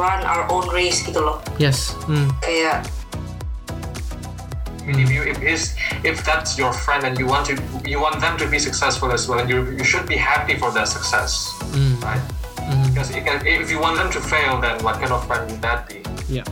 run 0.00 0.24
our 0.24 0.48
own 0.48 0.64
race 0.72 1.04
gitu 1.04 1.20
loh 1.20 1.44
Yes. 1.60 1.92
Mm. 2.08 2.32
kayak 2.40 2.88
if 4.88 5.06
you 5.06 5.22
if 5.22 5.38
is 5.38 5.76
if 6.02 6.24
that's 6.24 6.58
your 6.58 6.72
friend 6.72 7.04
and 7.04 7.14
you 7.14 7.28
want 7.28 7.46
to 7.46 7.54
you 7.86 8.00
want 8.00 8.18
them 8.18 8.34
to 8.34 8.48
be 8.48 8.58
successful 8.58 9.12
as 9.12 9.28
well, 9.28 9.38
and 9.38 9.46
you 9.46 9.62
you 9.76 9.84
should 9.84 10.08
be 10.08 10.16
happy 10.18 10.56
for 10.56 10.72
their 10.72 10.88
success, 10.88 11.52
Mm. 11.76 12.00
right? 12.02 12.24
Because 12.90 13.10
it 13.10 13.22
can, 13.22 13.42
if 13.42 13.66
you 13.70 13.78
want 13.78 13.98
them 13.98 14.10
to 14.10 14.20
fail, 14.22 14.58
then 14.58 14.78
what 14.82 14.98
kind 14.98 15.10
of 15.10 15.22
friend 15.26 15.46
would 15.46 15.62
that 15.62 15.86
be? 15.86 16.02
Yeah. 16.26 16.46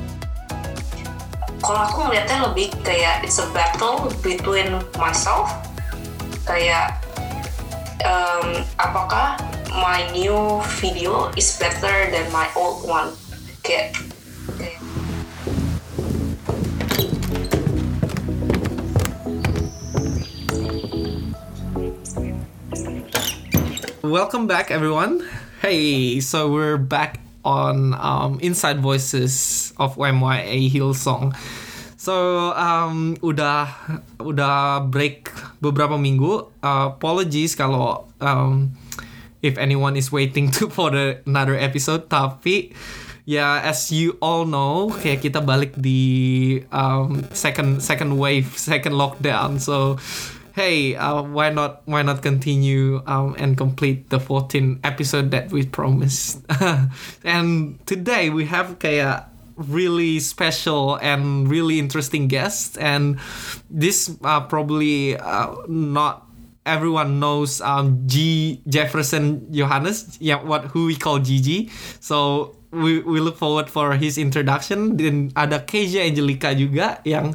kalau 1.58 1.84
aku 1.84 1.98
ngeliatnya 2.06 2.38
lebih 2.48 2.70
kayak 2.86 3.26
it's 3.26 3.42
a 3.42 3.46
battle 3.50 4.06
between 4.22 4.78
myself 4.96 5.50
kayak 6.46 6.96
um, 8.06 8.62
apakah 8.78 9.34
my 9.74 10.06
new 10.14 10.62
video 10.78 11.28
is 11.34 11.58
better 11.58 12.08
than 12.14 12.24
my 12.30 12.46
old 12.54 12.86
one 12.86 13.10
kayak 13.68 13.92
Welcome 24.00 24.48
back, 24.48 24.72
everyone. 24.72 25.20
Hey, 25.60 26.16
so 26.24 26.48
we're 26.48 26.80
back 26.80 27.20
on 27.44 27.92
um, 28.00 28.40
Inside 28.40 28.80
Voices 28.80 29.76
of 29.76 30.00
MYA 30.00 30.72
Hillsong. 30.72 31.36
So 32.00 32.56
um, 32.56 33.20
udah 33.20 33.68
udah 34.16 34.88
break 34.88 35.28
beberapa 35.60 36.00
minggu. 36.00 36.48
Uh, 36.64 36.96
apologies 36.96 37.52
kalau 37.52 38.08
um, 38.16 38.72
if 39.44 39.60
anyone 39.60 39.92
is 39.92 40.08
waiting 40.08 40.48
to 40.56 40.70
for 40.76 40.88
the 40.88 41.20
another 41.28 41.60
episode. 41.60 42.08
Tapi 42.08 42.72
ya 43.28 43.60
as 43.60 43.92
you 43.92 44.16
all 44.24 44.48
know, 44.48 44.88
kayak 45.04 45.20
kita 45.20 45.44
balik 45.44 45.76
di 45.76 46.64
um, 46.72 47.28
second 47.36 47.84
second 47.84 48.16
wave, 48.16 48.48
second 48.56 48.96
lockdown. 48.96 49.60
So 49.60 50.00
hey, 50.56 50.96
uh, 50.96 51.20
why 51.20 51.52
not 51.52 51.84
why 51.84 52.00
not 52.00 52.24
continue 52.24 53.04
um, 53.04 53.36
and 53.36 53.52
complete 53.52 54.08
the 54.08 54.16
14 54.16 54.80
episode 54.80 55.28
that 55.36 55.52
we 55.52 55.68
promised? 55.68 56.40
and 57.24 57.76
today 57.84 58.32
we 58.32 58.48
have 58.48 58.80
kayak 58.80 59.28
really 59.60 60.22
special 60.24 60.96
and 61.02 61.50
really 61.50 61.82
interesting 61.82 62.30
guest 62.30 62.78
and 62.78 63.18
this 63.68 64.08
uh, 64.22 64.40
probably 64.40 65.18
uh, 65.18 65.52
not 65.68 66.27
everyone 66.68 67.16
knows 67.16 67.64
um, 67.64 68.04
G 68.04 68.60
Jefferson 68.68 69.48
Johannes 69.48 70.20
yeah 70.20 70.36
what 70.36 70.68
who 70.76 70.86
we 70.86 70.96
call 71.00 71.18
Gigi 71.18 71.72
so 71.98 72.52
we, 72.70 73.00
we 73.00 73.20
look 73.20 73.36
forward 73.40 73.72
for 73.72 73.96
his 73.96 74.20
introduction 74.20 75.00
dan 75.00 75.32
ada 75.32 75.64
Keja 75.64 76.04
Angelica 76.04 76.52
juga 76.52 77.00
yang 77.08 77.32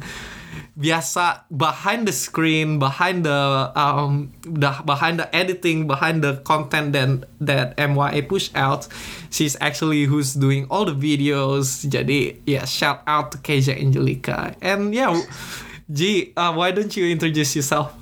biasa 0.73 1.45
behind 1.53 2.07
the 2.09 2.13
screen, 2.13 2.77
behind 2.77 3.25
the 3.25 3.69
um, 3.77 4.33
the 4.41 4.73
behind 4.85 5.21
the 5.21 5.29
editing, 5.35 5.85
behind 5.85 6.23
the 6.23 6.41
content 6.45 6.93
that 6.93 7.29
that 7.41 7.77
MYA 7.77 8.25
push 8.25 8.49
out, 8.53 8.87
she's 9.29 9.57
actually 9.61 10.05
who's 10.05 10.33
doing 10.33 10.65
all 10.69 10.85
the 10.85 10.97
videos. 10.97 11.85
Jadi 11.85 12.41
yeah, 12.45 12.65
shout 12.65 13.01
out 13.05 13.31
to 13.33 13.37
Keja 13.37 13.77
Angelica. 13.77 14.53
And 14.61 14.93
yeah, 14.93 15.13
G, 15.91 16.33
uh, 16.37 16.53
why 16.53 16.71
don't 16.71 16.93
you 16.97 17.09
introduce 17.09 17.55
yourself? 17.55 17.93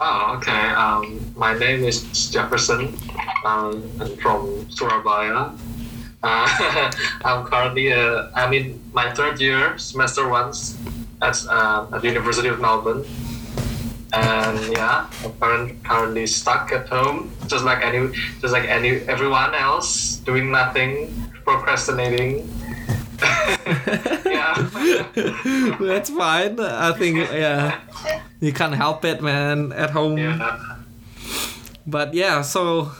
Oh, 0.00 0.38
okay. 0.38 0.70
Um, 0.78 1.18
my 1.34 1.58
name 1.58 1.82
is 1.82 2.30
Jefferson. 2.30 2.94
Um, 3.44 3.82
I'm 3.98 4.14
from 4.18 4.70
Surabaya. 4.70 5.50
Uh, 6.22 6.90
I'm 7.24 7.44
currently 7.44 7.92
uh, 7.92 8.30
I'm 8.34 8.52
in 8.52 8.78
my 8.92 9.10
third 9.10 9.40
year, 9.40 9.76
semester 9.76 10.28
one, 10.28 10.54
at 11.20 11.42
uh, 11.50 11.86
at 11.92 12.02
the 12.02 12.06
University 12.06 12.46
of 12.46 12.60
Melbourne. 12.60 13.02
And 14.12 14.72
yeah, 14.72 15.10
I'm 15.24 15.32
current, 15.34 15.82
currently 15.82 16.26
stuck 16.28 16.70
at 16.70 16.88
home, 16.88 17.32
just 17.48 17.64
like 17.64 17.84
any, 17.84 18.14
just 18.40 18.54
like 18.54 18.70
any 18.70 19.02
everyone 19.10 19.52
else, 19.54 20.22
doing 20.22 20.52
nothing, 20.52 21.10
procrastinating. 21.44 22.46
yeah. 24.26 24.54
That's 25.80 26.10
fine. 26.10 26.58
I 26.60 26.92
think 26.92 27.16
yeah, 27.32 27.80
you 28.40 28.52
can't 28.52 28.74
help 28.74 29.04
it, 29.04 29.22
man. 29.22 29.72
At 29.72 29.90
home. 29.90 30.18
yeah. 30.18 30.76
But 31.86 32.12
yeah, 32.14 32.42
so 32.42 32.92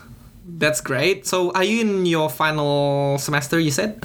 that's 0.45 0.81
great. 0.81 1.27
So 1.27 1.51
are 1.53 1.65
you 1.65 1.83
in 1.83 2.07
your 2.07 2.31
final 2.31 3.19
semester? 3.19 3.59
You 3.61 3.71
said. 3.71 4.03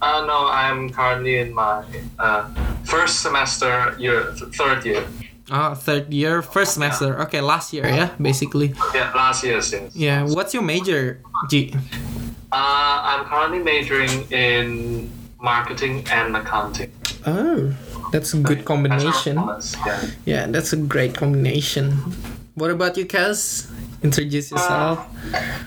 Uh, 0.00 0.24
no, 0.26 0.46
I'm 0.48 0.90
currently 0.90 1.38
in 1.38 1.54
my 1.54 1.84
uh, 2.18 2.48
first 2.84 3.20
semester, 3.22 3.94
year, 3.98 4.32
th- 4.34 4.54
third 4.54 4.84
year. 4.84 5.04
Ah, 5.50 5.74
third 5.74 6.12
year, 6.12 6.42
first 6.42 6.74
semester. 6.74 7.20
Okay, 7.22 7.40
last 7.40 7.72
year, 7.72 7.86
yeah, 7.86 8.10
basically. 8.20 8.74
Yeah, 8.94 9.12
last 9.14 9.44
year, 9.44 9.56
yes. 9.56 9.94
Yeah. 9.94 10.24
What's 10.24 10.54
your 10.54 10.62
major, 10.62 11.20
G? 11.50 11.74
Uh, 12.50 13.00
I'm 13.02 13.24
currently 13.26 13.58
majoring 13.58 14.26
in 14.32 15.10
marketing 15.42 16.06
and 16.10 16.36
accounting. 16.36 16.90
Oh, 17.26 17.74
that's 18.14 18.32
a 18.32 18.38
good 18.38 18.64
combination. 18.64 19.36
Yeah. 19.36 20.00
Yeah, 20.24 20.46
that's 20.46 20.72
a 20.72 20.76
great 20.78 21.14
combination. 21.18 21.98
What 22.54 22.70
about 22.70 22.96
you, 22.96 23.04
Kaz? 23.06 23.68
Introduce 24.02 24.50
yourself. 24.50 25.02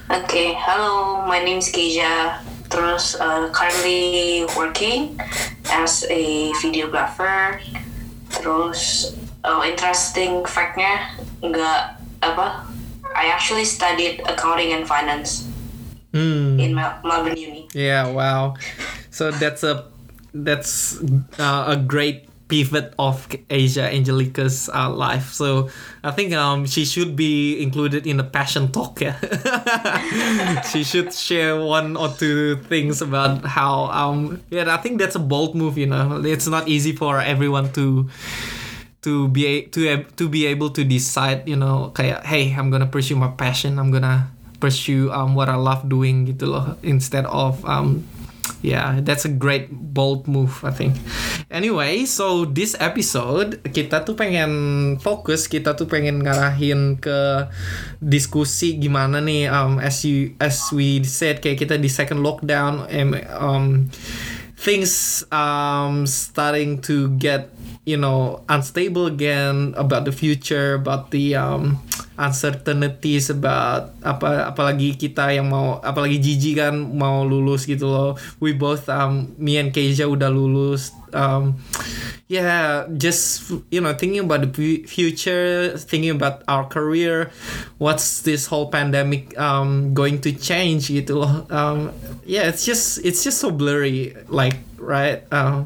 Oke, 0.10 0.56
halo, 0.56 1.24
my 1.28 1.44
name 1.44 1.60
is 1.60 1.72
Keja. 1.72 2.40
Terus 2.70 3.16
uh, 3.16 3.48
currently 3.54 4.44
working 4.58 5.16
as 5.72 6.04
a 6.10 6.52
videographer. 6.60 7.62
Terus 8.32 9.14
uh, 9.44 9.64
interesting 9.64 10.44
factnya 10.44 11.16
nggak 11.40 12.00
apa? 12.20 12.68
I 13.16 13.32
actually 13.32 13.64
studied 13.64 14.20
accounting 14.28 14.74
and 14.76 14.84
finance 14.88 15.48
Hmm. 16.16 16.56
in 16.60 16.72
Mel- 16.72 16.96
Melbourne 17.04 17.36
Uni. 17.36 17.68
Yeah. 17.76 18.08
Wow. 18.08 18.56
So 19.16 19.32
that's 19.32 19.64
a 19.64 19.88
that's 20.36 21.00
uh, 21.40 21.72
a 21.72 21.80
great 21.80 22.28
pivot 22.52 22.94
of 23.00 23.26
Keja 23.32 23.88
Angelica's 23.88 24.70
uh, 24.70 24.92
life. 24.92 25.32
So 25.32 25.72
I 26.04 26.12
think 26.12 26.36
um 26.36 26.68
she 26.68 26.84
should 26.84 27.16
be 27.16 27.64
included 27.64 28.04
in 28.04 28.20
the 28.20 28.28
passion 28.28 28.76
talk. 28.76 29.00
Yeah. 29.00 29.16
she 30.72 30.84
should 30.84 31.16
share 31.16 31.56
one 31.56 31.96
or 31.96 32.12
two 32.12 32.60
things 32.68 33.00
about 33.00 33.48
how 33.48 33.88
um 33.96 34.44
yeah 34.52 34.68
I 34.68 34.84
think 34.84 35.00
that's 35.00 35.16
a 35.16 35.24
bold 35.24 35.56
move. 35.56 35.80
You 35.80 35.88
know, 35.88 36.20
it's 36.20 36.52
not 36.52 36.68
easy 36.68 36.92
for 36.92 37.24
everyone 37.24 37.72
to 37.80 38.12
to 39.08 39.30
be 39.32 39.72
to 39.72 40.04
to 40.04 40.26
be 40.28 40.44
able 40.44 40.76
to 40.76 40.84
decide 40.84 41.48
you 41.48 41.56
know 41.56 41.96
kayak 41.96 42.28
hey 42.28 42.52
I'm 42.52 42.68
gonna 42.68 42.90
pursue 42.90 43.16
my 43.16 43.32
passion 43.32 43.80
I'm 43.80 43.96
gonna 43.96 44.28
pursue 44.60 45.14
um 45.14 45.38
what 45.38 45.48
I 45.48 45.56
love 45.56 45.86
doing 45.88 46.26
gitu 46.26 46.52
loh 46.52 46.74
instead 46.82 47.30
of 47.30 47.62
um 47.70 48.02
yeah 48.62 49.00
that's 49.02 49.26
a 49.26 49.32
great 49.32 49.70
bold 49.72 50.28
move 50.28 50.62
I 50.66 50.72
think. 50.72 50.98
Anyway 51.50 52.06
so 52.10 52.44
this 52.46 52.76
episode 52.82 53.62
kita 53.70 54.04
tuh 54.04 54.18
pengen 54.18 54.52
fokus 55.00 55.46
kita 55.46 55.78
tuh 55.78 55.86
pengen 55.86 56.26
ngarahin 56.26 56.98
ke 57.00 57.48
diskusi 58.02 58.76
gimana 58.76 59.22
nih 59.22 59.48
um 59.50 59.78
as 59.80 60.04
you 60.04 60.34
as 60.42 60.68
we 60.74 61.00
said 61.06 61.40
kayak 61.40 61.62
kita 61.62 61.78
di 61.78 61.88
second 61.88 62.26
lockdown 62.26 62.86
em- 62.90 63.24
um 63.38 63.88
things 64.66 65.22
um 65.30 66.10
starting 66.10 66.82
to 66.82 67.14
get 67.22 67.54
you 67.86 67.96
know 67.96 68.42
unstable 68.50 69.06
again 69.06 69.78
about 69.78 70.10
the 70.10 70.12
future 70.12 70.74
about 70.82 71.14
the 71.14 71.38
um 71.38 71.78
uncertainties 72.18 73.30
about 73.30 73.92
apa 74.02 74.48
apalagi 74.48 74.96
kita 74.96 75.36
yang 75.36 75.52
mau 75.52 75.78
apalagi 75.84 76.18
Gigi 76.18 76.56
kan 76.56 76.74
mau 76.74 77.28
lulus 77.28 77.68
gitu 77.68 77.92
loh. 77.92 78.12
We 78.40 78.56
both 78.56 78.88
um 78.88 79.36
me 79.36 79.60
and 79.60 79.76
Keisha 79.76 80.08
udah 80.08 80.32
lulus 80.32 80.96
um 81.16 81.56
yeah 82.28 82.88
just 82.98 83.52
you 83.72 83.80
know 83.80 83.94
thinking 83.94 84.20
about 84.20 84.42
the 84.42 84.84
future 84.84 85.78
thinking 85.78 86.10
about 86.10 86.44
our 86.48 86.66
career 86.68 87.32
what's 87.78 88.22
this 88.22 88.48
whole 88.48 88.70
pandemic 88.70 89.38
um 89.40 89.94
going 89.94 90.20
to 90.20 90.32
change 90.32 90.90
loh 91.10 91.46
um 91.50 91.94
yeah 92.26 92.50
it's 92.50 92.66
just 92.66 93.00
it's 93.06 93.24
just 93.24 93.40
so 93.40 93.52
blurry 93.52 94.16
like 94.28 94.58
right 94.78 95.24
uh, 95.32 95.64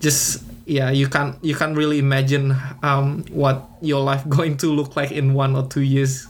just 0.00 0.44
yeah 0.66 0.90
you 0.90 1.06
can't 1.06 1.36
you 1.42 1.54
can't 1.54 1.76
really 1.76 1.98
imagine 1.98 2.54
um 2.82 3.24
what 3.30 3.70
your 3.80 4.02
life 4.02 4.28
going 4.28 4.56
to 4.56 4.66
look 4.66 4.96
like 4.96 5.12
in 5.12 5.32
one 5.32 5.54
or 5.56 5.66
two 5.66 5.82
years 5.82 6.26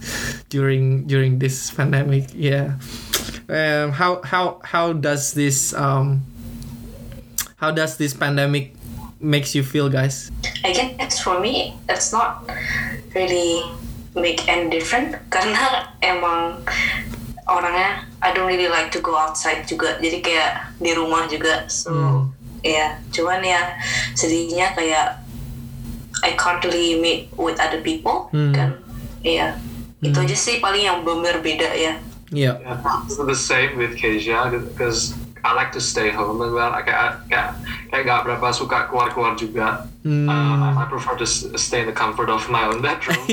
during 0.49 1.07
during 1.07 1.39
this 1.39 1.71
pandemic 1.71 2.29
yeah. 2.35 2.77
Um 3.49 3.93
how 3.93 4.23
how 4.23 4.61
how 4.63 4.93
does 4.93 5.33
this 5.33 5.73
um 5.75 6.23
how 7.57 7.71
does 7.71 7.97
this 7.97 8.13
pandemic 8.15 8.75
makes 9.21 9.55
you 9.55 9.63
feel 9.63 9.89
guys? 9.89 10.31
I 10.65 10.73
guess 10.73 11.21
for 11.21 11.41
me 11.41 11.77
it's 11.89 12.13
not 12.13 12.45
really 13.15 13.65
make 14.15 14.47
any 14.49 14.69
different. 14.71 15.17
Karena 15.35 15.93
emang 16.05 16.63
orangnya 17.49 18.05
I 18.21 18.33
don't 18.35 18.47
really 18.49 18.69
like 18.69 18.93
to 18.93 19.01
go 19.01 19.17
outside 19.17 19.65
juga. 19.65 19.97
Jadi 20.01 20.21
kayak 20.21 20.77
di 20.81 20.93
rumah 20.93 21.29
juga. 21.29 21.65
So 21.69 21.93
Hmm. 21.93 22.23
ya 22.67 22.99
cuman 23.15 23.47
ya 23.47 23.79
sedihnya 24.19 24.75
kayak 24.75 25.23
I 26.27 26.35
can't 26.35 26.59
really 26.65 26.99
meet 26.99 27.31
with 27.37 27.61
other 27.63 27.81
people. 27.81 28.29
Hmm. 28.35 28.53
kan 28.53 28.71
iya 29.23 29.57
itu 30.05 30.19
aja 30.19 30.37
sih 30.37 30.61
paling 30.61 30.85
yang 30.85 31.03
bener 31.07 31.41
beda 31.41 31.73
ya. 31.73 31.97
Yeah. 32.35 32.59
Yeah, 32.59 32.83
it's 33.07 33.17
the 33.17 33.39
same 33.39 33.79
with 33.79 33.95
Keisha 33.95 34.51
because 34.51 35.15
I 35.47 35.55
like 35.55 35.71
to 35.79 35.81
stay 35.81 36.11
home 36.11 36.43
as 36.43 36.51
well. 36.51 36.75
Kayak 36.83 37.23
kayak 37.31 37.49
kayak 37.95 38.03
gak 38.03 38.21
berapa 38.27 38.47
suka 38.51 38.91
keluar-keluar 38.91 39.39
juga. 39.39 39.87
Hmm. 40.03 40.27
Uh, 40.27 40.75
I 40.79 40.85
prefer 40.91 41.15
to 41.19 41.27
stay 41.59 41.83
in 41.83 41.87
the 41.87 41.95
comfort 41.95 42.31
of 42.31 42.43
my 42.51 42.67
own 42.67 42.83
bedroom. 42.83 43.19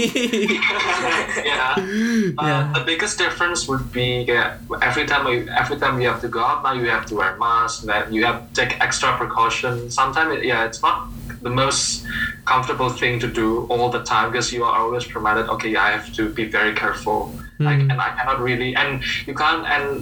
yeah. 1.45 1.73
Uh, 1.77 2.45
Yeah. 2.45 2.71
The 2.73 2.83
biggest 2.85 3.17
difference 3.17 3.67
would 3.67 3.91
be 3.91 4.25
kayak 4.25 4.61
every 4.81 5.05
time 5.05 5.25
you, 5.27 5.47
every 5.53 5.77
time 5.77 6.01
you 6.01 6.07
have 6.09 6.21
to 6.21 6.29
go 6.29 6.41
out 6.41 6.63
now 6.63 6.73
you 6.73 6.89
have 6.89 7.05
to 7.09 7.15
wear 7.15 7.37
mask. 7.37 7.83
Then 7.85 8.13
you 8.13 8.25
have 8.25 8.45
to 8.45 8.49
take 8.53 8.77
extra 8.81 9.17
precaution. 9.17 9.89
Sometimes 9.89 10.37
it, 10.37 10.45
yeah, 10.45 10.65
it's 10.65 10.81
not 10.81 11.09
the 11.41 11.49
most 11.51 12.05
comfortable 12.45 12.89
thing 12.89 13.19
to 13.19 13.27
do 13.27 13.65
all 13.69 13.89
the 13.89 14.03
time 14.03 14.31
because 14.31 14.51
you 14.53 14.63
are 14.63 14.75
always 14.77 15.05
reminded. 15.13 15.49
Okay, 15.57 15.75
I 15.75 15.91
have 15.91 16.09
to 16.17 16.29
be 16.29 16.45
very 16.45 16.73
careful. 16.73 17.33
Like, 17.61 17.79
Mm. 17.85 17.91
and 17.95 17.97
I 18.01 18.09
cannot 18.17 18.41
really 18.41 18.73
and 18.75 18.99
you 19.29 19.37
can't 19.37 19.61
and 19.69 20.01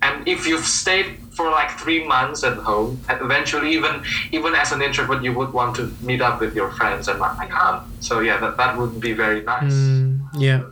and 0.00 0.14
if 0.30 0.46
you've 0.46 0.64
stayed 0.64 1.18
for 1.38 1.54
like 1.54 1.70
three 1.78 2.02
months 2.02 2.42
at 2.42 2.58
home, 2.58 2.98
and 3.06 3.22
eventually 3.22 3.70
even 3.70 4.02
even 4.34 4.58
as 4.58 4.74
an 4.74 4.82
introvert, 4.82 5.22
you 5.22 5.30
would 5.38 5.54
want 5.54 5.78
to 5.78 5.86
meet 6.02 6.18
up 6.18 6.42
with 6.42 6.58
your 6.58 6.74
friends, 6.74 7.06
and 7.06 7.22
I 7.22 7.46
can't. 7.46 7.86
So 8.02 8.18
yeah, 8.18 8.42
that, 8.42 8.58
that 8.58 8.74
would 8.74 8.98
be 8.98 9.14
very 9.14 9.46
nice. 9.46 9.70
Mm, 9.70 10.34
yeah. 10.34 10.66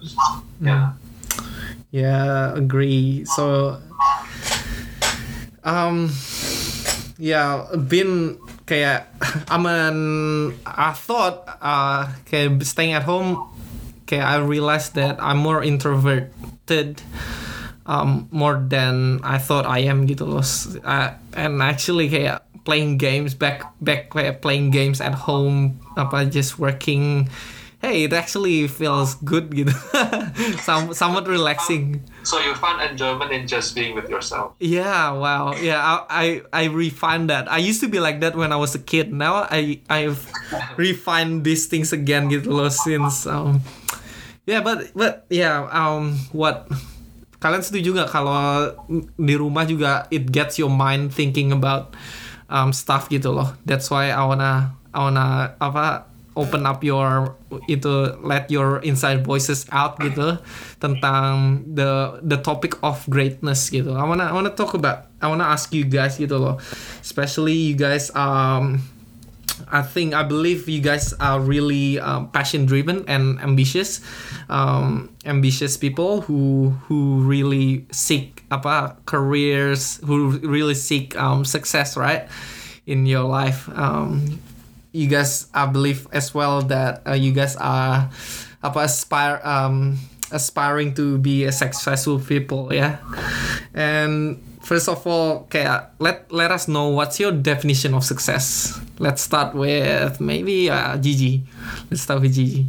Yeah. 0.59 0.99
Yeah, 1.95 2.53
agree. 2.59 3.25
So, 3.25 3.79
um, 5.63 6.11
yeah, 7.15 7.71
been 7.79 8.43
kayak 8.67 9.07
I'm 9.55 9.71
an 9.71 10.59
I 10.67 10.91
thought 10.99 11.47
uh 11.63 12.11
kayak 12.27 12.59
staying 12.67 12.99
at 12.99 13.07
home 13.07 13.39
kayak 14.11 14.27
I 14.27 14.37
realized 14.43 14.99
that 14.99 15.23
I'm 15.23 15.39
more 15.39 15.63
introverted 15.63 17.07
um 17.87 18.29
more 18.31 18.59
than 18.59 19.23
I 19.23 19.39
thought 19.39 19.67
I 19.67 19.87
am 19.87 20.07
gitu 20.07 20.27
loh. 20.27 20.45
Uh, 20.83 21.15
and 21.35 21.63
actually 21.63 22.11
kayak 22.11 22.43
playing 22.67 22.99
games 22.99 23.33
back 23.33 23.63
back 23.79 24.11
kayak 24.11 24.43
playing 24.43 24.75
games 24.75 24.99
at 24.99 25.15
home 25.15 25.79
apa 25.95 26.27
just 26.27 26.59
working 26.59 27.31
hey 27.79 28.11
it 28.11 28.13
actually 28.13 28.67
feels 28.67 29.15
good 29.23 29.55
gitu. 29.55 29.71
Some, 30.67 30.91
somewhat 30.91 31.31
relaxing. 31.31 32.03
So 32.27 32.43
you 32.43 32.59
find 32.59 32.83
enjoyment 32.83 33.31
in 33.31 33.47
just 33.47 33.79
being 33.79 33.95
with 33.95 34.11
yourself. 34.11 34.59
yeah 34.59 35.15
wow. 35.15 35.55
Yeah 35.55 35.79
I, 35.79 36.03
I 36.11 36.27
i 36.51 36.65
refined 36.67 37.31
that. 37.31 37.47
I 37.47 37.63
used 37.63 37.79
to 37.87 37.89
be 37.89 38.03
like 38.03 38.19
that 38.27 38.35
when 38.35 38.51
i 38.51 38.59
was 38.59 38.75
a 38.75 38.83
kid. 38.83 39.15
Now 39.15 39.47
i 39.47 39.79
i've 39.87 40.27
refined 40.77 41.47
these 41.47 41.71
things 41.71 41.95
again 41.95 42.27
gitu 42.27 42.51
loh 42.51 42.73
since 42.73 43.31
um 43.31 43.63
yeah 44.51 44.59
but 44.59 44.91
but 44.99 45.23
yeah 45.31 45.71
um 45.71 46.19
what 46.35 46.67
kalian 47.39 47.63
setuju 47.63 48.03
nggak 48.03 48.11
kalau 48.11 48.73
di 49.17 49.35
rumah 49.37 49.69
juga 49.69 50.09
it 50.09 50.33
gets 50.33 50.57
your 50.57 50.73
mind 50.73 51.13
thinking 51.13 51.53
about 51.53 51.93
um, 52.49 52.73
stuff 52.73 53.09
gitu 53.13 53.33
loh. 53.35 53.55
That's 53.67 53.91
why 53.93 54.11
I 54.11 54.23
wanna 54.25 54.75
I 54.95 54.99
wanna 55.05 55.57
apa 55.61 56.09
open 56.37 56.69
up 56.69 56.85
your 56.85 57.33
itu 57.65 58.13
let 58.21 58.53
your 58.53 58.85
inside 58.85 59.25
voices 59.25 59.65
out 59.73 59.97
gitu 60.05 60.37
tentang 60.77 61.65
the 61.65 62.21
the 62.21 62.37
topic 62.37 62.77
of 62.85 63.01
greatness 63.09 63.73
gitu. 63.73 63.97
I 63.97 64.05
wanna 64.05 64.29
I 64.29 64.35
wanna 64.37 64.53
talk 64.53 64.77
about 64.77 65.09
I 65.25 65.33
wanna 65.33 65.49
ask 65.49 65.73
you 65.73 65.89
guys 65.89 66.21
gitu 66.21 66.37
loh. 66.37 66.61
Especially 67.01 67.73
you 67.73 67.77
guys 67.77 68.13
um 68.13 68.85
I 69.71 69.83
think 69.83 70.15
I 70.15 70.23
believe 70.23 70.69
you 70.69 70.81
guys 70.81 71.13
are 71.21 71.41
really 71.41 71.99
um, 71.99 72.31
passion 72.31 72.67
driven 72.67 73.05
and 73.09 73.41
ambitious, 73.41 74.01
um, 74.49 75.15
ambitious 75.25 75.77
people 75.77 76.23
who 76.23 76.71
who 76.87 77.23
really 77.25 77.87
seek 77.93 78.45
apa 78.51 78.97
careers, 79.07 79.99
who 80.05 80.39
really 80.43 80.75
seek 80.75 81.17
um, 81.17 81.45
success, 81.45 81.97
right, 81.97 82.29
in 82.87 83.07
your 83.07 83.25
life. 83.25 83.69
Um, 83.75 84.39
you 84.93 85.09
guys, 85.09 85.49
I 85.53 85.67
believe 85.67 86.09
as 86.13 86.33
well 86.35 86.63
that 86.73 87.03
uh, 87.07 87.13
you 87.13 87.33
guys 87.33 87.57
are 87.57 88.09
apa 88.63 88.81
aspire 88.89 89.41
um, 89.45 89.99
aspiring 90.33 90.95
to 90.95 91.19
be 91.19 91.45
a 91.45 91.53
successful 91.53 92.19
people, 92.19 92.73
yeah, 92.73 92.99
and 93.75 94.43
first 94.67 94.91
of 94.91 95.07
all, 95.07 95.47
kayak 95.47 95.95
let 96.03 96.27
let 96.35 96.51
us 96.51 96.67
know 96.67 96.91
what's 96.91 97.23
your 97.23 97.31
definition 97.31 97.95
of 97.95 98.03
success. 98.03 98.75
Let's 98.99 99.23
start 99.23 99.55
with 99.55 100.19
maybe 100.19 100.67
uh, 100.67 100.99
Gigi. 100.99 101.47
Let's 101.87 102.03
start 102.03 102.21
with 102.21 102.35
Gigi. 102.35 102.67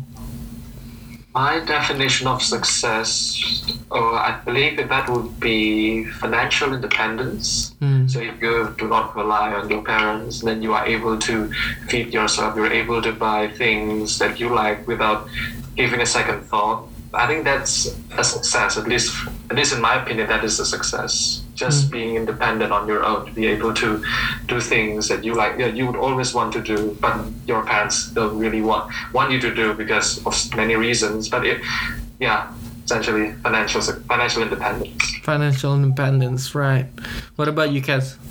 My 1.33 1.61
definition 1.61 2.25
of 2.25 2.41
success, 2.41 3.37
oh, 3.93 4.17
I 4.17 4.41
believe 4.41 4.77
that 4.77 4.89
that 4.89 5.05
would 5.05 5.37
be 5.37 6.05
financial 6.17 6.73
independence. 6.73 7.77
Hmm. 7.77 8.09
So 8.09 8.17
if 8.25 8.41
you 8.41 8.73
do 8.77 8.89
not 8.89 9.13
rely 9.13 9.53
on 9.53 9.69
your 9.69 9.85
parents, 9.85 10.41
then 10.41 10.65
you 10.65 10.73
are 10.73 10.81
able 10.81 11.13
to 11.29 11.53
feed 11.93 12.09
yourself. 12.09 12.57
You're 12.57 12.73
able 12.73 13.05
to 13.05 13.13
buy 13.13 13.53
things 13.53 14.17
that 14.17 14.41
you 14.41 14.49
like 14.49 14.89
without 14.89 15.29
giving 15.77 16.01
a 16.01 16.09
second 16.09 16.41
thought. 16.49 16.89
I 17.13 17.29
think 17.29 17.45
that's 17.45 17.93
a 18.17 18.23
success. 18.25 18.73
At 18.77 18.89
least, 18.89 19.13
at 19.53 19.55
least 19.55 19.77
in 19.77 19.81
my 19.81 20.01
opinion, 20.01 20.25
that 20.33 20.41
is 20.41 20.57
a 20.57 20.65
success. 20.65 21.45
Just 21.57 21.89
being 21.89 22.15
independent 22.15 22.69
on 22.69 22.85
your 22.85 23.01
own, 23.01 23.25
to 23.25 23.31
be 23.33 23.49
able 23.49 23.73
to 23.81 23.97
do 24.45 24.61
things 24.61 25.09
that 25.09 25.25
you 25.25 25.33
like. 25.33 25.57
Yeah, 25.57 25.73
you 25.73 25.89
would 25.89 25.97
always 25.97 26.29
want 26.37 26.53
to 26.53 26.61
do, 26.61 26.95
but 27.01 27.17
your 27.49 27.65
parents 27.65 28.13
don't 28.13 28.37
really 28.37 28.61
want 28.61 28.93
want 29.09 29.33
you 29.33 29.41
to 29.41 29.49
do 29.49 29.73
because 29.73 30.21
of 30.21 30.37
many 30.53 30.77
reasons. 30.77 31.33
But 31.33 31.49
it, 31.49 31.65
yeah, 32.21 32.53
essentially 32.85 33.33
financial 33.41 33.81
financial 34.05 34.45
independence. 34.45 35.01
Financial 35.25 35.73
independence, 35.73 36.53
right? 36.53 36.87
What 37.35 37.49
about 37.49 37.73
you, 37.73 37.81
Kaz? 37.81 38.21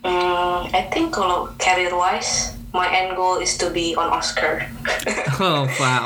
Hmm, 0.00 0.72
I 0.72 0.88
think 0.88 1.12
kalau 1.12 1.52
career 1.60 1.92
wise 1.92 2.56
my 2.76 2.92
end 2.92 3.16
goal 3.16 3.40
is 3.40 3.56
to 3.56 3.72
be 3.72 3.96
on 3.96 4.12
Oscar 4.12 4.68
Oh 5.40 5.64
wow. 5.80 6.04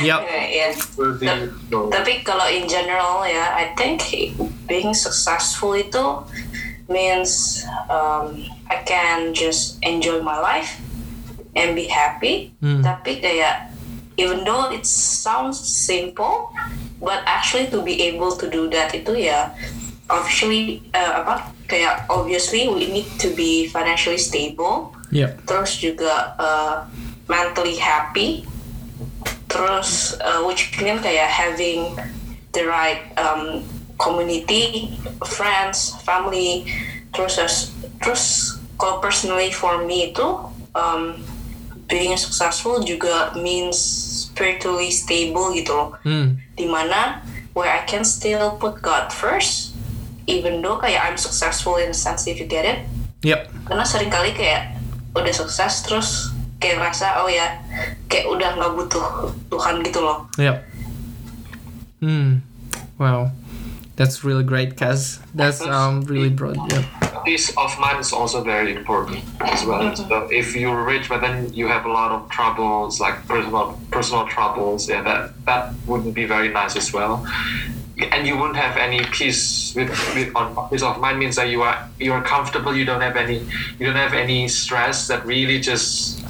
Yep. 0.00 0.20
yeah 0.28 0.72
Will 0.96 1.16
be 1.16 1.28
no. 1.72 1.88
Tapi 1.88 2.24
kalau 2.24 2.48
in 2.48 2.68
general 2.68 3.24
ya, 3.24 3.52
I 3.52 3.72
think 3.76 4.04
being 4.68 4.92
successful 4.96 5.76
itu 5.76 6.24
means 6.88 7.60
um, 7.88 8.40
I 8.68 8.80
can 8.84 9.36
just 9.36 9.76
enjoy 9.84 10.24
my 10.24 10.40
life 10.40 10.80
and 11.52 11.76
be 11.76 11.88
happy. 11.88 12.56
Hmm. 12.64 12.80
Tapi 12.80 13.20
kayak 13.20 13.72
even 14.16 14.44
though 14.44 14.72
it 14.72 14.88
sounds 14.88 15.60
simple, 15.60 16.52
but 17.00 17.20
actually 17.24 17.68
to 17.72 17.80
be 17.84 18.08
able 18.08 18.36
to 18.36 18.48
do 18.48 18.68
that 18.72 18.92
itu 18.92 19.28
ya 19.28 19.52
obviously 20.10 20.82
uh, 20.92 21.22
apa 21.24 21.34
kayak 21.70 22.04
obviously 22.10 22.66
we 22.66 22.90
need 22.90 23.08
to 23.16 23.30
be 23.32 23.70
financially 23.70 24.18
stable 24.18 24.90
Yep. 25.10 25.30
terus 25.46 25.74
juga 25.76 26.34
uh, 26.38 26.74
mentally 27.26 27.74
happy 27.74 28.46
terus 29.50 30.14
uh, 30.22 30.46
which 30.46 30.70
mean 30.78 30.98
kayak 30.98 31.26
having 31.26 31.98
the 32.54 32.62
right 32.62 33.02
um, 33.18 33.66
community 33.98 34.94
friends 35.26 35.98
family 36.06 36.66
terus 37.10 37.38
terus 37.98 38.54
kalau 38.78 39.02
personally 39.02 39.50
for 39.50 39.82
me 39.82 40.14
itu 40.14 40.26
um, 40.72 41.18
being 41.90 42.14
successful 42.14 42.78
juga 42.80 43.34
means 43.34 43.76
spiritually 44.30 44.94
stable 44.94 45.50
gitu 45.52 45.74
loh 45.74 45.90
Hmm. 46.06 46.38
di 46.54 46.70
mana 46.70 47.20
where 47.52 47.66
I 47.68 47.82
can 47.84 48.06
still 48.06 48.54
put 48.56 48.78
God 48.78 49.10
first 49.10 49.74
even 50.30 50.62
though 50.62 50.78
kayak 50.78 51.02
I'm 51.02 51.18
successful 51.18 51.82
in 51.82 51.90
a 51.90 51.98
sense 51.98 52.30
if 52.30 52.38
you 52.38 52.46
get 52.46 52.62
it 52.62 52.86
Yep. 53.26 53.50
karena 53.66 53.82
sering 53.84 54.08
kali 54.08 54.30
kayak 54.32 54.79
udah 55.16 55.34
sukses 55.34 55.82
terus 55.82 56.30
kayak 56.60 56.78
ngerasa 56.78 57.24
oh 57.24 57.28
ya 57.28 57.58
kayak 58.06 58.28
udah 58.28 58.54
nggak 58.54 58.72
butuh 58.76 59.32
Tuhan 59.50 59.82
gitu 59.82 60.00
loh 60.04 60.28
Yep. 60.36 60.56
Hmm. 62.00 62.40
Wow. 62.96 63.32
That's 64.00 64.24
really 64.24 64.44
great, 64.44 64.80
Kaz. 64.80 65.20
That's 65.36 65.60
um 65.60 66.00
really 66.08 66.32
broad. 66.32 66.56
Yep. 66.72 67.00
peace 67.24 67.52
of 67.56 67.78
mind 67.78 68.00
is 68.00 68.12
also 68.12 68.42
very 68.42 68.74
important 68.74 69.20
as 69.40 69.64
well. 69.64 69.94
So 69.94 70.28
if 70.30 70.56
you're 70.56 70.84
rich, 70.84 71.08
but 71.08 71.20
then 71.20 71.52
you 71.52 71.68
have 71.68 71.84
a 71.84 71.92
lot 71.92 72.10
of 72.12 72.30
troubles, 72.30 73.00
like 73.00 73.26
personal 73.26 73.78
personal 73.90 74.26
troubles, 74.26 74.88
yeah, 74.88 75.02
that 75.02 75.34
that 75.46 75.74
wouldn't 75.86 76.14
be 76.14 76.24
very 76.24 76.48
nice 76.48 76.76
as 76.76 76.92
well. 76.92 77.26
And 78.08 78.26
you 78.26 78.36
won't 78.36 78.56
have 78.56 78.76
any 78.76 79.04
peace 79.12 79.74
with, 79.76 79.90
with 80.14 80.32
on 80.34 80.56
peace 80.70 80.82
of 80.82 80.98
mind 81.00 81.18
means 81.18 81.36
that 81.36 81.48
you 81.48 81.62
are 81.62 81.76
you 82.00 82.12
are 82.12 82.22
comfortable. 82.24 82.74
You 82.74 82.84
don't 82.84 83.00
have 83.04 83.16
any 83.16 83.44
you 83.78 83.86
don't 83.86 83.96
have 84.00 84.14
any 84.16 84.48
stress 84.48 85.08
that 85.08 85.24
really 85.26 85.60
just 85.60 86.24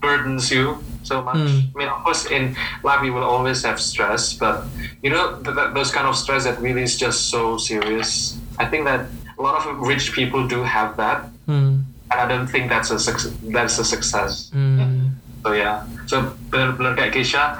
burdens 0.00 0.50
you. 0.50 0.78
so 1.06 1.22
much. 1.22 1.38
Mm. 1.38 1.70
I 1.70 1.74
mean, 1.78 1.86
of 1.86 2.02
course, 2.02 2.26
in 2.34 2.58
life 2.82 2.98
we 2.98 3.14
will 3.14 3.22
always 3.22 3.62
have 3.62 3.78
stress, 3.78 4.34
but 4.34 4.66
you 5.06 5.10
know, 5.14 5.38
th- 5.38 5.54
th- 5.54 5.70
those 5.70 5.94
kind 5.94 6.02
of 6.10 6.18
stress 6.18 6.42
that 6.50 6.58
really 6.58 6.82
is 6.82 6.98
just 6.98 7.30
so 7.30 7.54
serious. 7.62 8.34
I 8.58 8.66
think 8.66 8.90
that 8.90 9.06
a 9.38 9.42
lot 9.42 9.54
of 9.54 9.70
rich 9.86 10.10
people 10.10 10.50
do 10.50 10.66
have 10.66 10.98
that, 10.98 11.22
Hmm. 11.46 11.86
and 12.10 12.18
I 12.18 12.26
don't 12.26 12.50
think 12.50 12.66
that's 12.74 12.90
a 12.90 12.98
suc- 12.98 13.30
that's 13.54 13.78
a 13.78 13.86
success. 13.86 14.50
Hmm. 14.50 15.14
So 15.46 15.54
yeah, 15.54 15.86
so 16.10 16.34
benar-benar 16.50 16.98
kayak 16.98 17.14
Keisha, 17.14 17.54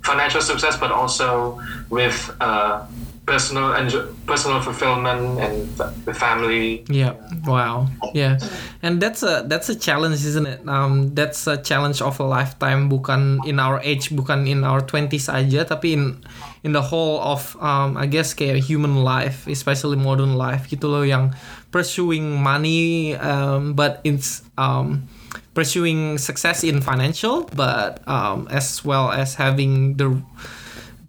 financial 0.00 0.40
success, 0.40 0.80
but 0.80 0.88
also 0.88 1.60
with 1.92 2.16
uh, 2.40 2.88
personal 3.26 3.74
and 3.74 3.90
personal 4.24 4.62
fulfillment 4.62 5.42
and 5.42 5.66
the 6.06 6.14
family. 6.14 6.86
Yeah. 6.88 7.18
Wow. 7.44 7.90
Yeah. 8.14 8.38
And 8.82 9.02
that's 9.02 9.26
a 9.26 9.44
that's 9.50 9.68
a 9.68 9.74
challenge, 9.74 10.22
isn't 10.24 10.46
it? 10.46 10.62
Um, 10.68 11.12
that's 11.14 11.46
a 11.50 11.58
challenge 11.58 12.00
of 12.00 12.18
a 12.22 12.24
lifetime. 12.24 12.88
Bukan 12.88 13.42
in 13.44 13.58
our 13.58 13.82
age, 13.82 14.14
bukan 14.14 14.46
in 14.46 14.62
our 14.62 14.80
twenties 14.80 15.26
aja, 15.28 15.66
tapi 15.66 15.98
in 15.98 16.22
in 16.62 16.70
the 16.70 16.82
whole 16.82 17.18
of 17.18 17.58
um, 17.58 17.98
I 17.98 18.06
guess 18.06 18.32
kayak 18.32 18.62
human 18.62 19.02
life, 19.02 19.50
especially 19.50 19.98
modern 19.98 20.38
life 20.38 20.70
gitu 20.70 20.86
loh 20.86 21.02
yang 21.02 21.34
pursuing 21.74 22.38
money, 22.38 23.18
um, 23.18 23.74
but 23.74 23.98
it's 24.06 24.46
um, 24.54 25.10
pursuing 25.52 26.16
success 26.16 26.62
in 26.62 26.78
financial, 26.78 27.50
but 27.58 28.06
um, 28.06 28.46
as 28.54 28.86
well 28.86 29.10
as 29.10 29.34
having 29.34 29.98
the 29.98 30.22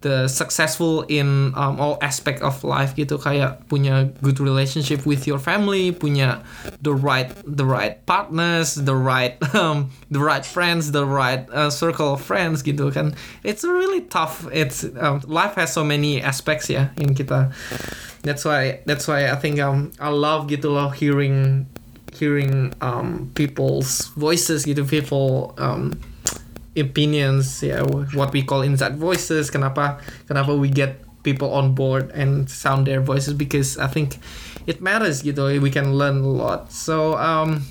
the 0.00 0.28
successful 0.28 1.02
in 1.08 1.52
um, 1.56 1.80
all 1.80 1.98
aspect 2.02 2.42
of 2.42 2.62
life 2.62 2.94
gitu. 2.94 3.18
Kayak 3.18 3.66
punya 3.66 4.12
good 4.22 4.38
relationship 4.38 5.06
with 5.06 5.26
your 5.26 5.38
family 5.38 5.90
punya 5.90 6.42
the 6.82 6.94
right 6.94 7.30
the 7.44 7.66
right 7.66 8.04
partners 8.06 8.74
the 8.74 8.94
right 8.94 9.36
um, 9.58 9.90
the 10.10 10.20
right 10.20 10.46
friends 10.46 10.92
the 10.92 11.04
right 11.04 11.48
uh, 11.50 11.70
circle 11.70 12.14
of 12.14 12.20
friends 12.22 12.62
gitu 12.62 12.90
kan. 12.94 13.14
It's 13.42 13.64
really 13.66 14.06
tough 14.06 14.46
it's 14.54 14.86
um, 14.98 15.22
life 15.26 15.54
has 15.58 15.72
so 15.74 15.82
many 15.82 16.22
aspects 16.22 16.70
ya 16.70 16.94
in 16.96 17.14
kita 17.14 17.50
that's 18.22 18.44
why 18.44 18.80
that's 18.86 19.06
why 19.06 19.30
I 19.30 19.36
think 19.36 19.60
um 19.60 19.92
I 20.00 20.08
love 20.10 20.48
gitu 20.48 20.74
loh 20.74 20.90
hearing 20.90 21.66
hearing 22.12 22.74
um 22.80 23.30
people's 23.34 24.10
voices 24.18 24.66
gitu 24.66 24.84
people 24.84 25.54
um 25.58 25.94
opinions 26.80 27.62
ya 27.62 27.82
what 28.14 28.32
we 28.32 28.42
call 28.42 28.62
inside 28.62 28.96
voices 28.96 29.50
kenapa 29.50 29.98
kenapa 30.26 30.54
we 30.54 30.70
get 30.70 31.02
people 31.22 31.52
on 31.52 31.74
board 31.74 32.10
and 32.14 32.48
sound 32.48 32.86
their 32.86 33.00
voices 33.00 33.34
because 33.34 33.76
I 33.78 33.86
think 33.86 34.16
it 34.66 34.80
matters 34.80 35.22
gitu 35.22 35.60
we 35.60 35.70
can 35.70 35.96
learn 35.98 36.24
a 36.24 36.32
lot. 36.32 36.72
So 36.72 37.20
um 37.20 37.68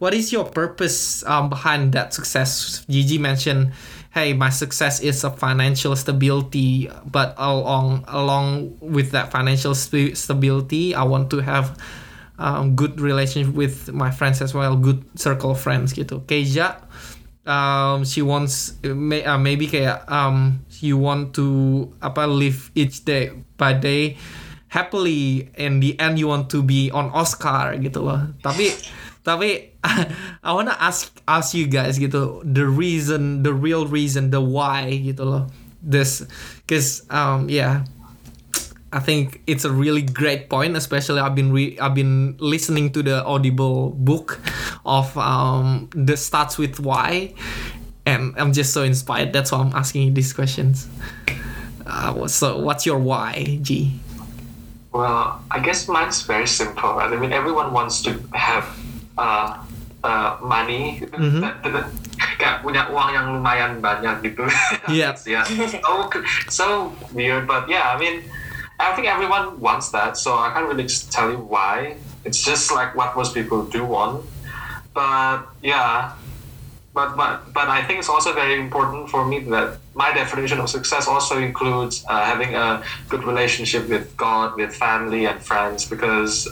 what 0.00 0.12
is 0.12 0.32
your 0.32 0.44
purpose 0.48 1.22
um, 1.24 1.48
behind 1.48 1.92
that 1.92 2.12
success? 2.12 2.84
Gigi 2.88 3.16
mentioned 3.16 3.72
hey 4.10 4.34
my 4.34 4.50
success 4.50 4.98
is 5.00 5.22
a 5.22 5.30
financial 5.30 5.94
stability 5.94 6.90
but 7.06 7.32
along 7.38 8.04
along 8.10 8.74
with 8.82 9.14
that 9.14 9.30
financial 9.30 9.72
st- 9.72 10.18
stability 10.18 10.94
I 10.94 11.06
want 11.06 11.30
to 11.30 11.38
have 11.40 11.78
um, 12.40 12.74
good 12.74 12.98
relationship 12.98 13.54
with 13.54 13.92
my 13.92 14.10
friends 14.10 14.42
as 14.42 14.52
well 14.52 14.74
good 14.74 15.04
circle 15.14 15.52
of 15.52 15.60
friends 15.60 15.92
gitu. 15.94 16.24
Keja 16.26 16.89
um, 17.50 18.06
she 18.06 18.22
wants 18.22 18.78
may, 18.86 19.26
uh, 19.26 19.36
maybe 19.36 19.66
kayak 19.66 20.06
um, 20.06 20.62
you 20.78 20.94
want 20.94 21.34
to 21.34 21.90
apa 21.98 22.30
live 22.30 22.70
each 22.78 23.02
day 23.02 23.34
by 23.58 23.74
day 23.74 24.14
happily 24.70 25.50
in 25.58 25.82
the 25.82 25.98
end 25.98 26.14
you 26.14 26.30
want 26.30 26.46
to 26.46 26.62
be 26.62 26.94
on 26.94 27.10
Oscar 27.10 27.74
gitu 27.82 28.06
loh 28.06 28.30
tapi 28.38 28.70
tapi 29.26 29.74
I 30.46 30.50
wanna 30.54 30.78
ask 30.78 31.10
ask 31.26 31.52
you 31.52 31.66
guys 31.66 31.98
gitu 31.98 32.40
the 32.46 32.64
reason 32.64 33.42
the 33.42 33.52
real 33.52 33.84
reason 33.90 34.30
the 34.30 34.40
why 34.40 34.94
gitu 35.02 35.26
loh 35.26 35.44
this 35.82 36.22
cause 36.70 37.02
um 37.10 37.50
yeah 37.50 37.82
I 38.90 38.98
think 38.98 39.38
it's 39.46 39.62
a 39.62 39.70
really 39.70 40.02
great 40.02 40.50
point. 40.50 40.74
Especially 40.74 41.22
I've 41.22 41.38
been 41.38 41.54
re- 41.54 41.78
I've 41.78 41.94
been 41.94 42.34
listening 42.42 42.90
to 42.98 43.06
the 43.06 43.22
Audible 43.22 43.94
book 43.94 44.42
of 44.90 45.14
um 45.14 45.86
the 45.94 46.18
starts 46.18 46.58
with 46.58 46.82
why, 46.82 47.34
and 48.04 48.34
I'm 48.36 48.52
just 48.52 48.74
so 48.74 48.82
inspired. 48.82 49.32
That's 49.32 49.52
why 49.54 49.62
I'm 49.62 49.72
asking 49.72 50.02
you 50.02 50.10
these 50.10 50.32
questions. 50.34 50.90
Uh, 51.86 52.26
so 52.26 52.58
what's 52.58 52.84
your 52.84 52.98
why, 52.98 53.58
G? 53.62 53.94
Well, 54.92 55.38
I 55.50 55.58
guess 55.62 55.86
mine's 55.86 56.22
very 56.22 56.46
simple. 56.46 56.98
I 56.98 57.14
mean, 57.14 57.32
everyone 57.32 57.72
wants 57.72 58.02
to 58.02 58.18
have 58.34 58.66
uh, 59.16 59.62
uh, 60.02 60.36
money, 60.42 61.06
kayak 62.40 62.64
punya 62.64 62.90
uang 62.90 63.14
yang 63.14 63.26
lumayan 63.36 63.78
banyak 63.78 64.32
gitu. 64.32 64.48
Yeah. 64.90 65.14
yeah. 65.28 65.44
So, 65.46 66.10
so 66.50 66.66
weird, 67.14 67.46
but 67.46 67.70
yeah, 67.70 67.94
I 67.94 67.96
mean, 68.00 68.26
I 68.80 68.96
think 68.96 69.06
everyone 69.06 69.60
wants 69.60 69.92
that. 69.94 70.16
So 70.16 70.34
I 70.34 70.50
can't 70.50 70.66
really 70.66 70.88
just 70.88 71.12
tell 71.12 71.30
you 71.30 71.38
why. 71.38 72.00
It's 72.24 72.42
just 72.42 72.72
like 72.72 72.96
what 72.96 73.14
most 73.14 73.36
people 73.36 73.64
do 73.68 73.84
want. 73.84 74.24
But 74.92 75.46
yeah, 75.62 76.12
but 76.92 77.16
but 77.16 77.52
but 77.52 77.68
I 77.68 77.82
think 77.84 78.00
it's 78.00 78.08
also 78.08 78.32
very 78.32 78.58
important 78.60 79.08
for 79.08 79.24
me 79.24 79.40
that 79.50 79.78
my 79.94 80.12
definition 80.12 80.58
of 80.58 80.68
success 80.68 81.06
also 81.06 81.38
includes 81.38 82.04
uh, 82.08 82.24
having 82.24 82.54
a 82.54 82.82
good 83.08 83.24
relationship 83.24 83.88
with 83.88 84.16
God, 84.16 84.56
with 84.56 84.74
family 84.74 85.26
and 85.26 85.40
friends. 85.42 85.84
Because, 85.84 86.48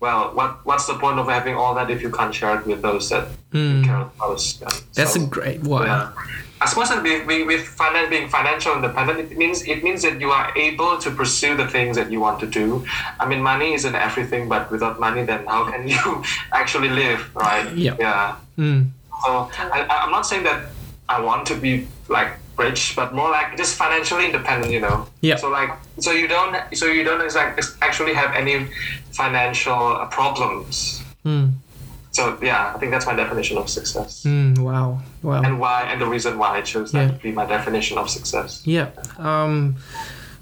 well, 0.00 0.34
what 0.34 0.64
what's 0.66 0.86
the 0.86 0.94
point 0.94 1.18
of 1.18 1.28
having 1.28 1.54
all 1.54 1.74
that 1.74 1.90
if 1.90 2.02
you 2.02 2.10
can't 2.10 2.34
share 2.34 2.58
it 2.60 2.66
with 2.66 2.82
those 2.82 3.08
that 3.10 3.28
you 3.52 3.82
care 3.84 4.04
most? 4.18 4.60
Yeah. 4.60 4.68
That's 4.94 5.14
So, 5.14 5.22
a 5.22 5.26
great 5.26 5.62
why. 5.62 5.86
yeah. 5.86 6.12
I 6.58 6.64
suppose 6.66 6.88
that 6.88 7.02
being, 7.02 7.26
being, 7.26 7.46
with 7.46 7.60
finan- 7.78 8.08
being 8.08 8.28
financial 8.30 8.72
independent, 8.74 9.30
it 9.30 9.36
means 9.36 9.62
it 9.68 9.84
means 9.84 10.00
that 10.02 10.20
you 10.20 10.30
are 10.30 10.56
able 10.56 10.96
to 10.98 11.10
pursue 11.10 11.54
the 11.56 11.66
things 11.68 11.96
that 11.96 12.10
you 12.10 12.18
want 12.20 12.40
to 12.40 12.46
do. 12.46 12.84
I 13.20 13.26
mean, 13.28 13.42
money 13.42 13.74
isn't 13.74 13.94
everything, 13.94 14.48
but 14.48 14.70
without 14.70 14.98
money, 14.98 15.22
then 15.24 15.44
how 15.46 15.70
can 15.70 15.86
you 15.94 16.22
actually 16.52 16.88
live, 16.88 17.20
right? 17.34 17.70
Yeah. 17.76 17.96
Yeah. 17.98 18.36
Mm. 18.58 18.88
So 19.24 19.50
I- 19.60 20.00
I'm 20.02 20.10
not 20.10 20.26
saying 20.26 20.44
that 20.44 20.60
I 21.08 21.20
want 21.20 21.46
to 21.48 21.54
be 21.54 21.86
like 22.08 22.32
rich, 22.58 22.94
but 22.96 23.14
more 23.14 23.30
like 23.30 23.56
just 23.56 23.76
financially 23.76 24.26
independent, 24.26 24.72
you 24.72 24.80
know. 24.80 25.06
Yeah. 25.20 25.36
So 25.36 25.48
like, 25.50 25.70
so 26.00 26.12
you 26.12 26.26
don't, 26.28 26.56
so 26.74 26.86
you 26.86 27.04
don't 27.04 27.20
exact, 27.20 27.60
actually 27.82 28.14
have 28.14 28.34
any 28.34 28.66
financial 29.12 30.06
problems. 30.10 31.02
Mm. 31.24 31.52
So 32.12 32.38
yeah, 32.40 32.72
I 32.74 32.78
think 32.78 32.92
that's 32.92 33.04
my 33.06 33.14
definition 33.14 33.58
of 33.58 33.68
success, 33.68 34.24
Mm. 34.24 34.58
Wow. 34.58 35.00
Wow. 35.22 35.42
and 35.44 35.60
why, 35.60 35.82
and 35.84 36.00
the 36.00 36.06
reason 36.06 36.38
why 36.38 36.56
I 36.56 36.62
chose 36.62 36.92
that 36.92 37.12
Yeah. 37.12 37.16
to 37.16 37.22
be 37.22 37.32
my 37.32 37.44
definition 37.44 37.98
of 37.98 38.08
success. 38.08 38.62
Yeah. 38.64 38.88
Um, 39.18 39.76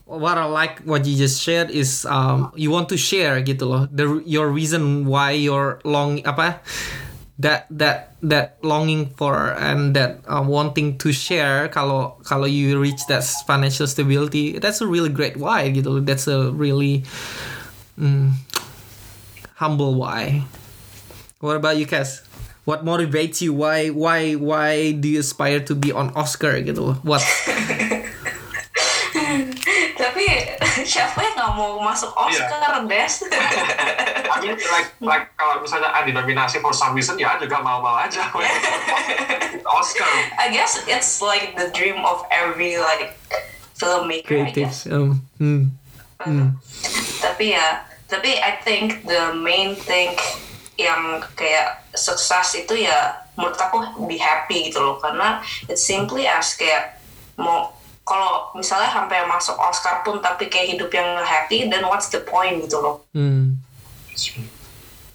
what 0.07 0.39
I 0.39 0.45
like 0.45 0.85
what 0.85 1.03
you 1.07 1.17
just 1.17 1.41
shared 1.43 1.71
is 1.71 2.05
um, 2.07 2.53
you 2.55 2.71
want 2.71 2.89
to 2.91 2.97
share 3.01 3.41
gitu 3.43 3.65
loh. 3.67 3.89
The 3.91 4.23
your 4.29 4.53
reason 4.53 5.09
why 5.09 5.33
you're 5.33 5.81
long 5.83 6.21
apa 6.29 6.61
that 7.39 7.67
that 7.71 8.15
that 8.23 8.59
longing 8.63 9.11
for 9.19 9.51
and 9.59 9.97
that 9.97 10.23
uh, 10.31 10.43
wanting 10.47 10.97
to 10.99 11.11
share 11.11 11.67
kalau 11.67 12.15
kalau 12.23 12.47
you 12.47 12.79
reach 12.79 13.03
that 13.11 13.27
financial 13.43 13.87
stability 13.91 14.59
that's 14.63 14.79
a 14.81 14.87
really 14.87 15.11
great 15.11 15.37
why 15.37 15.67
gitu. 15.71 15.99
That's 16.05 16.31
a 16.31 16.55
really 16.55 17.03
mm, 17.99 18.39
humble 19.59 19.99
why. 19.99 20.47
What 21.43 21.57
about 21.57 21.77
you, 21.77 21.87
Cass? 21.87 22.23
What 22.65 22.87
motivates 22.87 23.43
you? 23.43 23.53
Why 23.53 23.91
why 23.91 24.39
why 24.39 24.93
do 24.97 25.11
you 25.11 25.21
aspire 25.21 25.61
to 25.69 25.75
be 25.75 25.93
on 25.93 26.15
Oscar 26.17 26.63
gitu? 26.63 26.97
What 27.05 27.21
siapa 30.93 31.19
yang 31.21 31.35
nggak 31.37 31.53
mau 31.57 31.81
masuk 31.81 32.11
Oscar, 32.13 32.85
Des? 32.85 33.15
I 34.35 34.37
mean, 34.43 34.59
like, 34.59 34.91
like 35.01 35.25
kalau 35.39 35.63
misalnya 35.63 35.95
ada 35.95 36.11
nominasi 36.11 36.61
for 36.61 36.75
some 36.75 36.93
reason, 36.93 37.17
ya 37.17 37.39
juga 37.41 37.63
mau-mau 37.65 37.97
aja. 37.97 38.29
Oscar. 39.79 40.11
I 40.37 40.53
guess 40.53 40.81
it's 40.85 41.23
like 41.25 41.57
the 41.57 41.73
dream 41.73 42.03
of 42.05 42.27
every 42.29 42.77
like 42.77 43.17
filmmaker, 43.79 44.45
I 44.45 44.53
guess. 44.53 44.85
creatives? 44.85 44.93
Um, 44.93 45.25
hmm. 45.41 45.63
Hmm. 46.21 46.49
Tapi 47.21 47.57
ya, 47.57 47.85
tapi 48.07 48.39
I 48.39 48.61
think 48.63 49.05
the 49.09 49.35
main 49.35 49.75
thing 49.75 50.15
yang 50.75 51.23
kayak 51.39 51.87
sukses 51.95 52.59
itu 52.59 52.87
ya 52.87 53.23
menurut 53.39 53.59
aku 53.59 54.07
be 54.07 54.19
happy 54.19 54.71
gitu 54.71 54.83
loh 54.83 54.99
karena 54.99 55.43
it's 55.67 55.83
simply 55.83 56.27
as 56.27 56.55
kayak 56.55 56.99
mau 57.39 57.74
kalau 58.05 58.53
misalnya 58.53 58.89
sampai 58.89 59.25
masuk 59.25 59.57
Oscar 59.57 60.01
pun 60.01 60.21
tapi 60.21 60.47
kayak 60.47 60.77
hidup 60.77 60.91
yang 60.91 61.17
nggak 61.17 61.25
happy 61.25 61.67
then 61.67 61.83
what's 61.83 62.09
the 62.09 62.21
point 62.21 62.61
gitu 62.61 62.79
loh 62.79 63.01
Hmm. 63.11 63.57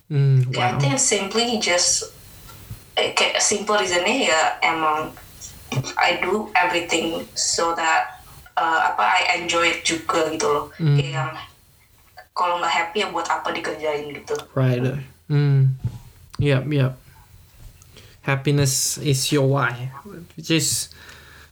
Hmm. 0.09 0.41
I 0.57 0.73
Wow. 0.73 0.79
think 0.79 0.97
simply 0.97 1.61
just 1.61 2.09
eh, 2.95 3.13
kayak 3.13 3.39
simple 3.39 3.77
reasonnya 3.77 4.27
ya 4.27 4.39
emang 4.59 5.13
I 5.95 6.17
do 6.17 6.49
everything 6.51 7.29
so 7.31 7.77
that 7.77 8.25
uh, 8.57 8.89
apa 8.89 9.05
I 9.05 9.21
enjoy 9.37 9.69
it 9.69 9.85
juga 9.85 10.25
gitu 10.27 10.49
loh. 10.49 10.65
Kayak 10.73 11.13
yang 11.13 11.29
kalau 12.33 12.57
nggak 12.57 12.73
happy 12.73 13.05
ya 13.05 13.07
buat 13.07 13.29
apa 13.29 13.53
dikerjain 13.53 14.09
gitu. 14.11 14.33
Right. 14.51 14.81
Hmm. 15.29 15.77
Yep. 16.41 16.65
Yep. 16.67 16.93
happiness 18.19 18.99
is 18.99 19.31
your 19.31 19.47
why, 19.47 19.89
which 20.37 20.51
is 20.51 20.89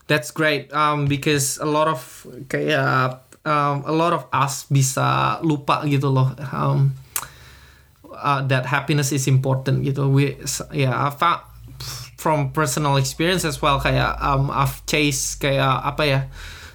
that's 0.08 0.32
great. 0.32 0.72
Um, 0.74 1.06
because 1.06 1.60
a 1.60 1.68
lot 1.68 1.88
of 1.88 2.02
kayak 2.48 3.22
um, 3.48 3.84
a 3.88 3.94
lot 3.94 4.12
of 4.12 4.28
us 4.34 4.68
bisa 4.68 5.40
lupa 5.44 5.84
gitu 5.88 6.12
loh. 6.12 6.34
Um, 6.52 6.96
uh, 8.12 8.42
that 8.48 8.66
happiness 8.66 9.14
is 9.14 9.28
important 9.28 9.86
gitu. 9.86 10.10
We 10.10 10.40
yeah, 10.74 10.96
I 10.96 11.14
found 11.14 11.46
from 12.18 12.50
personal 12.50 12.98
experience 12.98 13.46
as 13.46 13.62
well 13.62 13.78
kayak 13.78 14.18
um 14.18 14.50
I've 14.50 14.82
chased 14.90 15.38
kayak 15.38 15.86
apa 15.86 16.04
ya 16.04 16.20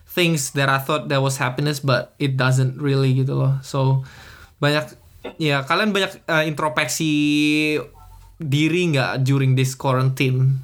things 0.07 0.55
that 0.55 0.71
I 0.71 0.79
thought 0.79 1.11
that 1.11 1.19
was 1.19 1.43
happiness 1.43 1.83
but 1.83 2.15
it 2.23 2.39
doesn't 2.39 2.79
really 2.79 3.13
gitu 3.19 3.35
loh. 3.35 3.59
So 3.67 4.07
banyak 4.63 4.95
ya 5.43 5.67
kalian 5.67 5.91
banyak 5.91 6.23
uh, 6.31 6.47
introspeksi 6.47 7.11
diri 8.39 8.83
nggak 8.95 9.27
during 9.27 9.59
this 9.59 9.75
quarantine? 9.75 10.63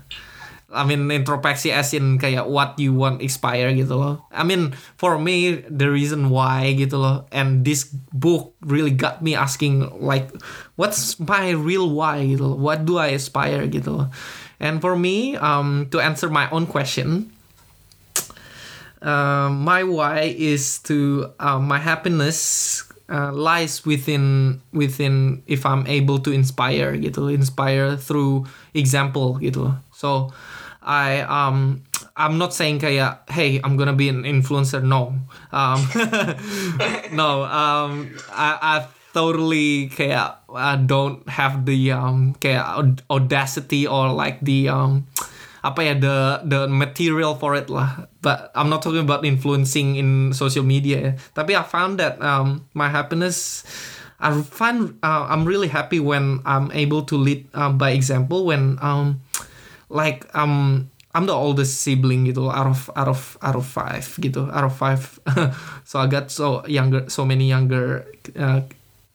I 0.68 0.84
mean 0.84 1.08
introspeksi 1.08 1.72
as 1.72 1.96
in 1.96 2.20
kayak 2.20 2.44
what 2.44 2.76
you 2.76 2.92
want 2.92 3.24
expire 3.24 3.72
gitu 3.72 3.96
loh. 3.96 4.14
I 4.28 4.44
mean 4.44 4.76
for 5.00 5.16
me 5.16 5.64
the 5.64 5.88
reason 5.88 6.28
why 6.28 6.76
gitu 6.76 7.00
loh 7.00 7.24
and 7.32 7.64
this 7.64 7.88
book 8.12 8.52
really 8.60 8.92
got 8.92 9.24
me 9.24 9.32
asking 9.32 9.88
like 9.96 10.28
what's 10.76 11.16
my 11.16 11.56
real 11.56 11.88
why 11.88 12.20
gitu 12.28 12.52
loh. 12.52 12.58
What 12.60 12.84
do 12.84 13.00
I 13.00 13.16
aspire 13.16 13.64
gitu 13.64 14.04
loh. 14.04 14.08
And 14.60 14.84
for 14.84 14.92
me 14.92 15.40
um 15.40 15.88
to 15.88 16.04
answer 16.04 16.28
my 16.28 16.52
own 16.52 16.68
question 16.68 17.32
uh, 19.02 19.48
my 19.50 19.82
why 19.84 20.34
is 20.36 20.78
to 20.90 21.30
uh, 21.38 21.58
my 21.58 21.78
happiness 21.78 22.84
uh, 23.08 23.32
lies 23.32 23.84
within 23.86 24.60
within 24.72 25.42
if 25.46 25.64
I'm 25.64 25.86
able 25.86 26.18
to 26.20 26.30
inspire 26.30 26.96
gitu 26.96 27.32
inspire 27.32 27.96
through 27.96 28.46
example 28.74 29.40
gitu 29.40 29.74
so 29.92 30.30
I 30.88 31.20
um 31.28 31.84
I'm 32.16 32.40
not 32.40 32.56
saying 32.56 32.80
kayak 32.80 33.28
hey 33.28 33.60
I'm 33.60 33.76
gonna 33.76 33.92
be 33.92 34.08
an 34.08 34.24
influencer. 34.24 34.80
No. 34.80 35.20
Um 35.52 35.78
no 37.20 37.44
um 37.44 38.16
I 38.32 38.48
I 38.56 38.74
totally 39.12 39.92
kayak 39.92 40.48
I 40.48 40.80
don't 40.80 41.28
have 41.28 41.68
the 41.68 41.92
um 41.92 42.32
kayak 42.40 42.64
audacity 43.12 43.84
or 43.84 44.16
like 44.16 44.40
the 44.40 44.72
um 44.72 45.04
apa 45.60 45.92
ya 45.92 45.94
the 46.00 46.16
the 46.48 46.60
material 46.72 47.36
for 47.36 47.52
it 47.52 47.68
lah. 47.68 48.08
But 48.24 48.48
I'm 48.56 48.72
not 48.72 48.80
talking 48.80 49.04
about 49.04 49.28
influencing 49.28 50.00
in 50.00 50.32
social 50.32 50.64
media 50.64 51.20
tapi 51.36 51.52
I 51.52 51.68
found 51.68 52.00
that 52.00 52.16
um 52.24 52.64
my 52.72 52.88
happiness 52.88 53.68
I 54.18 54.34
find 54.42 54.98
uh, 55.04 55.30
I'm 55.30 55.46
really 55.46 55.68
happy 55.70 56.02
when 56.02 56.42
I'm 56.42 56.72
able 56.74 57.06
to 57.06 57.14
lead 57.14 57.46
uh, 57.54 57.70
by 57.70 57.94
example 57.94 58.50
when 58.50 58.74
um 58.82 59.22
like 59.88 60.28
um 60.36 60.90
I'm 61.16 61.26
the 61.26 61.34
oldest 61.34 61.80
sibling 61.80 62.28
gitu 62.28 62.52
out 62.52 62.68
of 62.68 62.90
out 62.94 63.08
of 63.08 63.40
out 63.40 63.56
of 63.56 63.64
five 63.64 64.06
gitu 64.20 64.46
out 64.52 64.64
of 64.64 64.76
five. 64.76 65.18
So 65.88 65.98
I 65.98 66.06
got 66.06 66.30
so 66.30 66.62
younger 66.68 67.08
so 67.08 67.24
many 67.24 67.48
younger 67.48 68.04
uh, 68.36 68.60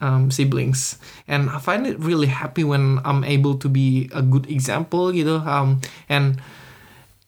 um, 0.02 0.28
siblings. 0.34 0.98
And 1.30 1.50
I 1.50 1.62
find 1.62 1.88
it 1.88 1.96
really 2.02 2.28
happy 2.28 2.66
when 2.66 3.00
I'm 3.06 3.24
able 3.24 3.56
to 3.62 3.70
be 3.70 4.10
a 4.12 4.26
good 4.26 4.50
example 4.50 5.14
gitu 5.14 5.40
um 5.46 5.80
and 6.10 6.42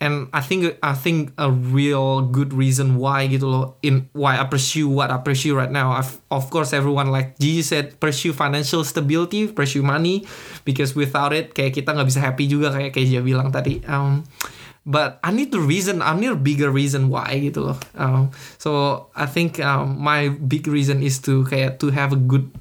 and 0.02 0.28
I 0.36 0.42
think 0.42 0.76
I 0.84 0.94
think 0.94 1.32
a 1.38 1.50
real 1.50 2.22
good 2.28 2.52
reason 2.52 3.00
why 3.00 3.28
gitu 3.32 3.48
loh 3.48 3.66
in 3.80 4.12
why 4.12 4.36
I 4.36 4.44
pursue 4.44 4.92
what 4.92 5.08
I 5.08 5.18
pursue 5.24 5.56
right 5.56 5.72
now. 5.72 5.96
I've, 5.96 6.20
of 6.28 6.52
course 6.52 6.76
everyone 6.76 7.12
like 7.16 7.40
Gigi 7.40 7.64
said 7.64 8.00
pursue 8.04 8.36
financial 8.36 8.84
stability 8.84 9.48
pursue 9.48 9.84
money 9.84 10.28
because 10.68 10.96
without 10.96 11.32
it 11.32 11.56
kayak 11.56 11.80
kita 11.80 11.96
nggak 11.96 12.08
bisa 12.12 12.20
happy 12.20 12.46
juga 12.52 12.76
kayak 12.76 12.92
dia 12.92 13.24
bilang 13.24 13.56
tadi. 13.56 13.80
Um, 13.88 14.28
but 14.84 15.18
I 15.24 15.32
need 15.32 15.56
the 15.56 15.64
reason 15.64 16.04
I 16.04 16.12
need 16.14 16.36
a 16.36 16.40
bigger 16.40 16.70
reason 16.70 17.08
why 17.08 17.40
gitu 17.40 17.72
loh. 17.72 17.80
Um, 17.96 18.36
so 18.60 19.08
I 19.16 19.26
think 19.26 19.64
um, 19.64 19.96
my 19.96 20.28
big 20.28 20.68
reason 20.68 21.00
is 21.00 21.24
to 21.24 21.48
kayak 21.48 21.80
to 21.80 21.96
have 21.96 22.12
a 22.12 22.20
good 22.20 22.52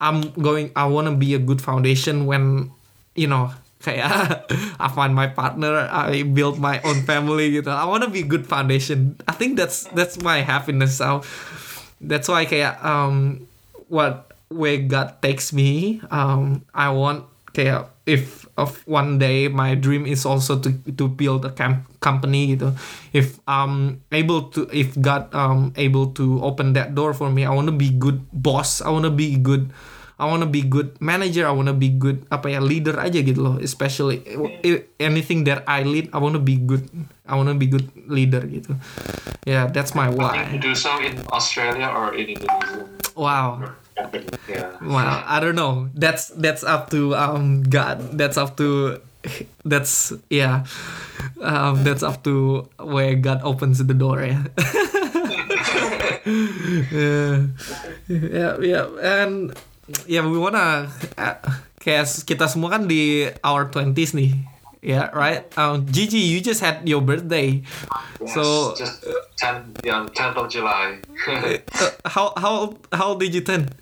I'm 0.00 0.32
going 0.40 0.72
I 0.72 0.88
wanna 0.88 1.12
be 1.12 1.36
a 1.36 1.42
good 1.42 1.60
foundation 1.60 2.24
when 2.24 2.72
you 3.12 3.28
know 3.28 3.52
kayak 3.84 4.48
I 4.82 4.88
find 4.88 5.12
my 5.12 5.28
partner 5.28 5.84
I 5.92 6.24
build 6.24 6.56
my 6.56 6.80
own 6.82 7.04
family 7.04 7.52
gitu. 7.52 7.68
I 7.68 7.84
wanna 7.84 8.08
be 8.08 8.24
good 8.24 8.48
foundation. 8.48 9.20
I 9.28 9.36
think 9.36 9.60
that's 9.60 9.84
that's 9.92 10.16
my 10.24 10.40
happiness. 10.40 10.98
So 10.98 11.20
that's 12.00 12.26
why 12.26 12.48
kayak 12.48 12.80
um 12.80 13.44
what 13.92 14.32
where 14.48 14.80
God 14.80 15.20
takes 15.20 15.52
me 15.52 16.00
um 16.08 16.64
I 16.72 16.88
want 16.88 17.28
kayak 17.52 17.92
if 18.08 18.44
of 18.54 18.80
one 18.86 19.18
day 19.18 19.50
my 19.50 19.74
dream 19.74 20.06
is 20.06 20.24
also 20.24 20.56
to 20.62 20.70
to 20.94 21.04
build 21.10 21.44
a 21.44 21.52
camp 21.52 21.84
company 22.00 22.56
gitu. 22.56 22.72
If 23.12 23.36
I'm 23.44 24.00
able 24.08 24.48
to 24.56 24.64
if 24.72 24.96
God 24.96 25.28
um 25.36 25.76
able 25.76 26.16
to 26.16 26.40
open 26.40 26.72
that 26.78 26.96
door 26.96 27.12
for 27.12 27.28
me 27.28 27.44
I 27.44 27.52
want 27.52 27.68
to 27.68 27.76
be 27.76 27.92
good 27.92 28.24
boss. 28.32 28.80
I 28.80 28.88
want 28.88 29.04
to 29.04 29.14
be 29.14 29.36
good 29.36 29.68
I 30.14 30.30
want 30.30 30.46
to 30.46 30.50
be 30.50 30.62
good 30.62 30.94
manager 31.02 31.42
I 31.46 31.52
want 31.54 31.66
to 31.66 31.76
be 31.76 31.90
good 31.90 32.22
apa 32.30 32.54
ya 32.54 32.60
leader 32.62 32.94
aja 32.98 33.18
gitu 33.18 33.40
loh 33.42 33.56
especially 33.58 34.22
anything 35.02 35.42
that 35.50 35.66
I 35.66 35.82
lead 35.82 36.14
I 36.14 36.22
want 36.22 36.38
to 36.38 36.42
be 36.42 36.54
good 36.54 36.86
I 37.26 37.34
want 37.34 37.50
to 37.50 37.58
be 37.58 37.66
good 37.66 37.90
leader 38.06 38.46
gitu 38.46 38.78
yeah 39.42 39.66
that's 39.66 39.92
my 39.98 40.06
why 40.06 40.46
to 40.54 40.60
do 40.62 40.78
so 40.78 41.02
in 41.02 41.18
Australia 41.34 41.90
or 41.90 42.14
in 42.14 42.38
Indonesia? 42.38 42.86
wow 43.18 43.74
Yeah. 44.48 44.74
Well, 44.82 45.22
I 45.26 45.38
don't 45.40 45.54
know. 45.54 45.88
That's 45.94 46.28
that's 46.34 46.64
up 46.64 46.90
to 46.90 47.14
um 47.14 47.62
God. 47.62 48.18
That's 48.18 48.36
up 48.36 48.56
to 48.58 48.98
that's 49.64 50.12
yeah. 50.30 50.66
Um, 51.40 51.84
that's 51.84 52.02
up 52.02 52.24
to 52.24 52.68
where 52.78 53.14
God 53.14 53.40
opens 53.42 53.78
the 53.78 53.94
door. 53.94 54.22
Yeah. 54.22 54.44
yeah, 56.90 57.46
yeah, 58.08 58.52
yeah, 58.60 58.86
and 59.00 59.54
yeah, 60.06 60.24
we 60.24 60.38
wanna 60.38 60.88
uh, 61.18 61.36
kayak 61.80 62.08
kita 62.24 62.48
semua 62.48 62.72
kan 62.78 62.88
di 62.88 63.28
our 63.44 63.68
twenties 63.68 64.12
nih. 64.12 64.32
Yeah, 64.84 65.08
right. 65.16 65.48
Um, 65.56 65.88
Gigi, 65.88 66.20
you 66.20 66.44
just 66.44 66.60
had 66.60 66.84
your 66.84 67.00
birthday. 67.00 67.64
Yes, 68.20 68.36
So- 68.36 68.76
just 68.76 69.00
10, 69.40 69.80
yeah, 69.80 70.04
10th 70.12 70.36
of 70.36 70.46
July. 70.52 71.00
Uh, 71.24 71.56
how 72.04 72.36
how 72.36 72.76
how 72.92 73.16
old 73.16 73.20
did 73.24 73.32
you 73.32 73.40
turn? 73.40 73.72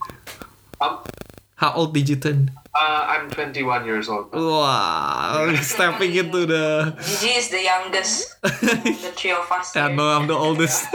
um, 0.79 1.03
How 1.59 1.75
old 1.75 1.91
did 1.95 2.07
you 2.07 2.19
turn? 2.19 2.51
uh, 2.75 3.03
I'm 3.07 3.27
21 3.31 3.83
years 3.87 4.07
old. 4.11 4.31
Wow, 4.35 5.51
stepping 5.62 6.15
into 6.15 6.47
the. 6.47 6.95
Gigi 7.03 7.35
is 7.38 7.51
the 7.51 7.62
youngest 7.62 8.38
of 8.43 8.51
the 8.62 9.11
three 9.15 9.35
of 9.35 9.47
us. 9.51 9.71
Yeah, 9.79 9.91
no, 9.91 10.07
I'm 10.07 10.27
the 10.31 10.38
oldest. 10.38 10.87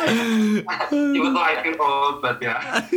Even 0.92 1.34
though 1.34 1.42
I 1.42 1.62
feel 1.62 1.80
old, 1.80 2.22
but 2.22 2.42
yeah. 2.42 2.88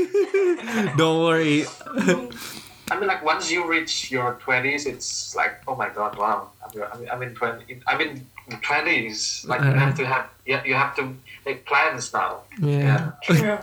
Don't 0.98 1.24
worry. 1.24 1.66
I 2.92 3.00
mean, 3.00 3.08
like 3.08 3.24
once 3.24 3.50
you 3.50 3.66
reach 3.68 4.12
your 4.12 4.36
20s, 4.46 4.86
it's 4.86 5.36
like, 5.36 5.62
oh 5.68 5.76
my 5.76 5.90
god, 5.90 6.18
wow. 6.18 6.50
I'm, 6.64 6.84
I'm, 6.84 7.10
I'm 7.12 7.24
in 7.24 7.36
20. 7.36 7.82
I'm 7.88 8.02
in 8.02 8.26
20s. 8.50 9.48
Like 9.48 9.62
you 9.62 9.72
have 9.72 9.96
to 9.98 10.06
have, 10.06 10.30
yeah, 10.46 10.64
you 10.64 10.74
have 10.76 10.96
to 10.98 11.16
make 11.46 11.66
plans 11.66 12.14
now. 12.14 12.42
Yeah. 12.62 13.12
True. 13.24 13.58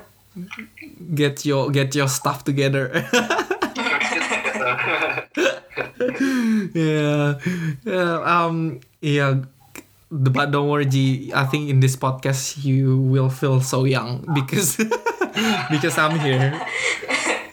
Get 1.14 1.44
your 1.44 1.70
get 1.70 1.94
your 1.94 2.08
stuff 2.08 2.44
together. 2.44 2.90
yeah. 6.74 7.38
Yeah. 7.84 8.22
Um. 8.24 8.80
Yeah. 9.00 9.42
But 10.10 10.50
don't 10.50 10.68
worry, 10.68 10.86
G. 10.86 11.30
I 11.30 11.46
think 11.46 11.70
in 11.70 11.78
this 11.78 11.94
podcast 11.94 12.64
you 12.64 12.98
will 12.98 13.30
feel 13.30 13.60
so 13.62 13.84
young 13.86 14.26
because 14.34 14.74
because 15.70 15.96
I'm 15.98 16.18
here. 16.18 16.50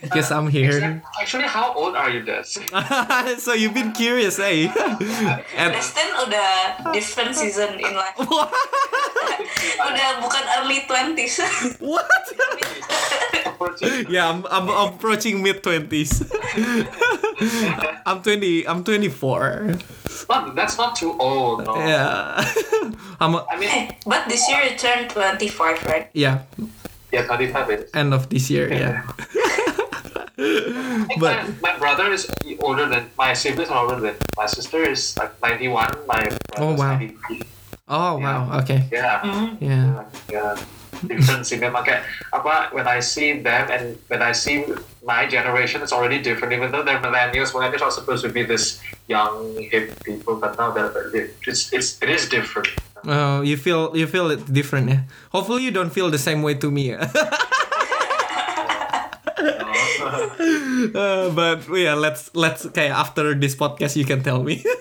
Because 0.02 0.32
I'm 0.32 0.50
here. 0.50 1.04
Actually, 1.22 1.46
how 1.46 1.74
old 1.74 1.94
are 1.96 2.10
you, 2.10 2.26
Des? 2.26 2.58
so 3.38 3.54
you've 3.54 3.74
been 3.74 3.92
curious, 3.92 4.40
eh? 4.40 4.66
and 5.58 5.70
Destin 5.74 6.10
udah 6.26 6.50
different 6.98 7.38
season 7.38 7.78
in 7.78 7.94
life. 7.94 8.18
udah 9.78 10.08
bukan 10.18 10.44
early 10.58 10.82
20s. 10.90 11.78
what? 11.78 12.10
yeah, 14.10 14.30
I'm, 14.30 14.46
I'm 14.50 14.70
approaching 14.70 15.44
mid 15.44 15.62
twenties. 15.62 16.26
I'm 18.06 18.22
twenty. 18.22 18.66
I'm 18.66 18.82
twenty 18.84 19.10
four. 19.10 19.78
Not, 20.30 20.56
that's 20.56 20.78
not 20.78 20.96
too 20.96 21.16
old. 21.20 21.66
No. 21.66 21.76
Yeah. 21.78 22.44
I'm. 23.20 23.36
A, 23.36 23.46
I 23.50 23.58
mean, 23.60 23.96
But 24.06 24.28
this 24.30 24.48
year 24.50 24.64
you 24.64 24.78
turned 24.78 25.10
25, 25.10 25.86
right? 25.86 26.10
yeah. 26.14 26.44
yeah, 27.12 27.24
25 27.26 27.72
is. 27.72 27.92
End 27.94 28.14
of 28.14 28.30
this 28.30 28.50
year. 28.50 28.72
Yeah. 28.72 29.02
But- 30.38 31.20
my, 31.62 31.74
my 31.74 31.78
brother 31.80 32.12
is 32.14 32.30
older 32.60 32.86
than 32.88 33.10
my 33.18 33.34
siblings 33.34 33.70
are 33.70 33.84
older 33.86 34.00
than 34.00 34.16
my 34.38 34.46
sister 34.46 34.84
is 34.84 35.18
like 35.18 35.34
91. 35.42 36.06
My 36.08 36.30
Oh, 36.58 36.74
wow. 36.76 36.94
93. 37.00 37.42
Oh 37.90 38.18
wow. 38.20 38.60
Okay. 38.60 38.84
Mm-hmm. 38.92 39.64
Yeah. 39.64 39.66
Yeah. 39.66 40.04
yeah. 40.30 40.54
Difference 40.54 40.77
in 41.10 41.60
them. 41.60 41.76
Okay. 41.78 42.02
Apa, 42.34 42.70
when 42.72 42.88
I 42.88 43.00
see 43.00 43.40
them 43.40 43.70
and 43.72 43.98
when 44.08 44.22
I 44.22 44.32
see 44.32 44.66
my 45.06 45.26
generation, 45.28 45.82
it's 45.82 45.94
already 45.94 46.22
different. 46.22 46.54
Even 46.54 46.72
though 46.72 46.84
they're 46.84 47.02
millennials, 47.02 47.52
millennials 47.52 47.82
are 47.82 47.92
supposed 47.92 48.24
to 48.24 48.30
be 48.30 48.44
this 48.44 48.82
young 49.08 49.56
hip 49.72 50.04
people, 50.04 50.36
but 50.36 50.58
now 50.58 50.72
that 50.72 50.94
it's 51.44 51.74
it's 51.74 52.02
it 52.02 52.10
is 52.10 52.28
different. 52.30 52.68
Uh, 53.08 53.42
you 53.46 53.56
feel 53.56 53.96
you 53.96 54.08
feel 54.08 54.32
it 54.32 54.42
different, 54.52 54.90
yeah. 54.90 55.02
Hopefully, 55.32 55.64
you 55.64 55.72
don't 55.72 55.92
feel 55.92 56.10
the 56.10 56.20
same 56.20 56.42
way 56.42 56.56
to 56.56 56.72
me. 56.72 56.92
yeah. 56.92 57.08
Uh, 60.98 61.30
but 61.32 61.68
yeah, 61.74 61.94
let's 61.94 62.32
let's 62.34 62.66
okay. 62.68 62.88
After 62.88 63.34
this 63.34 63.56
podcast, 63.56 63.96
you 63.96 64.06
can 64.06 64.24
tell 64.24 64.42
me. 64.44 64.64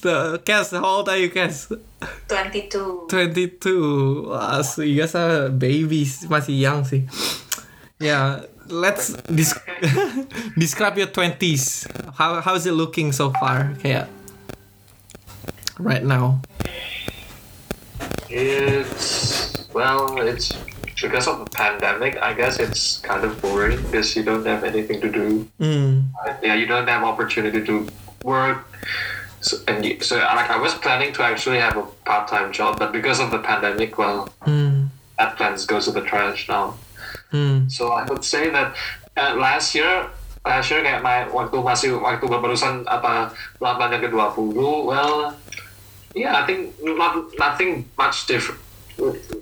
so, 0.00 0.38
Cass, 0.44 0.70
how 0.70 0.84
old 0.84 1.08
are 1.08 1.16
you, 1.16 1.30
Cass? 1.30 1.72
22. 2.28 3.06
22. 3.08 4.28
Wah, 4.28 4.62
so 4.62 4.82
you 4.82 5.00
guys 5.00 5.14
are 5.14 5.48
babies, 5.50 6.26
masih 6.26 6.58
young 6.58 6.84
sih. 6.84 7.06
Yeah, 7.98 8.46
let's 8.70 9.14
dis- 9.26 9.58
describe 10.62 10.98
your 10.98 11.10
20s. 11.10 11.90
How 12.14 12.40
how 12.40 12.54
is 12.54 12.66
it 12.66 12.74
looking 12.78 13.10
so 13.10 13.34
far? 13.34 13.74
Kayak 13.82 14.06
right 15.78 16.04
now. 16.04 16.38
It's 18.30 19.66
well, 19.74 20.20
it's 20.20 20.52
because 21.00 21.26
of 21.26 21.42
the 21.42 21.50
pandemic. 21.50 22.18
I 22.22 22.34
guess 22.34 22.58
it's 22.58 22.98
kind 22.98 23.24
of 23.24 23.40
boring 23.40 23.80
because 23.82 24.14
you 24.14 24.22
don't 24.22 24.46
have 24.46 24.64
anything 24.64 25.00
to 25.00 25.10
do. 25.10 25.48
Mm. 25.60 26.14
Yeah, 26.42 26.54
you 26.54 26.66
don't 26.66 26.86
have 26.86 27.02
opportunity 27.02 27.64
to 27.64 27.88
work. 28.24 28.64
So, 29.40 29.56
and 29.68 29.84
you, 29.84 30.00
so 30.00 30.16
like 30.18 30.50
I 30.50 30.58
was 30.58 30.74
planning 30.74 31.12
to 31.14 31.22
actually 31.22 31.58
have 31.58 31.76
a 31.76 31.86
part-time 32.04 32.52
job, 32.52 32.78
but 32.78 32.90
because 32.92 33.20
of 33.20 33.30
the 33.30 33.38
pandemic, 33.38 33.96
well, 33.98 34.28
Mm. 34.46 34.88
that 35.18 35.36
plans 35.36 35.66
goes 35.66 35.84
to 35.86 35.92
the 35.92 36.02
trash 36.02 36.48
now. 36.48 36.74
Mm. 37.32 37.70
So 37.70 37.92
I 37.92 38.04
would 38.06 38.24
say 38.24 38.50
that 38.50 38.74
uh, 39.16 39.34
last 39.36 39.74
year 39.74 40.06
last 40.46 40.70
year 40.70 40.80
kayak 40.80 41.02
my 41.02 41.26
waktu 41.28 41.60
masih 41.60 41.90
waktu 42.00 42.24
barusan 42.24 42.86
apa 42.88 43.34
lapan 43.60 43.98
yang 43.98 44.02
ke 44.06 44.08
20 44.08 44.54
well 44.88 45.34
yeah 46.16 46.40
I 46.40 46.46
think 46.48 46.72
not 46.80 47.28
nothing 47.36 47.84
much 48.00 48.24
different 48.24 48.62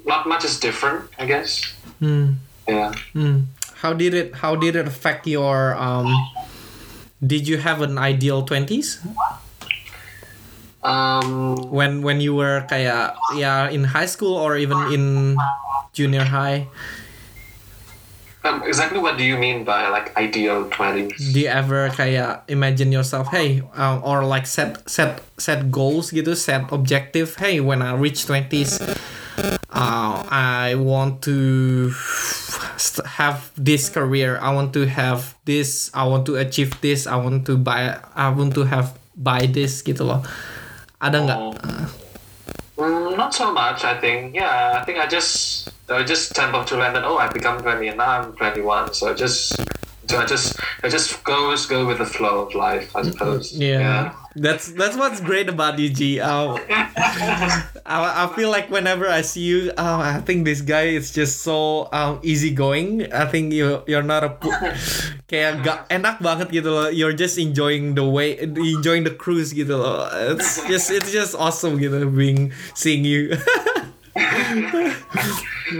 not 0.03 0.27
much 0.27 0.43
is 0.43 0.59
different 0.59 1.07
I 1.21 1.29
guess 1.31 1.63
Mm. 2.03 2.41
yeah 2.67 2.91
Mm. 3.15 3.47
How 3.85 3.93
did 3.95 4.17
it 4.19 4.35
how 4.43 4.57
did 4.59 4.75
it 4.75 4.89
affect 4.89 5.29
your 5.31 5.77
um 5.79 6.11
did 7.25 7.49
you 7.49 7.59
have 7.59 7.81
an 7.81 7.99
ideal 7.99 8.45
20s 8.45 9.01
um 10.85 11.57
when 11.73 12.03
when 12.03 12.21
you 12.21 12.35
were 12.35 12.63
kayak 12.69 13.17
yeah 13.35 13.69
in 13.69 13.83
high 13.83 14.07
school 14.07 14.37
or 14.37 14.57
even 14.57 14.79
in 14.93 15.35
junior 15.93 16.25
high? 16.25 16.69
Um, 18.47 18.63
exactly 18.63 19.03
what 19.03 19.19
do 19.19 19.25
you 19.27 19.35
mean 19.35 19.67
by 19.67 19.91
like 19.91 20.15
ideal 20.15 20.71
20s 20.71 21.35
do 21.35 21.43
you 21.43 21.51
ever 21.51 21.91
kayak 21.91 22.47
imagine 22.47 22.95
yourself 22.95 23.27
hey 23.35 23.59
um, 23.75 23.99
or 24.07 24.23
like 24.23 24.47
set 24.47 24.87
set 24.87 25.19
set 25.35 25.67
goals 25.75 26.15
gitu 26.15 26.39
set 26.39 26.71
objective 26.71 27.35
hey 27.43 27.59
when 27.59 27.83
I 27.83 27.99
reach 27.99 28.23
20s 28.23 28.79
uh, 29.75 30.15
I 30.31 30.79
want 30.79 31.27
to 31.27 31.91
have 33.19 33.51
this 33.57 33.89
career 33.89 34.39
I 34.41 34.53
want 34.53 34.73
to 34.77 34.87
have 34.87 35.35
this 35.45 35.91
I 35.95 36.05
want 36.05 36.25
to 36.27 36.37
achieve 36.37 36.79
this 36.81 37.07
I 37.07 37.17
want 37.17 37.47
to 37.47 37.57
buy 37.57 37.97
I 38.15 38.29
want 38.31 38.55
to 38.55 38.65
have 38.65 38.97
buy 39.17 39.49
this 39.49 39.81
gitu 39.81 40.05
loh 40.05 40.21
ada 41.01 41.19
nggak 41.25 41.41
Mm, 42.77 43.17
not 43.17 43.33
so 43.33 43.53
much, 43.53 43.85
I 43.85 43.97
think. 43.97 44.37
Yeah, 44.37 44.77
I 44.77 44.85
think 44.85 44.99
I 45.01 45.09
just 45.09 45.69
I 45.89 46.05
just 46.05 46.37
tend 46.37 46.53
to 46.53 46.77
that. 46.77 47.05
Oh, 47.05 47.17
I 47.17 47.29
become 47.33 47.57
twenty 47.65 47.89
and 47.89 47.97
now 47.97 48.21
I'm 48.21 48.37
twenty 48.37 48.61
one. 48.61 48.93
So 48.93 49.17
just 49.17 49.57
so 50.07 50.19
I 50.19 50.27
just 50.27 50.57
I 50.83 50.89
just 50.89 51.23
goes 51.25 51.67
go 51.67 51.87
with 51.87 51.99
the 51.99 52.07
flow 52.07 52.47
of 52.47 52.55
life, 52.55 52.95
I 52.95 53.03
suppose. 53.03 53.53
Yeah. 53.53 54.15
That's 54.37 54.69
that's 54.77 54.97
what's 55.01 55.19
great 55.25 55.49
about 55.49 55.79
you, 55.81 55.89
G. 55.89 56.21
Um, 56.21 56.61
I, 57.89 58.29
I 58.29 58.33
feel 58.37 58.51
like 58.53 58.69
whenever 58.69 59.09
I 59.09 59.23
see 59.25 59.41
you, 59.41 59.73
um, 59.81 60.01
I 60.05 60.21
think 60.21 60.45
this 60.45 60.61
guy 60.61 60.93
is 60.93 61.09
just 61.11 61.41
so 61.41 61.89
um, 61.93 62.21
easygoing. 62.21 63.09
I 63.17 63.25
think 63.25 63.57
you 63.57 63.81
you're 63.89 64.05
not 64.05 64.25
a 64.29 64.37
pu- 64.37 64.53
kayak 65.33 65.65
gak 65.65 65.79
enak 65.89 66.21
banget 66.21 66.53
gitu 66.53 66.69
loh. 66.69 66.93
You're 66.93 67.17
just 67.17 67.41
enjoying 67.41 67.97
the 67.97 68.05
way, 68.05 68.37
enjoying 68.37 69.09
the 69.09 69.17
cruise 69.17 69.57
gitu 69.57 69.73
loh. 69.73 70.05
It's 70.37 70.61
just 70.69 70.93
it's 70.93 71.09
just 71.09 71.33
awesome 71.33 71.81
gitu 71.81 72.05
being 72.13 72.53
seeing 72.77 73.09
you. 73.09 73.33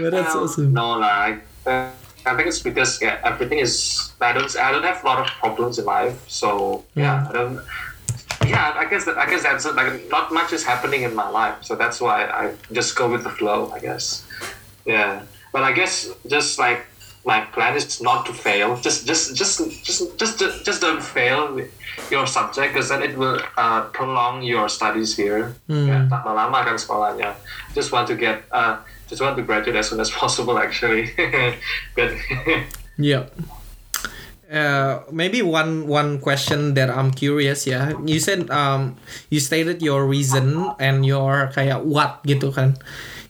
but 0.01 0.09
that's 0.11 0.33
Um, 0.33 0.43
awesome. 0.43 0.73
No, 0.73 0.97
like 0.97 1.45
uh, 1.69 1.93
I 2.27 2.35
think 2.35 2.47
it's 2.47 2.59
because 2.59 3.01
yeah, 3.01 3.19
everything 3.23 3.59
is 3.59 4.11
I 4.19 4.33
don't 4.33 4.51
I 4.59 4.71
don't 4.71 4.83
have 4.83 5.03
a 5.03 5.05
lot 5.07 5.19
of 5.23 5.27
problems 5.39 5.79
in 5.79 5.85
life. 5.85 6.19
So 6.27 6.83
yeah, 6.95 7.25
I 7.29 7.31
don't. 7.31 7.63
Yeah, 8.45 8.75
I 8.75 8.85
guess 8.85 9.05
that 9.05 9.17
I 9.17 9.25
guess 9.29 9.43
that's 9.43 9.65
it. 9.65 9.75
like 9.75 10.09
not 10.11 10.31
much 10.31 10.51
is 10.53 10.63
happening 10.63 11.03
in 11.03 11.15
my 11.15 11.27
life, 11.29 11.63
so 11.63 11.75
that's 11.75 11.99
why 11.99 12.25
I 12.27 12.53
just 12.71 12.95
go 12.95 13.09
with 13.09 13.23
the 13.23 13.31
flow. 13.31 13.71
I 13.71 13.79
guess. 13.79 14.27
Yeah, 14.85 15.23
but 15.51 15.63
I 15.63 15.71
guess 15.71 16.11
just 16.27 16.59
like 16.59 16.85
my 17.27 17.41
plan 17.51 17.75
is 17.75 17.99
not 17.99 18.25
to 18.25 18.33
fail. 18.33 18.79
Just 18.79 19.05
just 19.05 19.35
just 19.35 19.59
just 19.83 20.17
just 20.17 20.39
just, 20.39 20.63
just 20.63 20.79
don't 20.81 21.03
fail 21.03 21.59
your 22.09 22.25
subject 22.25 22.73
because 22.73 22.87
then 22.87 23.03
it 23.03 23.17
will 23.17 23.41
uh, 23.57 23.81
prolong 23.91 24.43
your 24.43 24.69
studies 24.69 25.15
here. 25.15 25.55
Ya, 25.67 26.07
tambah 26.07 26.31
lama 26.31 26.63
kan 26.63 26.79
sekolahnya. 26.79 27.35
Just 27.75 27.91
want 27.91 28.07
to 28.07 28.15
get 28.15 28.47
uh, 28.55 28.79
just 29.07 29.21
want 29.21 29.35
to 29.37 29.43
graduate 29.43 29.75
as 29.75 29.89
soon 29.89 29.99
as 29.99 30.11
possible 30.21 30.57
actually. 30.57 31.11
but 31.95 32.13
Yeah. 32.97 33.29
Uh, 34.47 35.03
maybe 35.11 35.41
one 35.43 35.87
one 35.87 36.19
question 36.19 36.73
that 36.73 36.89
I'm 36.89 37.11
curious 37.11 37.67
ya. 37.67 37.91
You 37.99 38.19
said 38.19 38.49
um 38.49 38.95
you 39.29 39.43
stated 39.43 39.83
your 39.83 40.07
reason 40.07 40.71
and 40.79 41.05
your 41.05 41.51
kayak 41.51 41.83
what 41.83 42.23
gitu 42.23 42.55
kan. 42.55 42.79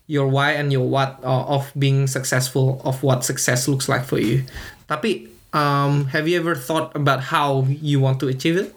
Your 0.07 0.29
why 0.29 0.55
and 0.55 0.71
your 0.71 0.87
what 0.87 1.19
uh, 1.25 1.51
of 1.51 1.67
being 1.75 2.07
successful 2.07 2.79
of 2.87 3.03
what 3.03 3.25
success 3.25 3.67
looks 3.67 3.89
like 3.89 4.05
for 4.05 4.21
you. 4.21 4.45
Tapi 4.87 5.27
um 5.51 6.07
have 6.13 6.29
you 6.29 6.37
ever 6.37 6.53
thought 6.53 6.93
about 6.95 7.33
how 7.33 7.65
you 7.67 7.99
want 7.99 8.21
to 8.21 8.29
achieve 8.29 8.55
it? 8.55 8.71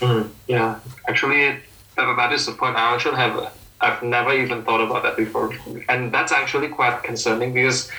Mm, 0.00 0.30
yeah, 0.46 0.78
actually, 1.08 1.58
that, 1.96 2.16
that 2.16 2.32
is 2.32 2.46
the 2.46 2.52
point. 2.52 2.76
I 2.76 2.94
actually 2.94 3.16
have. 3.16 3.52
I've 3.78 4.02
never 4.02 4.34
even 4.34 4.66
thought 4.66 4.82
about 4.82 5.06
that 5.06 5.16
before, 5.16 5.54
and 5.88 6.10
that's 6.10 6.34
actually 6.34 6.68
quite 6.68 7.02
concerning 7.06 7.54
because 7.54 7.90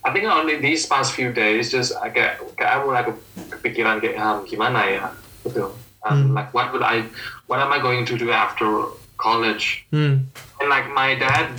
I 0.00 0.12
think 0.12 0.24
only 0.24 0.56
these 0.56 0.86
past 0.86 1.12
few 1.12 1.32
days, 1.32 1.70
just 1.70 1.92
I 1.98 2.08
get, 2.08 2.40
kayak 2.56 2.88
mulai 2.88 3.04
ke- 3.04 3.20
kepikiran 3.52 4.00
kayak 4.00 4.16
um, 4.16 4.48
gimana 4.48 4.80
ya, 4.88 5.04
gitu. 5.44 5.76
Um, 6.06 6.32
Like 6.32 6.54
what 6.54 6.72
would 6.72 6.86
I, 6.86 7.04
what 7.50 7.58
am 7.60 7.68
I 7.68 7.82
going 7.82 8.06
to 8.08 8.14
do 8.16 8.30
after 8.32 8.94
college? 9.18 9.84
Hmm. 9.90 10.30
And 10.62 10.68
like 10.70 10.88
my 10.94 11.18
dad, 11.18 11.52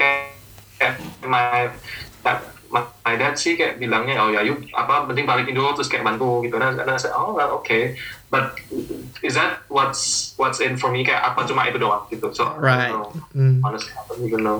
kayak 0.00 0.96
my 1.24 1.68
that 2.24 2.40
my, 2.72 2.82
my 3.04 3.14
dad 3.16 3.36
sih 3.36 3.58
kayak 3.58 3.76
bilangnya 3.76 4.16
oh 4.16 4.32
ya 4.32 4.40
yuk 4.40 4.64
apa 4.72 5.04
penting 5.04 5.28
balik 5.28 5.50
Indo 5.50 5.68
terus 5.76 5.92
kayak 5.92 6.06
bantu 6.06 6.40
gitu 6.46 6.56
dan 6.56 6.80
saya 6.96 7.12
oh 7.18 7.36
well, 7.36 7.60
okay 7.60 8.00
but 8.30 8.56
is 9.22 9.34
that 9.34 9.60
what's 9.68 10.32
what's 10.38 10.62
in 10.62 10.78
for 10.78 10.88
me 10.90 11.02
kayak 11.04 11.34
apa 11.34 11.44
cuma 11.44 11.66
itu 11.66 11.76
doang 11.82 12.06
gitu 12.08 12.30
so 12.30 12.54
Right. 12.56 12.88
I 12.88 12.94
don't 12.94 13.10
know. 13.10 13.12
Mm. 13.36 13.54
honestly 13.66 13.92
I 13.92 14.02
don't 14.08 14.22
even 14.24 14.40
know 14.46 14.58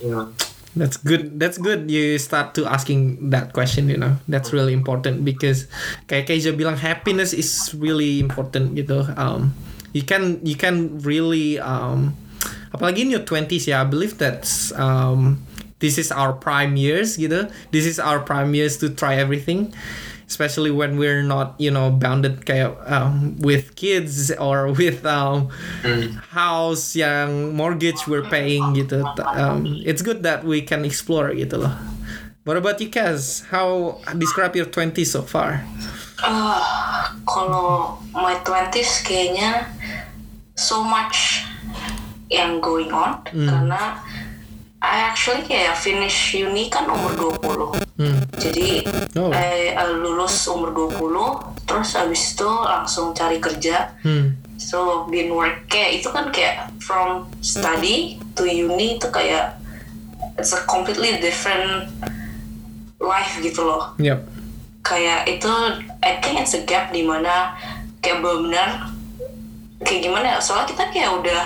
yeah 0.00 0.26
That's 0.74 0.98
good. 0.98 1.38
That's 1.38 1.54
good. 1.54 1.86
You 1.86 2.18
start 2.18 2.58
to 2.58 2.66
asking 2.66 3.30
that 3.30 3.54
question. 3.54 3.86
You 3.86 3.94
know, 3.94 4.18
that's 4.26 4.50
really 4.50 4.74
important 4.74 5.22
because 5.22 5.70
kayak 6.10 6.26
Keija 6.26 6.50
bilang 6.58 6.82
happiness 6.82 7.30
is 7.30 7.70
really 7.78 8.18
important 8.18 8.74
gitu. 8.74 9.06
Um, 9.14 9.54
you 9.94 10.02
can 10.02 10.42
you 10.42 10.58
can 10.58 10.98
really 11.06 11.62
um, 11.62 12.18
apalagi 12.74 13.06
in 13.06 13.14
your 13.14 13.22
twenties 13.22 13.70
ya. 13.70 13.86
I 13.86 13.86
believe 13.86 14.18
that's 14.18 14.74
um, 14.74 15.46
this 15.84 16.00
is 16.00 16.08
our 16.08 16.32
prime 16.32 16.80
years 16.80 17.20
gitu. 17.20 17.52
This 17.68 17.84
is 17.84 18.00
our 18.00 18.24
prime 18.24 18.56
years 18.56 18.80
to 18.80 18.88
try 18.88 19.20
everything. 19.20 19.76
Especially 20.24 20.72
when 20.72 20.96
we're 20.96 21.20
not, 21.20 21.52
you 21.60 21.68
know, 21.68 21.92
bounded 21.92 22.48
kayak 22.48 22.72
um, 22.88 23.36
with 23.44 23.76
kids 23.76 24.32
or 24.40 24.72
with 24.80 25.04
um, 25.04 25.52
house 26.32 26.96
yang 26.96 27.52
mortgage 27.52 28.08
we're 28.08 28.24
paying 28.24 28.72
gitu. 28.72 29.04
Um, 29.36 29.84
it's 29.84 30.00
good 30.00 30.24
that 30.24 30.48
we 30.48 30.64
can 30.64 30.88
explore 30.88 31.28
gitu 31.36 31.60
loh. 31.68 31.76
What 32.48 32.56
about 32.56 32.80
you, 32.80 32.88
Kaz? 32.88 33.44
How 33.52 34.00
describe 34.16 34.56
your 34.56 34.68
20s 34.72 35.12
so 35.12 35.20
far? 35.20 35.60
Ah, 36.24 37.12
kalau 37.28 38.00
my 38.16 38.40
20s 38.40 39.04
kayaknya 39.04 39.68
so 40.56 40.80
much 40.80 41.44
yang 42.32 42.64
going 42.64 42.88
on 42.88 43.20
karena 43.28 44.00
I 44.86 45.06
actually 45.06 45.42
kayak 45.42 45.74
finish 45.74 46.14
uni 46.36 46.68
kan 46.68 46.84
umur 46.86 47.12
20 47.38 47.80
Hmm. 47.94 48.26
jadi 48.34 48.82
Oh. 49.14 49.30
eh, 49.30 49.70
eh, 49.70 49.90
lulus 49.94 50.44
umur 50.44 50.74
20 50.74 51.38
terus 51.62 51.94
abis 51.94 52.34
itu 52.34 52.44
langsung 52.46 53.12
cari 53.12 53.38
kerja 53.38 53.94
Hmm. 54.02 54.34
so 54.54 55.06
been 55.06 55.30
work 55.30 55.66
kayak 55.66 55.98
itu 55.98 56.08
kan 56.08 56.28
kayak 56.28 56.74
from 56.78 57.30
study 57.38 58.18
to 58.32 58.42
uni 58.42 58.98
itu 58.98 59.06
kayak 59.08 59.54
it's 60.34 60.50
a 60.50 60.60
completely 60.64 61.14
different 61.16 61.86
life 62.98 63.38
gitu 63.38 63.62
loh 63.62 63.94
Yep. 63.96 64.26
kayak 64.82 65.30
itu 65.30 65.50
I 66.00 66.18
think 66.18 66.42
it's 66.42 66.52
a 66.52 66.62
gap 66.62 66.90
di 66.90 67.00
mana 67.00 67.54
kayak 68.00 68.20
benar 68.20 68.90
kayak 69.80 70.00
gimana 70.02 70.26
ya 70.26 70.38
soalnya 70.38 70.66
kita 70.66 70.84
kayak 70.90 71.10
udah 71.14 71.42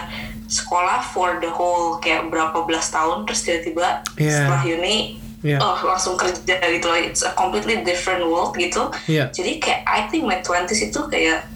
sekolah 0.49 1.05
for 1.05 1.39
the 1.39 1.49
whole 1.49 2.01
kayak 2.01 2.27
berapa 2.27 2.65
belas 2.65 2.89
tahun 2.89 3.29
terus 3.29 3.45
tiba-tiba 3.45 4.01
Yeah. 4.17 4.49
setelah 4.49 4.63
uni 4.65 4.99
Yeah. 5.39 5.63
oh 5.63 5.79
langsung 5.87 6.19
kerja 6.19 6.59
gitu 6.59 6.83
loh 6.83 6.99
it's 6.99 7.23
a 7.23 7.31
completely 7.33 7.79
different 7.87 8.27
world 8.27 8.59
gitu 8.59 8.91
Yeah. 9.07 9.31
jadi 9.31 9.63
kayak 9.63 9.81
I 9.87 10.11
think 10.11 10.27
my 10.27 10.43
20s 10.43 10.83
itu 10.83 10.99
kayak 11.07 11.47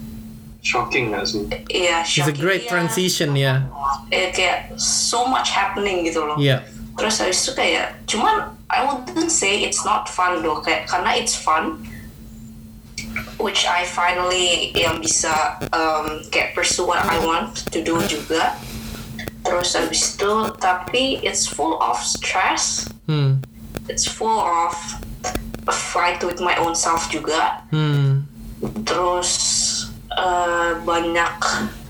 Shocking 0.62 1.10
nggak 1.10 1.26
sih? 1.26 1.42
ya 1.66 2.06
It's 2.06 2.22
a 2.22 2.30
great 2.30 2.70
transition 2.70 3.34
ya. 3.34 3.66
eh, 4.14 4.30
kayak 4.30 4.78
so 4.78 5.26
much 5.26 5.50
happening 5.50 6.06
gitu 6.06 6.22
loh 6.22 6.38
Yeah. 6.38 6.62
terus 6.94 7.18
habis 7.18 7.42
itu 7.42 7.58
kayak 7.58 7.98
cuman 8.06 8.54
I 8.70 8.86
wouldn't 8.86 9.34
say 9.34 9.66
it's 9.66 9.82
not 9.82 10.06
fun 10.06 10.44
though 10.46 10.62
kayak 10.62 10.86
karena 10.86 11.18
it's 11.18 11.34
fun 11.34 11.82
which 13.42 13.66
I 13.66 13.82
finally 13.82 14.70
yang 14.72 15.02
bisa 15.02 15.58
um, 15.74 16.22
kayak 16.30 16.54
pursue 16.54 16.86
what 16.86 17.02
I 17.02 17.18
want 17.20 17.66
to 17.74 17.82
do 17.82 17.98
juga 18.06 18.54
terus 19.42 19.74
habis 19.74 20.14
itu 20.14 20.32
tapi 20.56 21.18
it's 21.20 21.44
full 21.44 21.78
of 21.78 21.98
stress 21.98 22.86
Hmm. 23.04 23.42
it's 23.86 24.06
full 24.06 24.38
of 24.38 24.72
a 25.66 25.74
fight 25.74 26.22
with 26.22 26.38
my 26.38 26.54
own 26.56 26.74
self 26.74 27.06
juga 27.08 27.62
Hmm. 27.70 28.26
terus 28.86 29.30
uh, 30.14 30.78
banyak 30.82 31.34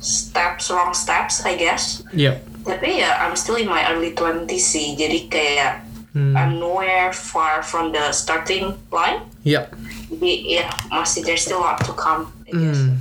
steps 0.01 0.73
wrong 0.73 0.93
steps 0.93 1.45
I 1.45 1.55
guess 1.55 2.01
Yep. 2.13 2.41
tapi 2.65 3.05
ya 3.05 3.21
I'm 3.21 3.37
still 3.37 3.57
in 3.57 3.69
my 3.69 3.85
early 3.89 4.13
20s 4.13 4.49
sih 4.63 4.97
jadi 4.97 5.19
kayak 5.29 5.73
Hmm. 6.13 6.37
I'm 6.37 6.61
nowhere 6.61 7.09
far 7.17 7.65
from 7.65 7.89
the 7.89 8.13
starting 8.13 8.77
line 8.93 9.25
Yep. 9.49 9.73
jadi 10.13 10.33
ya 10.61 10.67
masih 10.93 11.25
there's 11.25 11.41
still 11.41 11.65
a 11.65 11.73
lot 11.73 11.81
to 11.89 11.93
come 11.97 12.29
I 12.45 12.53
guess. 12.53 12.85
Hmm. 12.85 12.92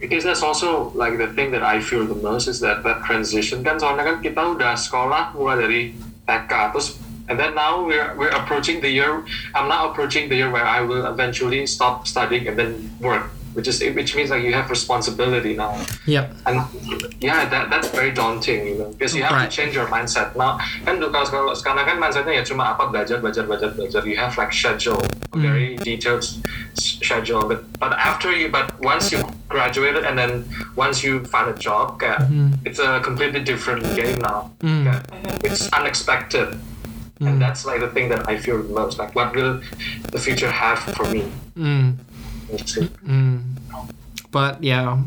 Because 0.00 0.22
that's 0.24 0.42
also 0.42 0.90
like 0.94 1.18
the 1.18 1.26
thing 1.28 1.50
that 1.50 1.62
I 1.62 1.80
feel 1.80 2.06
the 2.06 2.14
most 2.14 2.46
is 2.46 2.60
that 2.60 2.82
that 2.84 3.02
transition? 3.02 3.64
Kan 3.66 3.82
soalnya 3.82 4.06
kan 4.06 4.16
kita 4.22 4.38
udah 4.54 4.78
sekolah 4.78 5.34
mulai 5.34 5.58
dari 5.58 5.80
TK 6.22 6.52
terus 6.70 6.94
and 7.26 7.34
then 7.34 7.52
now 7.58 7.82
we're 7.82 8.14
we're 8.14 8.32
approaching 8.32 8.78
the 8.78 8.88
year 8.88 9.26
I'm 9.52 9.66
now 9.66 9.90
approaching 9.90 10.30
the 10.30 10.38
year 10.38 10.50
where 10.54 10.64
I 10.64 10.80
will 10.86 11.02
eventually 11.10 11.66
stop 11.66 12.06
studying 12.06 12.46
and 12.46 12.54
then 12.54 12.94
work 13.02 13.26
which 13.54 13.68
is 13.68 13.80
which 13.94 14.14
means 14.14 14.30
like 14.30 14.42
you 14.42 14.52
have 14.52 14.70
responsibility 14.70 15.54
now. 15.54 15.74
Yep. 16.06 16.34
and 16.46 16.56
yeah 17.20 17.48
that 17.48 17.70
that's 17.70 17.88
very 17.90 18.10
daunting 18.10 18.66
you 18.66 18.76
know 18.78 18.90
because 18.92 19.14
you 19.14 19.22
have 19.22 19.32
Right. 19.32 19.50
to 19.50 19.56
change 19.56 19.74
your 19.74 19.86
mindset. 19.86 20.34
Now 20.36 20.58
kan 20.84 21.00
kalau 21.00 21.54
sekarang 21.54 21.84
kan 21.86 21.96
mindsetnya 22.00 22.40
ya 22.40 22.44
cuma 22.44 22.74
apa 22.74 22.88
belajar 22.90 23.20
belajar 23.20 23.44
belajar 23.44 23.70
belajar. 23.74 24.00
You 24.06 24.16
have 24.16 24.36
like 24.36 24.52
schedule 24.52 25.02
a 25.32 25.38
very 25.38 25.76
detailed 25.80 26.24
schedule. 26.74 27.44
But 27.46 27.64
but 27.78 27.92
after 27.96 28.32
you 28.32 28.48
but 28.48 28.72
once 28.80 29.12
you 29.12 29.22
graduated 29.48 30.04
and 30.04 30.18
then 30.18 30.44
once 30.76 31.02
you 31.02 31.24
find 31.28 31.48
a 31.48 31.56
job 31.56 31.98
kayak, 32.00 32.28
mm-hmm. 32.28 32.54
it's 32.68 32.78
a 32.78 33.00
completely 33.00 33.40
different 33.40 33.82
game 33.96 34.20
now. 34.20 34.52
Mm. 34.60 34.84
Kayak, 34.84 35.02
it's 35.44 35.68
unexpected. 35.72 36.56
And 37.18 37.34
mm. 37.34 37.42
that's 37.42 37.66
like 37.66 37.82
the 37.82 37.90
thing 37.90 38.08
that 38.14 38.30
I 38.30 38.38
fear 38.38 38.62
most 38.62 38.98
like 39.02 39.10
what 39.18 39.34
will 39.34 39.58
the 40.14 40.20
future 40.22 40.50
have 40.50 40.78
for 40.94 41.02
me? 41.10 41.26
Hmm. 41.58 41.98
Mm. 43.04 43.60
But 44.30 44.62
yeah, 44.62 44.98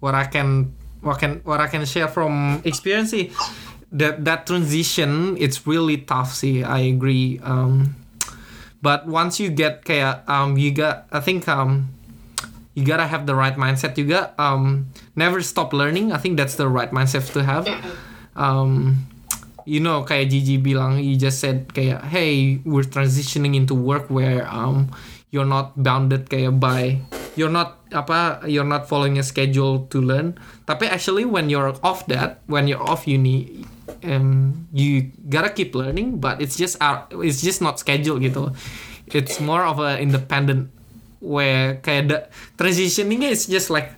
what 0.00 0.14
I 0.14 0.24
can 0.24 0.72
what 1.00 1.18
can 1.18 1.40
what 1.44 1.60
I 1.60 1.68
can 1.68 1.84
share 1.84 2.08
from 2.08 2.62
experience 2.64 3.10
sih, 3.10 3.32
that 3.92 4.24
that 4.24 4.46
transition 4.46 5.36
it's 5.36 5.66
really 5.66 6.04
tough 6.04 6.32
sih. 6.32 6.64
I 6.64 6.92
agree. 6.92 7.40
Um, 7.44 7.96
but 8.80 9.06
once 9.08 9.40
you 9.40 9.52
get 9.52 9.84
kayak 9.84 10.24
um 10.28 10.56
you 10.56 10.72
got 10.72 11.08
I 11.12 11.20
think 11.20 11.48
um 11.48 11.92
you 12.74 12.84
gotta 12.86 13.06
have 13.06 13.26
the 13.26 13.34
right 13.34 13.56
mindset 13.56 13.98
juga. 13.98 14.32
Um, 14.38 14.88
never 15.16 15.42
stop 15.42 15.74
learning. 15.74 16.12
I 16.12 16.18
think 16.22 16.38
that's 16.38 16.54
the 16.54 16.70
right 16.70 16.88
mindset 16.94 17.28
to 17.34 17.42
have. 17.42 17.66
Um, 18.38 19.04
you 19.68 19.80
know 19.80 20.02
kayak 20.02 20.32
Gigi 20.32 20.56
bilang 20.56 21.02
you 21.02 21.16
just 21.20 21.38
said 21.42 21.68
kayak 21.70 22.02
hey 22.08 22.58
we're 22.64 22.86
transitioning 22.86 23.54
into 23.54 23.76
work 23.76 24.08
where 24.08 24.48
um 24.48 24.88
you're 25.30 25.48
not 25.48 25.74
bounded 25.78 26.26
kayak 26.26 26.58
by 26.58 26.98
you're 27.38 27.52
not 27.52 27.78
apa 27.94 28.42
you're 28.46 28.66
not 28.66 28.86
following 28.86 29.18
a 29.18 29.24
schedule 29.24 29.86
to 29.90 30.02
learn. 30.02 30.34
Tapi 30.66 30.86
actually 30.86 31.26
when 31.26 31.50
you're 31.50 31.74
off 31.82 32.06
that 32.10 32.42
when 32.50 32.66
you're 32.66 32.82
off 32.82 33.06
uni 33.06 33.66
um 34.06 34.66
you 34.74 35.10
gotta 35.30 35.50
keep 35.50 35.74
learning 35.74 36.18
but 36.18 36.38
it's 36.42 36.54
just 36.54 36.78
out 36.82 37.10
it's 37.22 37.42
just 37.42 37.62
not 37.62 37.78
scheduled 37.78 38.22
gitu. 38.22 38.50
It's 39.10 39.42
more 39.42 39.66
of 39.66 39.82
a 39.82 39.98
independent 39.98 40.70
where 41.20 41.78
kayak 41.84 42.04
the 42.08 42.18
transitioningnya 42.56 43.30
is 43.30 43.44
just 43.44 43.68
like 43.68 43.92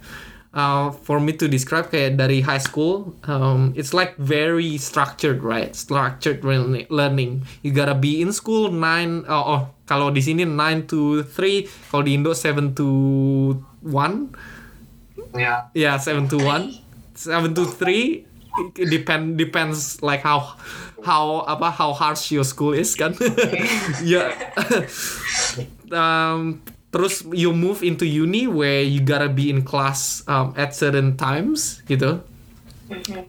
uh, 0.55 0.93
for 0.93 1.21
me 1.21 1.33
to 1.33 1.49
describe 1.49 1.88
kayak 1.88 2.17
dari 2.21 2.41
high 2.45 2.61
school 2.61 3.17
um, 3.29 3.73
it's 3.77 3.93
like 3.93 4.17
very 4.21 4.77
structured 4.77 5.43
right? 5.43 5.75
Structured 5.77 6.45
learning, 6.45 7.45
you 7.65 7.73
gotta 7.73 7.97
be 7.97 8.21
in 8.21 8.33
school 8.33 8.71
9 8.71 9.29
oh, 9.29 9.45
oh 9.59 9.62
kalau 9.88 10.12
di 10.12 10.25
sini 10.25 10.45
9 10.45 10.88
to 10.88 11.25
3 11.25 11.93
kalau 11.93 12.03
di 12.05 12.12
Indo 12.17 12.33
7 12.33 12.73
to 12.77 12.88
1 13.85 15.37
yeah. 15.37 15.69
Yeah 15.77 15.97
7 16.01 16.29
to 16.33 16.38
1 16.41 17.17
7 17.17 17.57
to 17.57 17.65
3 17.69 18.33
it 18.77 18.88
depend 18.93 19.41
depends 19.41 20.05
like 20.05 20.21
how 20.21 20.57
how 21.05 21.41
apa 21.49 21.73
how 21.73 21.93
harsh 21.93 22.31
your 22.31 22.45
school 22.45 22.77
is 22.77 22.95
kan? 22.95 23.17
Ya 24.05 24.33
um, 25.93 26.61
terus 26.92 27.24
you 27.33 27.57
move 27.57 27.81
into 27.81 28.05
uni 28.05 28.44
where 28.46 28.85
you 28.85 29.00
gotta 29.00 29.33
be 29.33 29.48
in 29.48 29.64
class 29.64 30.20
um, 30.28 30.52
at 30.61 30.76
certain 30.76 31.16
times 31.16 31.81
gitu. 31.88 32.20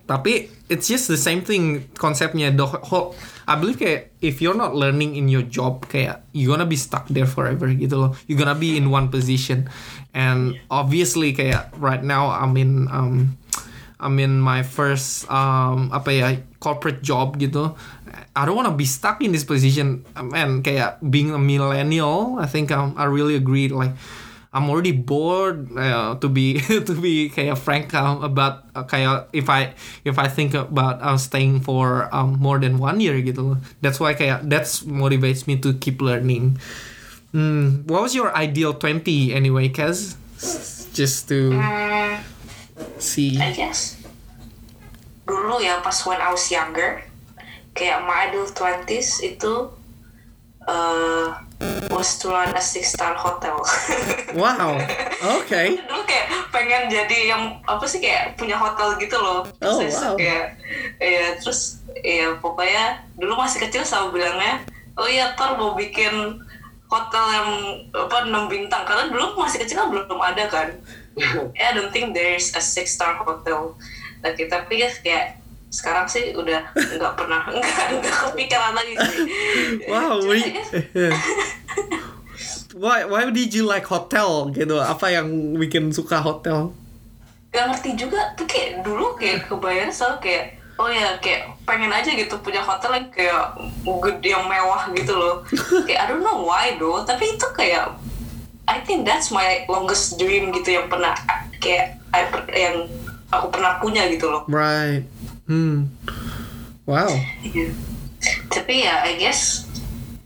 Tapi 0.04 0.52
it's 0.68 0.92
just 0.92 1.08
the 1.08 1.16
same 1.16 1.40
thing 1.40 1.88
konsepnya. 1.96 2.52
The 2.52 2.68
whole 2.68 3.16
I 3.48 3.56
believe 3.56 3.80
kayak 3.80 4.12
if 4.20 4.44
you're 4.44 4.58
not 4.58 4.76
learning 4.76 5.16
in 5.16 5.32
your 5.32 5.48
job 5.48 5.88
kayak 5.88 6.28
you 6.36 6.52
gonna 6.52 6.68
be 6.68 6.76
stuck 6.76 7.08
there 7.08 7.28
forever 7.28 7.72
gitu 7.72 7.96
loh. 7.96 8.12
You 8.28 8.36
gonna 8.36 8.60
be 8.60 8.76
in 8.76 8.92
one 8.92 9.08
position. 9.08 9.72
And 10.12 10.60
obviously 10.68 11.32
kayak 11.32 11.72
right 11.80 12.04
now 12.04 12.36
I'm 12.36 12.60
in 12.60 12.92
um, 12.92 13.40
I'm 14.04 14.20
in 14.20 14.44
my 14.44 14.62
first 14.68 15.24
um, 15.32 15.88
apa 15.96 16.10
ya 16.12 16.28
corporate 16.60 17.00
job 17.00 17.40
gitu 17.40 17.72
I 18.36 18.44
don't 18.46 18.60
wanna 18.60 18.76
be 18.76 18.86
stuck 18.86 19.24
in 19.24 19.32
this 19.32 19.48
position 19.48 20.04
man 20.20 20.60
kayak 20.62 21.00
being 21.08 21.32
a 21.32 21.40
millennial 21.40 22.38
I 22.38 22.46
think 22.46 22.70
um, 22.76 22.94
I 23.00 23.08
really 23.08 23.40
agree 23.40 23.72
like 23.72 23.96
I'm 24.54 24.70
already 24.70 24.94
bored 24.94 25.74
uh, 25.76 26.14
to 26.22 26.30
be 26.30 26.62
to 26.88 26.94
be 26.94 27.34
kayak 27.34 27.58
frank 27.58 27.90
um, 27.98 28.22
about 28.22 28.70
uh, 28.78 28.86
kayak 28.86 29.34
if 29.34 29.50
I 29.50 29.74
if 30.06 30.22
I 30.22 30.30
think 30.30 30.54
about 30.54 31.02
uh, 31.02 31.18
staying 31.18 31.66
for 31.66 32.06
um, 32.14 32.38
more 32.38 32.62
than 32.62 32.78
one 32.78 33.02
year 33.02 33.18
gitu. 33.26 33.58
That's 33.82 33.98
why 33.98 34.14
kayak 34.14 34.46
that's 34.46 34.86
motivates 34.86 35.50
me 35.50 35.58
to 35.66 35.74
keep 35.82 35.98
learning. 36.06 36.62
Hmm, 37.34 37.82
what 37.90 38.06
was 38.06 38.14
your 38.14 38.30
ideal 38.38 38.78
20 38.78 39.34
anyway, 39.34 39.74
Kaz? 39.74 40.22
Just 40.94 41.28
to 41.34 41.58
Hmm, 41.58 42.22
see. 43.04 43.36
I 43.36 43.52
guess 43.52 44.00
dulu 45.24 45.60
ya 45.60 45.80
pas 45.80 45.96
when 46.04 46.20
I 46.20 46.32
was 46.32 46.48
younger 46.52 47.00
kayak 47.72 48.04
my 48.04 48.28
adult 48.28 48.52
20s 48.54 49.24
itu 49.24 49.72
uh, 50.68 51.28
was 51.88 52.20
to 52.20 52.28
run 52.28 52.52
a 52.52 52.60
six 52.60 52.92
star 52.92 53.16
hotel 53.16 53.56
Wow. 54.36 54.76
Okay. 55.40 55.80
dulu 55.80 56.04
kayak 56.04 56.28
pengen 56.52 56.92
jadi 56.92 57.20
yang 57.32 57.44
apa 57.64 57.88
sih 57.88 58.04
kayak 58.04 58.36
punya 58.36 58.60
hotel 58.60 59.00
gitu 59.00 59.16
loh 59.16 59.48
Oh, 59.64 59.80
terus 59.80 59.96
wow. 60.04 60.20
kayak 60.20 60.60
ya 61.00 61.40
terus 61.40 61.80
ya 62.04 62.36
pokoknya 62.44 63.00
dulu 63.16 63.40
masih 63.40 63.64
kecil 63.64 63.88
selalu 63.88 64.20
bilangnya 64.20 64.60
oh 65.00 65.08
iya 65.08 65.32
ntar 65.34 65.56
mau 65.56 65.72
bikin 65.74 66.44
hotel 66.92 67.26
yang 67.32 67.50
apa 67.96 68.28
6 68.28 68.54
bintang 68.54 68.84
karena 68.86 69.08
dulu 69.10 69.40
masih 69.40 69.64
kecil 69.64 69.82
kan 69.82 69.88
belum 69.90 70.20
ada 70.20 70.46
kan 70.52 70.68
I 71.60 71.72
don't 71.74 71.94
think 71.94 72.14
there's 72.14 72.54
a 72.54 72.62
six 72.62 72.96
star 72.96 73.18
hotel 73.18 73.78
lagi 74.20 74.48
tapi 74.48 74.82
ya 74.82 74.90
kayak 74.90 75.38
sekarang 75.68 76.06
sih 76.06 76.32
udah 76.34 76.70
nggak 76.74 77.14
pernah 77.18 77.50
nggak 77.54 77.86
nggak 77.98 78.16
kepikiran 78.30 78.74
lagi 78.74 78.94
sih 78.98 79.18
Wow. 79.92 80.22
Cuma 80.22 80.30
we- 80.30 80.54
ya, 80.94 81.10
why 82.74 83.06
why 83.06 83.30
did 83.30 83.54
you 83.54 83.66
like 83.66 83.86
hotel 83.86 84.50
gitu? 84.50 84.78
Apa 84.78 85.14
yang 85.14 85.28
bikin 85.58 85.94
suka 85.94 86.22
hotel? 86.22 86.74
gak 87.54 87.70
ngerti 87.70 87.94
juga 87.94 88.34
tuh 88.34 88.50
kayak 88.50 88.82
dulu 88.82 89.14
kayak 89.14 89.46
kebayang 89.46 89.94
soal 89.94 90.18
kayak 90.18 90.58
oh 90.74 90.90
ya 90.90 91.14
kayak 91.22 91.54
pengen 91.70 91.94
aja 91.94 92.10
gitu 92.10 92.34
punya 92.42 92.58
hotel 92.58 92.98
yang 92.98 93.06
kayak 93.14 93.54
gede 93.86 94.34
yang 94.34 94.50
mewah 94.50 94.90
gitu 94.90 95.14
loh 95.14 95.46
kayak 95.86 96.02
I 96.02 96.06
don't 96.10 96.26
know 96.26 96.42
why 96.42 96.74
though 96.82 97.06
tapi 97.06 97.38
itu 97.38 97.46
kayak 97.54 97.94
I 98.64 98.80
think 98.82 99.04
that's 99.04 99.30
my 99.30 99.68
longest 99.68 100.16
dream 100.16 100.52
gitu 100.52 100.80
yang 100.80 100.88
pernah 100.88 101.14
kayak 101.60 102.00
yang 102.50 102.88
aku 103.28 103.48
pernah 103.50 103.80
punya 103.80 104.08
gitu 104.08 104.30
loh 104.30 104.44
Right. 104.46 105.04
Hmm. 105.46 105.92
Wow. 106.86 107.12
Iya. 107.44 107.72
tapi 108.48 108.88
ya 108.88 109.04
I 109.04 109.20
guess 109.20 109.68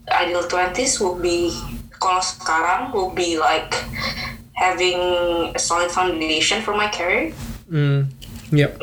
ideal 0.05 0.45
20s 0.45 1.01
would 1.01 1.19
be 1.19 1.49
kalau 1.97 2.21
sekarang 2.21 2.93
will 2.93 3.09
be 3.09 3.41
like 3.41 3.73
having 4.53 5.01
a 5.53 5.59
solid 5.59 5.89
foundation 5.89 6.61
for 6.61 6.77
my 6.77 6.85
career. 6.87 7.33
Mm. 7.69 8.13
Yep. 8.53 8.77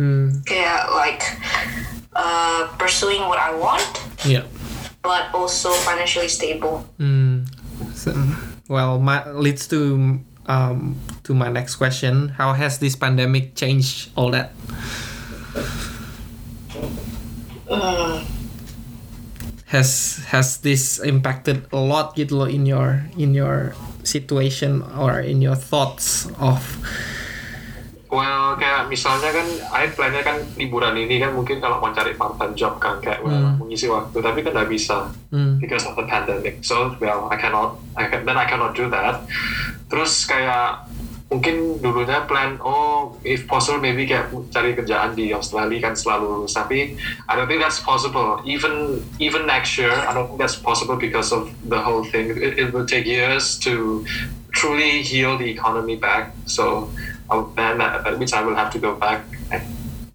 Mm. 0.00 0.40
Kayak 0.44 0.88
like 0.90 1.22
uh, 2.16 2.64
pursuing 2.80 3.20
what 3.28 3.36
I 3.36 3.52
want, 3.52 3.84
Yep. 4.24 4.48
but 5.04 5.28
also 5.36 5.70
financially 5.84 6.32
stable. 6.32 6.80
Mm. 6.96 7.37
Well, 8.68 8.98
my 8.98 9.24
leads 9.32 9.66
to 9.68 10.20
um 10.46 10.96
to 11.24 11.34
my 11.34 11.48
next 11.48 11.76
question. 11.76 12.36
How 12.36 12.52
has 12.52 12.78
this 12.78 12.96
pandemic 12.96 13.54
changed 13.54 14.10
all 14.16 14.30
that? 14.32 14.52
Mm. 17.68 18.24
Has 19.68 20.24
has 20.32 20.64
this 20.64 20.96
impacted 21.04 21.68
a 21.72 21.80
lot 21.80 22.16
gitu 22.16 22.44
loh 22.44 22.48
in 22.48 22.64
your 22.64 23.04
in 23.20 23.36
your 23.36 23.76
situation 24.00 24.80
or 24.96 25.20
in 25.20 25.44
your 25.44 25.56
thoughts 25.56 26.24
of 26.40 26.64
Well, 28.08 28.56
kayak 28.56 28.88
misalnya 28.88 29.28
kan, 29.36 29.46
I 29.68 29.92
plannya 29.92 30.24
kan 30.24 30.40
liburan 30.56 30.96
ini 30.96 31.20
kan 31.20 31.36
mungkin 31.36 31.60
kalau 31.60 31.76
mau 31.76 31.92
cari 31.92 32.16
part 32.16 32.40
time 32.40 32.56
job 32.56 32.80
kan 32.80 32.96
kayak 33.04 33.20
well, 33.20 33.36
Hmm. 33.36 33.60
mengisi 33.60 33.84
waktu, 33.84 34.16
tapi 34.18 34.40
kan 34.40 34.56
nggak 34.56 34.70
bisa 34.72 35.12
mm, 35.28 35.60
because 35.60 35.84
of 35.84 35.92
the 35.92 36.08
pandemic. 36.08 36.64
So 36.64 36.96
well, 36.96 37.28
I 37.28 37.36
cannot, 37.36 37.76
I 38.00 38.08
can, 38.08 38.24
then 38.24 38.40
I 38.40 38.48
cannot 38.48 38.72
do 38.72 38.88
that. 38.88 39.28
Terus 39.92 40.24
kayak 40.24 40.88
mungkin 41.28 41.84
dulunya 41.84 42.24
plan, 42.24 42.56
oh 42.64 43.12
if 43.20 43.44
possible 43.44 43.76
maybe 43.76 44.08
kayak 44.08 44.32
cari 44.48 44.72
kerjaan 44.72 45.12
di 45.12 45.36
Australia 45.36 45.76
kan 45.84 45.92
selalu 45.92 46.24
lulus, 46.40 46.56
tapi 46.56 46.96
I 47.28 47.36
don't 47.36 47.44
think 47.44 47.60
that's 47.60 47.84
possible. 47.84 48.40
Even 48.48 49.04
even 49.20 49.44
next 49.44 49.76
year, 49.76 49.92
I 49.92 50.16
don't 50.16 50.32
think 50.32 50.40
that's 50.40 50.56
possible 50.56 50.96
because 50.96 51.28
of 51.28 51.52
the 51.68 51.76
whole 51.76 52.08
thing. 52.08 52.32
It, 52.32 52.56
it 52.56 52.68
will 52.72 52.88
take 52.88 53.04
years 53.04 53.60
to 53.68 54.00
truly 54.56 55.04
heal 55.04 55.36
the 55.36 55.52
economy 55.52 56.00
back. 56.00 56.32
So 56.48 56.88
Then 57.28 57.78
that, 57.78 58.18
means 58.18 58.32
I 58.32 58.42
will 58.42 58.56
have 58.56 58.72
to 58.72 58.78
go 58.78 58.94
back. 58.96 59.24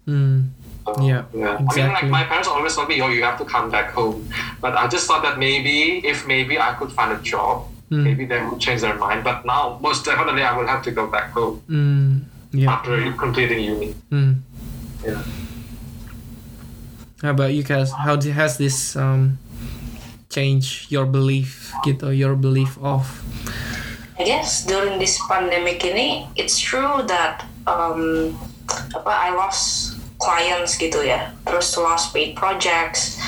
mm, 0.06 0.50
So, 0.84 0.92
Yeah, 1.00 1.24
yeah. 1.32 1.56
I 1.56 1.72
mean, 1.76 1.88
like 1.96 2.08
my 2.12 2.24
parents 2.28 2.48
always 2.48 2.74
told 2.76 2.88
me, 2.92 3.00
"Oh, 3.00 3.08
you 3.08 3.24
have 3.24 3.38
to 3.40 3.46
come 3.48 3.70
back 3.72 3.96
home." 3.96 4.28
But 4.60 4.76
I 4.76 4.84
just 4.86 5.06
thought 5.08 5.22
that 5.24 5.38
maybe 5.40 6.04
if 6.04 6.26
maybe 6.28 6.60
I 6.60 6.74
could 6.76 6.92
find 6.92 7.08
a 7.12 7.20
job, 7.24 7.72
Mm. 7.90 8.04
maybe 8.04 8.24
they 8.26 8.40
would 8.44 8.60
change 8.60 8.80
their 8.80 8.96
mind. 8.96 9.24
But 9.24 9.44
now, 9.44 9.78
most 9.80 10.04
definitely, 10.04 10.42
I 10.42 10.52
will 10.56 10.66
have 10.66 10.82
to 10.84 10.92
go 10.92 11.06
back 11.06 11.30
home 11.32 11.60
mm, 11.68 12.12
yeah. 12.52 12.72
after 12.72 12.96
completing 13.16 13.60
uni. 13.60 13.94
Mm. 14.12 14.40
Yeah. 15.04 15.22
How 17.22 17.30
about 17.30 17.52
you 17.56 17.62
guys? 17.62 17.92
How 17.92 18.20
has 18.20 18.58
this 18.58 18.96
um 18.96 19.38
changed 20.28 20.90
your 20.90 21.06
belief 21.06 21.72
gitu, 21.86 22.10
your 22.12 22.34
belief 22.36 22.76
of 22.82 23.06
I 24.14 24.22
guess 24.22 24.62
during 24.66 25.02
this 25.02 25.18
pandemic 25.26 25.82
ini, 25.82 26.30
it's 26.38 26.58
true 26.58 27.02
that 27.10 27.42
um, 27.66 28.38
apa 28.94 29.10
I 29.10 29.34
lost 29.34 29.98
clients 30.22 30.78
gitu 30.78 31.02
ya, 31.02 31.34
terus 31.42 31.74
lost 31.74 32.14
paid 32.14 32.38
projects. 32.38 33.18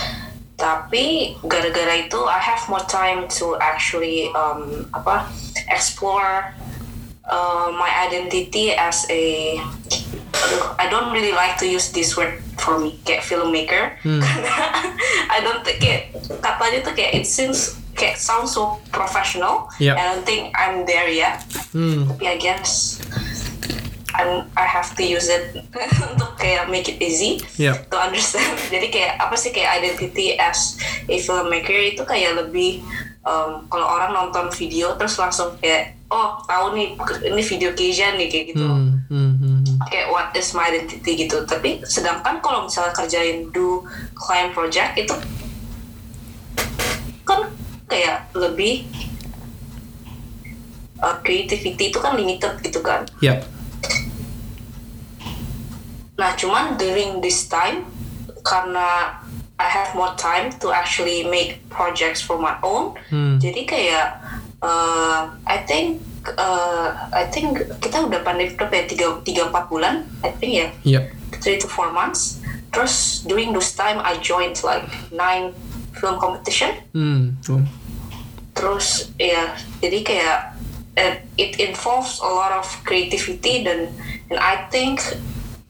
Tapi 0.57 1.37
gara-gara 1.44 2.07
itu 2.07 2.16
I 2.25 2.40
have 2.40 2.64
more 2.70 2.87
time 2.87 3.29
to 3.42 3.59
actually 3.59 4.31
um, 4.33 4.88
apa 4.94 5.27
explore 5.68 6.55
uh, 7.27 7.68
my 7.75 7.90
identity 8.07 8.72
as 8.72 9.05
a 9.11 9.59
I 10.79 10.87
don't 10.88 11.12
really 11.12 11.33
like 11.33 11.59
to 11.59 11.66
use 11.66 11.90
this 11.90 12.16
word 12.16 12.38
for 12.62 12.79
me 12.79 12.96
kayak 13.03 13.27
filmmaker. 13.27 13.99
Karena 14.01 14.55
I 15.35 15.42
don't 15.42 15.66
think 15.66 15.83
kayak 15.83 16.14
katanya 16.40 16.79
tuh 16.87 16.94
kayak 16.94 17.12
it 17.20 17.27
seems 17.27 17.75
kayak 17.96 18.16
sounds 18.16 18.52
so 18.52 18.76
professional 18.88 19.66
Yep. 19.76 19.94
I 19.96 20.02
don't 20.06 20.22
think 20.22 20.42
I'm 20.52 20.85
there 20.85 21.09
yet 21.09 21.40
Hmm. 21.72 22.06
tapi 22.06 22.24
I 22.26 22.37
guess 22.37 23.00
I'm 24.12 24.48
I 24.52 24.64
have 24.64 24.96
to 24.96 25.04
use 25.04 25.28
it 25.28 25.61
untuk 26.09 26.37
kayak 26.37 26.68
make 26.68 26.87
it 26.87 26.96
easy 26.98 27.40
Yep. 27.56 27.88
to 27.88 27.96
understand 27.96 28.56
jadi 28.72 28.87
kayak 28.88 29.12
apa 29.18 29.35
sih 29.35 29.50
kayak 29.50 29.80
identity 29.80 30.37
as 30.37 30.76
a 31.04 31.16
filmmaker 31.16 31.76
itu 31.76 32.00
kayak 32.00 32.37
lebih 32.38 32.80
um, 33.22 33.64
kalau 33.66 33.87
orang 33.90 34.12
nonton 34.12 34.48
video 34.50 34.96
terus 34.96 35.16
langsung 35.16 35.52
kayak 35.59 35.96
oh 36.06 36.38
tahu 36.44 36.72
nih 36.72 36.94
ini 37.26 37.42
video 37.42 37.74
Keisha 37.74 38.14
nih 38.14 38.30
kayak 38.30 38.46
gitu 38.54 38.62
Hmm, 38.62 39.02
hmm, 39.11 39.32
hmm, 39.37 39.56
hmm. 39.66 39.76
kayak 39.85 40.06
what 40.09 40.30
is 40.32 40.54
my 40.54 40.64
identity 40.64 41.12
gitu 41.18 41.42
tapi 41.44 41.82
sedangkan 41.82 42.38
kalau 42.38 42.64
misalnya 42.64 42.94
kerjain 42.94 43.50
do 43.50 43.82
client 44.14 44.54
project 44.54 44.96
itu 44.96 45.12
kan 47.22 47.50
kayak 47.87 48.27
lebih 48.35 48.87
uh, 51.01 51.16
creativity 51.22 51.90
itu 51.90 51.99
kan 51.99 52.16
limited 52.16 52.53
gitu 52.62 52.81
kan 52.83 53.07
Yep. 53.22 53.46
Nah, 56.16 56.33
cuman 56.33 56.81
during 56.81 57.20
this 57.20 57.44
time 57.44 57.85
karena 58.40 59.20
I 59.61 59.68
have 59.68 59.92
more 59.92 60.16
time 60.16 60.53
to 60.64 60.72
actually 60.72 61.25
make 61.29 61.61
projects 61.68 62.25
for 62.25 62.40
my 62.40 62.57
own. 62.64 62.96
Hmm. 63.12 63.37
Jadi 63.37 63.68
kayak 63.68 64.20
uh, 64.64 65.33
I 65.44 65.61
think 65.68 66.01
uh, 66.40 66.92
I 67.12 67.29
think 67.29 67.61
kita 67.81 68.05
udah 68.05 68.20
pandemi 68.25 68.53
berapa 68.57 68.72
ya 68.72 68.85
tiga 68.88 69.07
tiga 69.25 69.49
empat 69.53 69.64
bulan 69.68 70.09
I 70.25 70.33
think 70.37 70.53
ya 70.57 70.68
Yep. 70.85 71.05
three 71.44 71.61
to 71.61 71.68
four 71.68 71.92
months. 71.92 72.40
Terus 72.72 73.25
during 73.25 73.53
those 73.53 73.72
time 73.72 74.01
I 74.01 74.16
joined 74.20 74.57
like 74.64 74.88
nine 75.12 75.53
film 75.96 76.16
competition. 76.16 76.77
Hmm. 76.96 77.37
Terus 78.56 79.12
ya 79.20 79.52
jadi 79.84 79.98
kayak 80.00 80.38
uh, 80.96 81.14
it 81.36 81.60
involves 81.60 82.18
a 82.24 82.30
lot 82.30 82.52
of 82.56 82.64
creativity 82.88 83.62
dan 83.62 83.92
and 84.32 84.40
I 84.40 84.66
think 84.72 85.04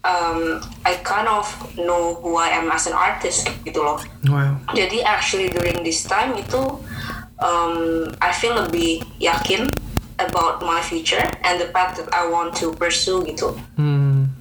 um, 0.07 0.63
I 0.87 0.95
kind 1.03 1.29
of 1.29 1.51
know 1.77 2.15
who 2.23 2.39
I 2.39 2.55
am 2.55 2.71
as 2.71 2.87
an 2.87 2.95
artist 2.95 3.51
gitu 3.67 3.83
loh. 3.83 3.99
Wow. 4.31 4.63
Jadi 4.73 5.03
actually 5.03 5.51
during 5.51 5.83
this 5.83 6.07
time 6.07 6.39
itu 6.39 6.63
um, 7.43 8.09
I 8.23 8.31
feel 8.31 8.55
lebih 8.55 9.03
yakin 9.19 9.69
about 10.17 10.65
my 10.65 10.81
future 10.81 11.23
and 11.45 11.61
the 11.61 11.69
path 11.75 11.99
that 12.01 12.09
I 12.15 12.31
want 12.31 12.57
to 12.63 12.73
pursue 12.73 13.27
gitu. 13.27 13.53
Hmm. 13.77 14.33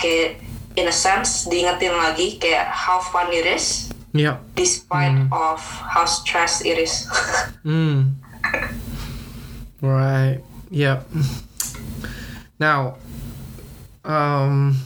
Kayak 0.00 0.42
in 0.74 0.90
a 0.90 0.94
sense 0.94 1.46
diingetin 1.46 1.94
lagi 1.94 2.40
kayak 2.42 2.66
how 2.66 2.98
fun 2.98 3.30
it 3.30 3.46
is 3.46 3.93
Yep. 4.14 4.54
despite 4.54 5.26
of 5.34 5.58
how 5.90 6.06
stressed 6.06 6.62
it 6.62 6.78
is. 6.78 7.10
Hmm. 7.66 8.20
right. 9.80 10.38
Yep. 10.68 11.08
Now, 12.60 13.00
um, 14.04 14.76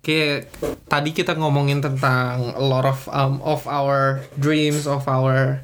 kayak 0.00 0.46
tadi 0.86 1.10
kita 1.10 1.34
ngomongin 1.34 1.82
tentang 1.82 2.54
a 2.54 2.62
lot 2.62 2.86
of 2.86 3.02
um, 3.10 3.42
of 3.42 3.66
our 3.66 4.22
dreams, 4.38 4.86
of 4.86 5.04
our 5.10 5.60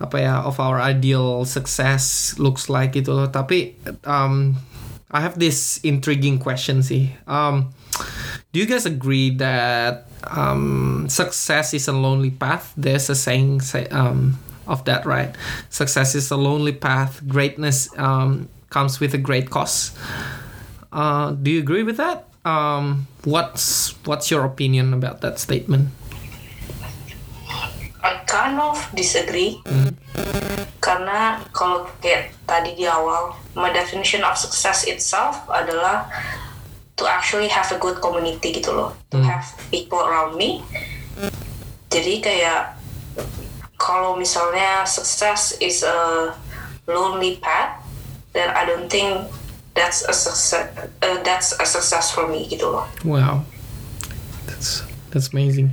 apa 0.00 0.16
ya, 0.16 0.44
of 0.44 0.56
our 0.60 0.80
ideal 0.80 1.44
success 1.44 2.34
looks 2.40 2.72
like 2.72 2.96
gitu 2.96 3.12
loh. 3.12 3.28
Tapi 3.28 3.76
um, 4.08 4.56
I 5.12 5.20
have 5.20 5.36
this 5.36 5.76
intriguing 5.84 6.40
question 6.40 6.80
sih. 6.80 7.12
Um, 7.28 7.70
do 8.52 8.60
you 8.60 8.66
guys 8.66 8.86
agree 8.86 9.30
that 9.36 10.08
um, 10.24 11.06
success 11.08 11.74
is 11.74 11.88
a 11.88 11.92
lonely 11.92 12.30
path? 12.30 12.72
There's 12.76 13.10
a 13.10 13.14
saying 13.14 13.60
say, 13.60 13.86
um, 13.88 14.38
of 14.66 14.84
that, 14.84 15.06
right? 15.06 15.34
Success 15.70 16.14
is 16.14 16.30
a 16.30 16.36
lonely 16.36 16.72
path. 16.72 17.22
Greatness 17.28 17.88
um, 17.98 18.48
comes 18.70 19.00
with 19.00 19.14
a 19.14 19.18
great 19.18 19.50
cost. 19.50 19.96
Uh, 20.92 21.32
do 21.32 21.50
you 21.50 21.60
agree 21.60 21.82
with 21.82 21.96
that? 21.96 22.28
Um, 22.44 23.06
what's 23.24 23.92
what's 24.06 24.30
your 24.30 24.44
opinion 24.44 24.94
about 24.94 25.20
that 25.20 25.38
statement? 25.38 25.90
I 28.06 28.22
kind 28.22 28.62
of 28.62 28.78
disagree 28.94 29.58
karena 30.78 31.42
kalau 31.50 31.90
kayak 31.98 32.30
tadi 32.46 32.78
di 32.78 32.86
awal 32.86 33.34
my 33.58 33.74
definition 33.74 34.22
of 34.22 34.38
success 34.38 34.86
itself 34.86 35.42
adalah 35.50 36.06
to 36.96 37.04
actually 37.04 37.48
have 37.48 37.68
a 37.72 37.78
good 37.78 38.00
community 38.00 38.56
gitu 38.56 38.72
loh. 38.72 38.96
To 39.12 39.20
have 39.20 39.44
people 39.68 40.00
around 40.00 40.36
me. 40.36 40.64
Jadi 41.92 42.20
kayak 42.20 42.76
kalau 43.76 44.16
misalnya 44.16 44.84
success 44.88 45.54
is 45.60 45.84
a 45.84 46.32
lonely 46.88 47.36
path 47.38 47.86
then 48.36 48.52
I 48.52 48.64
don't 48.68 48.88
think 48.92 49.32
that's 49.74 50.04
a 50.04 50.12
success 50.12 50.68
uh, 51.02 51.22
that's 51.24 51.52
a 51.56 51.64
success 51.64 52.12
for 52.12 52.28
me 52.28 52.48
gitu 52.48 52.68
loh. 52.68 52.84
Wow, 53.04 53.48
that's 54.44 54.84
that's 55.10 55.32
amazing. 55.32 55.72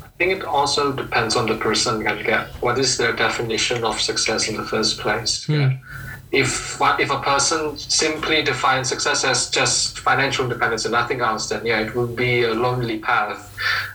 I 0.00 0.08
think 0.16 0.32
it 0.40 0.44
also 0.48 0.96
depends 0.96 1.36
on 1.36 1.44
the 1.44 1.60
person 1.60 2.00
kan? 2.00 2.24
Kayak 2.24 2.48
what 2.64 2.80
is 2.80 2.96
their 2.96 3.12
definition 3.12 3.84
of 3.84 4.00
success 4.00 4.48
in 4.48 4.56
the 4.56 4.64
first 4.64 4.96
place. 4.96 5.44
Kayak, 5.44 5.76
If 6.36 6.76
if 7.00 7.10
a 7.10 7.20
person 7.20 7.78
simply 7.78 8.42
defines 8.42 8.88
success 8.88 9.24
as 9.24 9.48
just 9.48 10.00
financial 10.00 10.44
independence 10.44 10.84
and 10.84 10.92
nothing 10.92 11.20
else, 11.20 11.48
then 11.48 11.64
yeah, 11.64 11.80
it 11.80 11.94
would 11.96 12.14
be 12.14 12.44
a 12.44 12.52
lonely 12.52 12.98
path. 12.98 13.40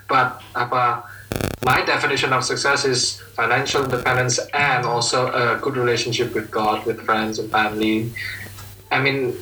But 0.09 0.41
apa 0.57 1.05
my 1.63 1.85
definition 1.85 2.33
of 2.33 2.43
success 2.43 2.83
is 2.83 3.21
financial 3.37 3.85
independence 3.85 4.41
and 4.53 4.85
also 4.85 5.29
a 5.29 5.61
good 5.61 5.77
relationship 5.77 6.33
with 6.33 6.49
God, 6.49 6.85
with 6.85 6.99
friends 7.05 7.37
and 7.37 7.49
family. 7.51 8.09
I 8.89 8.97
mean, 8.99 9.37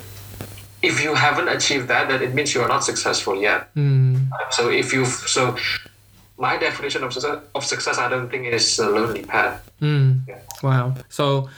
if 0.83 1.01
you 1.03 1.15
haven't 1.15 1.47
achieved 1.47 1.87
that, 1.87 2.09
then 2.09 2.21
it 2.21 2.35
means 2.35 2.53
you 2.53 2.61
are 2.61 2.67
not 2.67 2.83
successful 2.83 3.41
yet. 3.41 3.73
Mm. 3.75 4.27
So 4.51 4.69
if 4.69 4.91
you 4.91 5.05
so 5.05 5.55
my 6.39 6.57
definition 6.57 7.03
of 7.03 7.13
success, 7.13 7.39
of 7.55 7.63
success 7.63 7.97
I 7.97 8.07
don't 8.09 8.29
think 8.29 8.47
is 8.47 8.79
a 8.79 8.89
lonely 8.89 9.23
path. 9.23 9.69
Mm. 9.81 10.27
Yeah. 10.27 10.39
Wow. 10.63 10.95
So, 11.09 11.49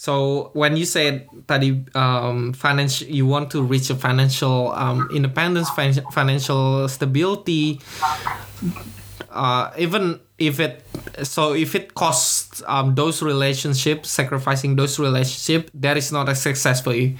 so 0.00 0.48
when 0.54 0.78
you 0.80 0.86
said 0.86 1.28
tadi 1.46 1.84
um, 1.94 2.54
financial, 2.54 3.06
you 3.06 3.26
want 3.26 3.50
to 3.50 3.60
reach 3.60 3.90
a 3.90 3.94
financial 3.94 4.72
um, 4.72 5.10
independence, 5.12 5.68
fin- 5.68 6.08
financial 6.10 6.88
stability, 6.88 7.82
uh, 9.28 9.70
even 9.76 10.18
if 10.38 10.58
it 10.58 10.80
so 11.22 11.52
if 11.52 11.74
it 11.74 11.92
costs 11.92 12.62
um, 12.66 12.94
those 12.94 13.20
relationships, 13.20 14.08
sacrificing 14.08 14.74
those 14.74 14.98
relationships, 14.98 15.70
that 15.74 15.98
is 15.98 16.10
not 16.10 16.30
a 16.30 16.34
success 16.34 16.80
for 16.80 16.94
you. 16.94 17.18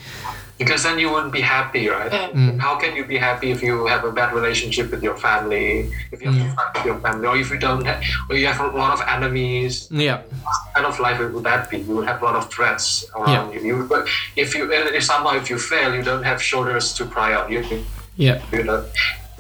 Because 0.61 0.83
then 0.83 0.99
you 0.99 1.11
wouldn't 1.11 1.33
be 1.33 1.41
happy, 1.41 1.89
right? 1.89 2.13
Mm. 2.13 2.61
How 2.61 2.77
can 2.77 2.95
you 2.95 3.05
be 3.07 3.17
happy 3.17 3.51
if 3.51 3.63
you 3.63 3.87
have 3.87 4.05
a 4.05 4.13
bad 4.13 4.35
relationship 4.35 4.91
with 4.91 5.03
your 5.03 5.17
family, 5.17 5.91
if 6.13 6.21
you 6.21 6.31
have 6.31 6.39
mm. 6.39 6.51
to 6.51 6.57
fight 6.57 6.75
with 6.75 6.85
your 6.85 6.99
family, 7.01 7.27
or 7.27 7.37
if 7.39 7.49
you 7.51 7.59
don't, 7.59 7.85
have, 7.87 8.03
or 8.29 8.37
you 8.37 8.47
have 8.47 8.61
a 8.61 8.77
lot 8.77 8.93
of 8.93 9.01
enemies? 9.09 9.89
Yeah. 9.91 10.21
What 10.21 10.75
kind 10.75 10.87
of 10.87 11.01
life 11.01 11.19
would 11.19 11.45
that 11.45 11.71
be? 11.71 11.79
You 11.79 11.97
would 11.97 12.07
have 12.07 12.21
a 12.21 12.25
lot 12.27 12.37
of 12.37 12.53
threats 12.53 13.07
around 13.17 13.55
you. 13.55 13.61
you. 13.61 13.87
But 13.89 14.07
if 14.37 14.55
you, 14.55 14.71
if 14.71 15.03
somehow 15.03 15.33
if 15.35 15.49
you 15.49 15.59
fail, 15.59 15.95
you 15.95 16.03
don't 16.03 16.25
have 16.25 16.43
shoulders 16.43 16.93
to 16.99 17.07
cry 17.07 17.35
on. 17.35 17.51
You, 17.51 17.65
Yeah. 18.17 18.43
you 18.53 18.63
know, 18.65 18.85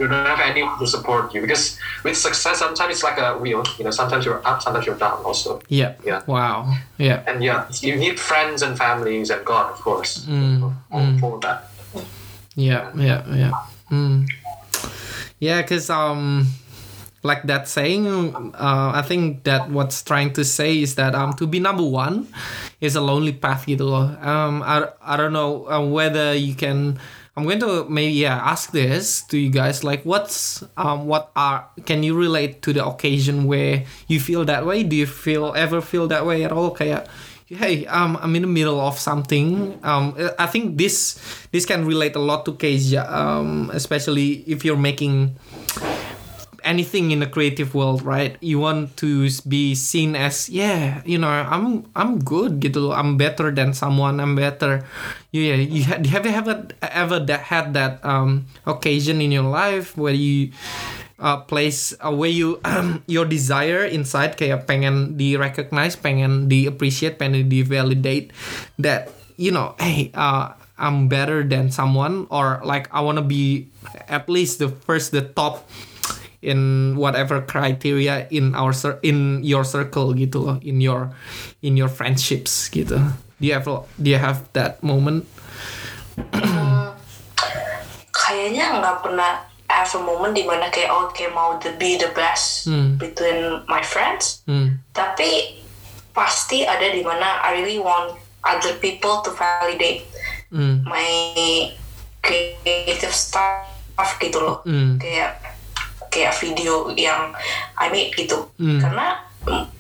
you 0.01 0.09
don't 0.09 0.25
have 0.25 0.41
anyone 0.41 0.79
to 0.81 0.87
support 0.89 1.35
you. 1.35 1.45
Because 1.45 1.79
with 2.03 2.17
success, 2.17 2.59
sometimes 2.59 2.97
it's 2.97 3.05
like 3.05 3.21
a 3.21 3.37
wheel. 3.37 3.63
You 3.79 3.85
know, 3.85 3.93
sometimes 3.93 4.25
you're 4.25 4.41
up, 4.49 4.63
sometimes 4.65 4.87
you're 4.87 4.97
down. 4.97 5.21
Also, 5.23 5.61
Yeah. 5.69 5.95
Yeah. 6.05 6.25
Wow. 6.27 6.73
Yeah. 6.97 7.23
and 7.29 7.45
yeah, 7.45 7.69
you 7.85 7.97
need 7.97 8.19
friends 8.19 8.63
and 8.63 8.77
families 8.81 9.29
and 9.29 9.45
God, 9.45 9.71
of 9.71 9.79
course, 9.85 10.25
Mm, 10.25 10.73
for, 10.91 11.05
for 11.21 11.33
that. 11.45 11.69
Yeah, 12.57 12.91
yeah, 12.97 13.23
yeah. 13.31 13.53
Mm. 13.93 14.27
Yeah, 15.39 15.63
cause 15.63 15.89
um, 15.89 16.47
like 17.23 17.45
that 17.45 17.69
saying, 17.69 18.05
uh, 18.09 18.93
I 18.95 19.03
think 19.03 19.45
that 19.45 19.71
what's 19.71 20.03
trying 20.03 20.33
to 20.35 20.45
say 20.45 20.81
is 20.81 20.97
that 20.97 21.15
um, 21.15 21.33
to 21.35 21.47
be 21.47 21.61
number 21.61 21.85
one 21.85 22.29
is 22.81 22.97
a 22.97 23.01
lonely 23.01 23.33
path 23.33 23.65
gitu 23.65 23.85
loh. 23.89 24.13
Um, 24.21 24.61
I, 24.65 24.89
I 25.01 25.17
don't 25.17 25.33
know 25.33 25.69
uh, 25.69 25.81
whether 25.85 26.35
you 26.35 26.55
can. 26.55 26.99
I'm 27.41 27.49
going 27.49 27.65
to 27.65 27.89
maybe 27.89 28.13
yeah 28.21 28.37
ask 28.37 28.69
this 28.69 29.25
to 29.33 29.41
you 29.41 29.49
guys 29.49 29.81
like 29.81 30.05
what's 30.05 30.61
um 30.77 31.09
what 31.09 31.33
are 31.33 31.65
can 31.89 32.05
you 32.05 32.13
relate 32.13 32.61
to 32.69 32.77
the 32.77 32.85
occasion 32.85 33.49
where 33.49 33.89
you 34.13 34.21
feel 34.21 34.45
that 34.45 34.69
way? 34.69 34.85
Do 34.85 34.93
you 34.93 35.09
feel 35.09 35.57
ever 35.57 35.81
feel 35.81 36.05
that 36.13 36.29
way 36.29 36.45
at 36.45 36.53
all? 36.53 36.77
Kayak 36.77 37.09
hey 37.51 37.83
um 37.91 38.15
i'm 38.23 38.31
in 38.37 38.47
the 38.47 38.53
middle 38.53 38.79
of 38.79 38.95
something 38.95 39.75
um 39.83 40.15
i 40.39 40.47
think 40.47 40.79
this 40.79 41.19
this 41.51 41.67
can 41.67 41.83
relate 41.83 42.15
a 42.15 42.23
lot 42.23 42.47
to 42.47 42.55
Keja 42.55 43.03
um 43.11 43.75
especially 43.75 44.47
if 44.47 44.63
you're 44.63 44.79
making 44.79 45.35
anything 46.65 47.11
in 47.11 47.21
the 47.21 47.27
creative 47.27 47.75
world 47.75 48.03
right? 48.03 48.37
You 48.41 48.59
want 48.59 48.97
to 48.99 49.29
be 49.47 49.75
seen 49.75 50.17
as 50.17 50.49
yeah 50.49 51.03
you 51.05 51.19
know 51.19 51.29
i'm 51.29 51.89
i'm 51.95 52.19
good 52.21 52.61
gitu 52.61 52.93
i'm 52.93 53.17
better 53.17 53.51
than 53.51 53.73
someone 53.73 54.21
i'm 54.21 54.37
better. 54.37 54.85
Yeah 55.31 55.55
you 55.55 55.87
have 55.87 56.03
you 56.03 56.35
ever 56.35 56.67
ever 56.83 57.19
that 57.31 57.47
had 57.51 57.75
that 57.79 58.03
um 58.03 58.51
occasion 58.67 59.23
in 59.23 59.31
your 59.31 59.47
life 59.47 59.95
where 59.95 60.15
you 60.15 60.51
uh, 61.21 61.45
place 61.45 61.95
uh, 62.01 62.11
where 62.11 62.33
you 62.33 62.59
um, 62.65 63.05
your 63.07 63.29
desire 63.29 63.85
inside 63.85 64.35
kayak 64.35 64.67
pengen 64.67 65.15
di 65.21 65.37
recognize 65.37 65.95
pengen 65.95 66.49
di 66.49 66.67
appreciate 66.67 67.21
pengen 67.21 67.47
di 67.47 67.61
validate 67.63 68.33
that 68.81 69.13
you 69.37 69.53
know 69.53 69.77
hey 69.79 70.11
uh, 70.17 70.57
I'm 70.81 71.13
better 71.13 71.45
than 71.45 71.69
someone 71.69 72.27
or 72.33 72.65
like 72.65 72.89
I 72.89 73.05
want 73.05 73.21
to 73.21 73.27
be 73.27 73.69
at 74.09 74.27
least 74.33 74.59
the 74.59 74.73
first 74.73 75.13
the 75.13 75.21
top 75.21 75.69
in 76.41 76.93
whatever 76.97 77.45
criteria 77.45 78.25
in 78.33 78.57
our 78.57 78.73
in 79.05 79.45
your 79.45 79.65
circle 79.65 80.17
gitu 80.17 80.41
loh 80.41 80.57
in 80.65 80.81
your 80.81 81.13
in 81.61 81.77
your 81.77 81.89
friendships 81.89 82.69
gitu 82.73 82.97
do 83.41 83.45
you 83.45 83.53
have 83.53 83.69
do 84.01 84.09
you 84.09 84.21
have 84.21 84.45
that 84.57 84.81
moment 84.81 85.29
kayaknya 88.13 88.79
nggak 88.81 88.97
pernah 89.05 89.45
have 89.71 89.91
a 89.95 90.03
moment 90.03 90.35
di 90.35 90.43
mana 90.45 90.67
kayak 90.69 90.91
oh 90.91 91.09
kayak 91.15 91.33
mau 91.33 91.57
the 91.63 91.71
be 91.79 91.97
the 91.97 92.11
best 92.13 92.67
Hmm. 92.67 93.01
between 93.01 93.65
my 93.71 93.81
friends 93.81 94.45
hmm. 94.45 94.77
tapi 94.93 95.61
pasti 96.13 96.67
ada 96.67 96.91
di 96.91 97.01
mana 97.01 97.41
I 97.41 97.63
really 97.63 97.81
want 97.81 98.19
other 98.45 98.77
people 98.81 99.25
to 99.25 99.31
validate 99.33 100.05
Hmm. 100.51 100.83
my 100.83 101.07
creative 102.21 103.15
stuff 103.15 104.11
gitu 104.19 104.43
loh 104.43 104.67
Hmm. 104.67 104.99
kayak 104.99 105.39
kayak 106.11 106.35
video 106.37 106.91
yang 106.93 107.31
I 107.79 107.89
made 107.89 108.13
gitu 108.13 108.51
Hmm. 108.59 108.83
karena 108.83 109.07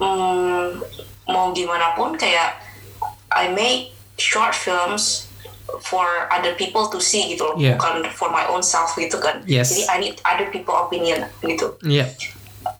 mm, 0.00 0.66
mau 1.28 1.50
gimana 1.52 1.92
pun 1.92 2.16
kayak 2.16 2.56
I 3.30 3.50
make 3.50 3.92
short 4.16 4.54
films 4.54 5.30
for 5.86 6.02
other 6.30 6.54
people 6.54 6.90
to 6.90 6.98
see 6.98 7.30
gitu 7.30 7.46
loh 7.46 7.54
Yeah. 7.54 7.78
bukan 7.78 8.08
for 8.10 8.26
my 8.26 8.46
own 8.46 8.62
self 8.62 8.94
gitu 8.94 9.18
kan 9.18 9.42
Yes. 9.46 9.70
jadi 9.70 9.82
I 9.86 9.96
need 10.00 10.16
other 10.24 10.50
people 10.50 10.74
opinion 10.74 11.26
gitu 11.42 11.78
yeah 11.84 12.10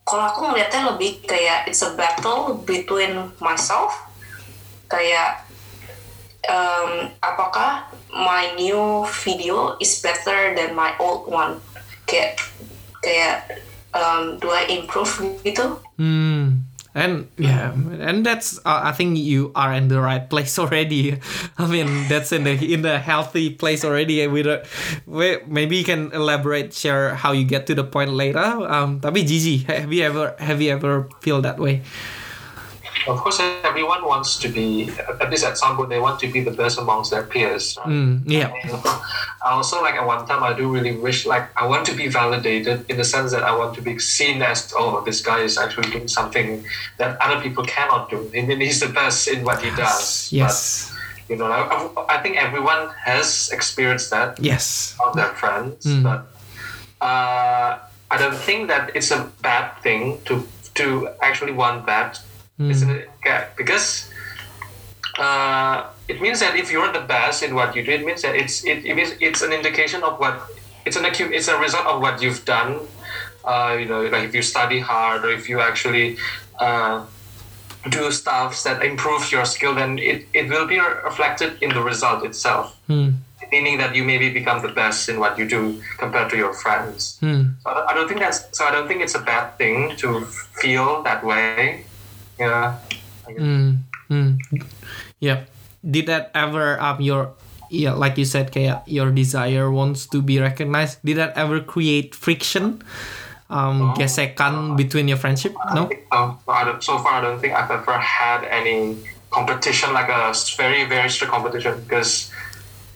kalau 0.05 0.26
aku 0.26 0.42
ngeliatnya 0.44 0.90
lebih 0.90 1.22
kayak 1.22 1.70
it's 1.70 1.80
a 1.80 1.94
battle 1.94 2.59
between 2.66 3.30
myself 3.38 3.94
kayak 4.90 5.46
um, 6.51 7.14
apakah 7.22 7.86
my 8.11 8.51
new 8.59 9.07
video 9.22 9.78
is 9.78 10.03
better 10.03 10.53
than 10.53 10.74
my 10.74 10.98
old 10.98 11.30
one 11.30 11.62
kayak 12.11 12.42
kayak 13.03 13.61
um, 13.94 14.38
do 14.38 14.51
I 14.51 14.68
improve 14.70 15.11
gitu 15.42 15.80
Hmm. 16.01 16.70
And 16.90 17.30
yeah, 17.38 17.70
and 17.70 18.26
that's 18.26 18.59
uh, 18.66 18.82
I 18.82 18.90
think 18.90 19.14
you 19.14 19.55
are 19.55 19.70
in 19.70 19.86
the 19.86 20.03
right 20.03 20.26
place 20.26 20.59
already. 20.62 21.22
I 21.55 21.66
mean, 21.70 21.86
that's 22.11 22.34
in 22.34 22.42
the 22.42 22.59
in 22.59 22.82
the 22.82 22.98
healthy 22.98 23.55
place 23.55 23.86
already. 23.86 24.26
We 24.26 24.42
don't, 24.42 24.66
we, 25.07 25.38
maybe 25.46 25.78
you 25.78 25.86
can 25.86 26.11
elaborate, 26.11 26.74
share 26.74 27.14
how 27.14 27.30
you 27.30 27.46
get 27.46 27.70
to 27.70 27.78
the 27.78 27.86
point 27.86 28.11
later. 28.11 28.42
Um, 28.42 28.98
tapi 28.98 29.22
Gigi, 29.22 29.62
have 29.70 29.92
you 29.94 30.03
ever 30.03 30.34
have 30.42 30.59
you 30.59 30.74
ever 30.74 31.07
feel 31.22 31.38
that 31.46 31.62
way? 31.62 31.86
Of 33.07 33.18
course, 33.18 33.40
everyone 33.64 34.05
wants 34.05 34.36
to 34.40 34.48
be, 34.48 34.90
at 35.20 35.30
least 35.30 35.44
at 35.44 35.57
some 35.57 35.76
point, 35.76 35.88
they 35.88 35.98
want 36.01 36.20
to 36.20 36.28
be 36.28 36.40
the 36.40 36.51
best 36.51 36.78
amongst 36.78 37.11
their 37.11 37.22
peers. 37.22 37.76
Right? 37.78 37.88
Mm, 37.88 38.22
yeah. 38.26 38.53
I 39.42 39.53
also 39.53 39.80
like 39.80 39.94
at 39.94 40.07
one 40.07 40.26
time 40.26 40.42
I 40.42 40.53
do 40.53 40.68
really 40.68 40.96
wish 40.96 41.24
like 41.24 41.48
I 41.57 41.66
want 41.66 41.86
to 41.86 41.94
be 41.94 42.09
validated 42.09 42.84
in 42.90 42.96
the 42.98 43.05
sense 43.05 43.32
that 43.32 43.42
I 43.42 43.57
want 43.57 43.74
to 43.76 43.82
be 43.82 43.98
seen 43.98 44.42
as 44.42 44.72
oh 44.76 45.01
this 45.05 45.22
guy 45.22 45.40
is 45.40 45.57
actually 45.57 45.90
doing 45.90 46.09
something 46.09 46.62
that 46.98 47.16
other 47.22 47.40
people 47.40 47.64
cannot 47.64 48.11
do. 48.11 48.30
I 48.36 48.42
mean 48.42 48.61
he's 48.61 48.80
the 48.80 48.88
best 48.92 49.28
in 49.28 49.44
what 49.44 49.62
he 49.62 49.70
does. 49.76 50.28
Yes. 50.30 50.92
But, 50.92 51.30
you 51.30 51.36
know, 51.38 51.46
I, 51.51 52.16
I 52.16 52.22
think 52.22 52.36
everyone 52.36 52.90
has 53.05 53.48
experienced 53.53 54.11
that 54.11 54.38
Yes. 54.40 54.94
of 55.07 55.16
their 55.16 55.32
friends, 55.40 55.86
Mm. 55.86 56.03
but 56.03 56.26
uh, 57.01 57.78
I 58.11 58.16
don't 58.18 58.36
think 58.36 58.68
that 58.68 58.90
it's 58.94 59.11
a 59.11 59.30
bad 59.40 59.72
thing 59.82 60.18
to 60.26 60.46
to 60.74 61.09
actually 61.22 61.53
want 61.53 61.86
that. 61.86 62.20
Isn't 62.68 62.90
it? 62.90 63.11
Yeah, 63.24 63.46
because 63.56 64.11
uh, 65.18 65.86
it 66.08 66.20
means 66.20 66.40
that 66.40 66.56
if 66.56 66.70
you're 66.70 66.92
the 66.92 67.00
best 67.00 67.42
in 67.42 67.54
what 67.54 67.74
you 67.74 67.84
do, 67.84 67.92
it 67.92 68.04
means 68.04 68.22
that 68.22 68.34
it's 68.34 68.64
it, 68.64 68.84
it 68.84 68.94
means 68.94 69.14
it's 69.20 69.42
an 69.42 69.52
indication 69.52 70.02
of 70.02 70.18
what 70.20 70.42
it's 70.84 70.96
an 70.96 71.04
accu- 71.04 71.32
it's 71.32 71.48
a 71.48 71.56
result 71.58 71.86
of 71.86 72.00
what 72.00 72.20
you've 72.20 72.44
done. 72.44 72.80
Uh, 73.44 73.76
you 73.80 73.86
know, 73.86 74.02
like 74.02 74.24
if 74.24 74.34
you 74.34 74.42
study 74.42 74.78
hard 74.80 75.24
or 75.24 75.30
if 75.30 75.48
you 75.48 75.61
actually 75.61 76.18
uh, 76.58 77.04
do 77.88 78.11
stuff 78.11 78.62
that 78.64 78.82
improves 78.84 79.32
your 79.32 79.44
skill, 79.44 79.74
then 79.74 79.98
it, 79.98 80.26
it 80.34 80.48
will 80.48 80.66
be 80.66 80.78
reflected 80.78 81.62
in 81.62 81.70
the 81.70 81.80
result 81.80 82.24
itself. 82.24 82.76
Hmm. 82.86 83.11
Meaning 83.50 83.78
that 83.78 83.96
you 83.96 84.04
maybe 84.04 84.30
become 84.30 84.62
the 84.62 84.68
best 84.68 85.08
in 85.08 85.18
what 85.18 85.38
you 85.38 85.48
do 85.48 85.82
compared 85.98 86.30
to 86.30 86.36
your 86.36 86.52
friends. 86.52 87.18
Hmm. 87.20 87.56
So 87.62 87.70
I 87.70 87.94
don't 87.94 88.06
think 88.06 88.20
that's 88.20 88.46
so. 88.52 88.64
I 88.64 88.70
don't 88.70 88.86
think 88.86 89.00
it's 89.00 89.14
a 89.14 89.20
bad 89.20 89.56
thing 89.56 89.96
to 89.96 90.24
feel 90.61 91.02
that 91.02 91.24
way. 91.24 91.84
Yeah. 92.41 92.80
I. 93.28 93.32
Mm, 93.36 93.84
mm. 94.11 94.30
Yeah. 95.20 95.45
Did 95.84 96.07
that 96.09 96.32
ever 96.34 96.80
up 96.80 97.01
your 97.01 97.36
yeah 97.70 97.93
like 97.95 98.18
you 98.18 98.24
said 98.26 98.51
kayak 98.51 98.82
your 98.88 99.12
desire 99.12 99.70
wants 99.70 100.09
to 100.11 100.24
be 100.24 100.41
recognized? 100.41 100.99
Did 101.05 101.20
that 101.20 101.36
ever 101.36 101.61
create 101.61 102.16
friction? 102.16 102.80
Um, 103.51 103.82
Oh. 103.82 103.95
gesekan 103.99 104.78
between 104.78 105.11
your 105.11 105.18
friendship? 105.18 105.59
No. 105.74 105.91
Um, 106.14 106.38
so, 106.47 106.53
I 106.55 106.62
so 106.78 106.99
far, 107.03 107.18
I 107.18 107.20
don't 107.20 107.43
think 107.43 107.51
I've 107.53 107.66
ever 107.70 107.99
had 107.99 108.47
any 108.47 108.95
competition 109.34 109.91
like 109.93 110.07
a 110.07 110.30
very 110.55 110.86
very 110.86 111.11
strict 111.11 111.34
competition 111.34 111.74
because 111.82 112.30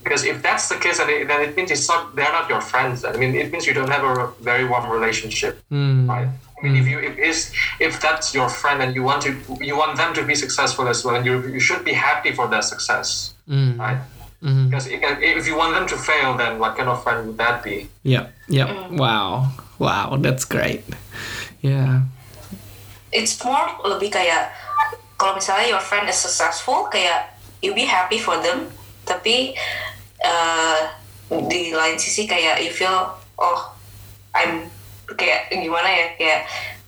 because 0.03 0.23
if 0.23 0.43
that's 0.47 0.69
the 0.71 0.77
case, 0.79 0.99
then 1.03 1.11
it, 1.11 1.27
then 1.27 1.41
it 1.43 1.57
means 1.59 1.71
it's 1.75 1.89
not 1.91 2.15
they're 2.15 2.31
not 2.31 2.47
your 2.47 2.61
friends. 2.63 3.03
I 3.03 3.19
mean, 3.19 3.35
it 3.35 3.51
means 3.51 3.67
you 3.67 3.75
don't 3.75 3.91
have 3.91 4.07
a 4.07 4.31
very 4.47 4.63
warm 4.63 4.87
relationship, 4.91 5.59
Hmm. 5.75 6.07
right? 6.07 6.31
I 6.65 6.73
mean, 6.73 6.81
if 6.81 6.89
you 6.89 6.97
if 6.97 7.15
is 7.21 7.53
if 7.77 8.01
that's 8.01 8.33
your 8.33 8.49
friend 8.49 8.81
and 8.81 8.97
you 8.97 9.05
want 9.05 9.21
to 9.29 9.37
you 9.61 9.77
want 9.77 10.01
them 10.01 10.17
to 10.17 10.25
be 10.25 10.33
successful 10.33 10.89
as 10.89 11.05
well, 11.05 11.21
and 11.21 11.29
you 11.29 11.45
you 11.45 11.61
should 11.61 11.85
be 11.85 11.93
happy 11.93 12.33
for 12.33 12.49
their 12.49 12.65
success, 12.65 13.37
Mm. 13.45 13.77
right? 13.77 14.01
Mhm. 14.41 14.73
Because 14.73 14.89
if 14.89 15.45
you 15.45 15.61
want 15.61 15.77
them 15.77 15.85
to 15.85 15.97
fail, 16.01 16.33
then 16.41 16.57
what 16.57 16.73
kind 16.81 16.89
of 16.89 17.05
friend 17.05 17.29
would 17.29 17.37
that 17.37 17.61
be? 17.61 17.93
Yep. 18.09 18.33
Yep. 18.49 18.97
Wow. 18.97 19.53
Wow. 19.77 20.17
That's 20.17 20.49
great. 20.49 20.89
Yeah. 21.61 22.09
it's 23.15 23.39
more 23.47 23.71
lebih 23.87 24.11
kayak 24.11 24.51
kalau 25.15 25.39
misalnya 25.39 25.71
your 25.71 25.79
friend 25.79 26.11
is 26.11 26.19
successful 26.19 26.91
kayak 26.91 27.31
you 27.63 27.71
be 27.71 27.87
happy 27.87 28.19
for 28.19 28.35
them 28.43 28.67
tapi 29.07 29.55
uh, 30.27 30.91
di 31.31 31.71
lain 31.71 31.95
sisi 31.95 32.27
kayak 32.27 32.59
you 32.59 32.75
feel 32.75 33.15
oh 33.39 33.61
I'm 34.35 34.67
kayak 35.13 35.53
gimana 35.53 35.89
ya 35.89 36.07
kayak 36.17 36.41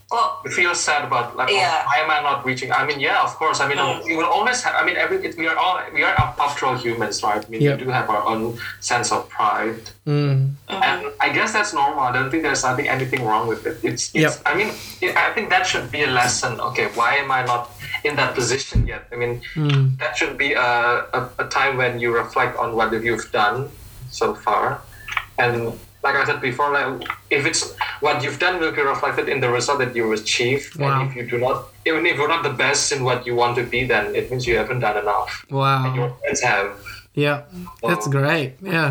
kok 0.06 0.46
You 0.46 0.54
feel 0.54 0.70
sad 0.78 1.02
about 1.02 1.34
like 1.34 1.50
oh, 1.50 1.58
Yeah. 1.58 1.82
why 1.82 1.98
am 1.98 2.06
I 2.14 2.22
not 2.22 2.46
reaching? 2.46 2.70
I 2.70 2.86
mean, 2.86 3.02
yeah, 3.02 3.26
of 3.26 3.34
course. 3.34 3.58
I 3.58 3.66
mean, 3.66 3.82
Mm. 3.82 4.06
you 4.06 4.14
will 4.22 4.30
always. 4.30 4.62
Have, 4.62 4.78
I 4.78 4.86
mean, 4.86 4.94
every 4.94 5.18
it, 5.18 5.34
we 5.34 5.50
are 5.50 5.58
all 5.58 5.82
we 5.90 6.06
are 6.06 6.14
after 6.14 6.62
all 6.70 6.78
humans, 6.78 7.26
right? 7.26 7.42
I 7.42 7.48
mean, 7.50 7.58
Yep. 7.58 7.82
we 7.82 7.84
do 7.84 7.90
have 7.90 8.06
our 8.06 8.22
own 8.22 8.54
sense 8.78 9.10
of 9.10 9.26
pride. 9.26 9.82
Mm. 10.06 10.54
And 10.70 11.00
I 11.18 11.34
guess 11.34 11.50
that's 11.50 11.74
normal. 11.74 12.06
I 12.06 12.14
don't 12.14 12.30
think 12.30 12.46
there's 12.46 12.62
nothing 12.62 12.86
anything 12.86 13.26
wrong 13.26 13.50
with 13.50 13.66
it. 13.66 13.82
It's, 13.82 14.14
it's 14.14 14.38
Yep. 14.38 14.46
I 14.46 14.54
mean, 14.54 14.70
it, 15.02 15.18
I 15.18 15.34
think 15.34 15.50
that 15.50 15.66
should 15.66 15.90
be 15.90 16.06
a 16.06 16.10
lesson. 16.14 16.62
Okay, 16.70 16.86
why 16.94 17.18
am 17.18 17.34
I 17.34 17.42
not 17.42 17.74
in 18.06 18.14
that 18.14 18.38
position 18.38 18.86
yet? 18.86 19.10
I 19.10 19.18
mean, 19.18 19.42
Mm. 19.58 19.98
that 19.98 20.14
should 20.14 20.38
be 20.38 20.54
a, 20.54 20.70
a, 21.18 21.20
a 21.42 21.46
time 21.50 21.82
when 21.82 21.98
you 21.98 22.14
reflect 22.14 22.54
on 22.62 22.78
what 22.78 22.94
you've 22.94 23.26
done 23.34 23.74
so 24.06 24.38
far. 24.38 24.86
And 25.34 25.74
like 26.06 26.14
I 26.22 26.24
said 26.24 26.40
before, 26.40 26.70
like 26.78 27.02
if 27.30 27.42
it's 27.50 27.62
what 28.04 28.22
you've 28.22 28.38
done 28.38 28.54
will 28.60 28.72
be 28.80 28.82
reflected 28.94 29.26
in 29.28 29.38
the 29.44 29.50
result 29.58 29.78
that 29.82 29.92
you 29.98 30.04
achieve. 30.12 30.62
Wow. 30.78 30.86
And 30.86 31.10
if 31.10 31.16
you 31.16 31.24
do 31.32 31.38
not, 31.46 31.56
even 31.84 32.06
if 32.06 32.14
you're 32.18 32.28
not 32.36 32.42
the 32.50 32.54
best 32.64 32.92
in 32.94 33.02
what 33.08 33.26
you 33.26 33.34
want 33.42 33.56
to 33.60 33.64
be, 33.74 33.80
then 33.92 34.14
it 34.14 34.30
means 34.30 34.46
you 34.46 34.56
haven't 34.62 34.80
done 34.86 34.96
enough. 35.04 35.30
And 35.50 35.58
Wow. 35.58 35.94
your 35.98 36.10
friends 36.20 36.40
have 36.42 36.68
Yeah. 37.14 37.38
That's 37.82 38.06
great. 38.18 38.50
Yeah. 38.62 38.90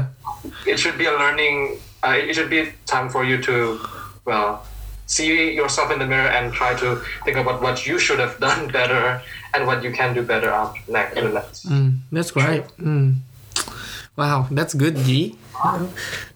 it 0.71 0.77
should 0.81 0.97
be 0.97 1.05
a 1.13 1.15
learning 1.23 1.57
uh, 2.05 2.13
it 2.29 2.33
should 2.35 2.51
be 2.57 2.59
time 2.85 3.07
for 3.13 3.23
you 3.29 3.37
to 3.49 3.55
well 4.29 4.51
see 5.15 5.29
yourself 5.59 5.87
in 5.93 5.97
the 6.03 6.07
mirror 6.13 6.29
and 6.37 6.43
try 6.59 6.71
to 6.83 6.87
think 7.25 7.37
about 7.43 7.57
what 7.65 7.75
you 7.87 7.95
should 8.05 8.19
have 8.25 8.35
done 8.47 8.61
better 8.79 9.03
and 9.53 9.61
what 9.69 9.79
you 9.85 9.91
can 9.99 10.09
do 10.17 10.21
better 10.33 10.49
after 10.61 10.81
next 10.97 11.15
next 11.37 11.59
Mm, 11.71 11.89
that's 12.15 12.31
great. 12.37 12.65
Mm. 12.91 13.07
Wow, 14.19 14.47
that's 14.57 14.73
good, 14.83 14.95
G. 15.07 15.37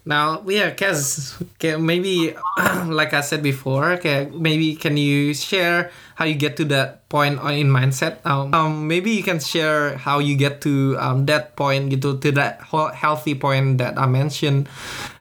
Now, 0.04 0.42
yeah, 0.46 0.74
Kaz, 0.74 1.36
maybe, 1.78 2.34
like 2.86 3.12
I 3.14 3.20
said 3.20 3.42
before, 3.42 3.92
okay, 4.00 4.30
maybe 4.32 4.74
can 4.74 4.96
you 4.96 5.34
share 5.34 5.90
how 6.14 6.24
you 6.24 6.34
get 6.34 6.56
to 6.56 6.64
that 6.66 7.08
point 7.08 7.38
in 7.52 7.68
mindset? 7.68 8.24
Um, 8.24 8.52
um, 8.54 8.88
maybe 8.88 9.10
you 9.10 9.22
can 9.22 9.40
share 9.40 9.96
how 9.96 10.18
you 10.18 10.36
get 10.36 10.60
to 10.62 10.96
um, 10.98 11.26
that 11.26 11.54
point, 11.56 11.90
gitu, 11.92 12.20
to 12.20 12.32
that 12.32 12.62
healthy 12.94 13.34
point 13.34 13.78
that 13.78 13.98
I 13.98 14.06
mentioned, 14.06 14.68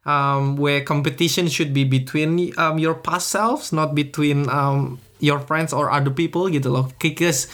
um, 0.05 0.55
where 0.55 0.81
competition 0.81 1.47
should 1.47 1.73
be 1.73 1.83
between 1.83 2.53
um, 2.57 2.79
your 2.79 2.95
past 2.95 3.29
selves, 3.29 3.71
not 3.71 3.93
between 3.95 4.49
um, 4.49 4.99
your 5.19 5.39
friends 5.39 5.73
or 5.73 5.91
other 5.91 6.11
people, 6.11 6.47
gitu 6.47 6.71
loh. 6.71 6.87
Because 6.99 7.47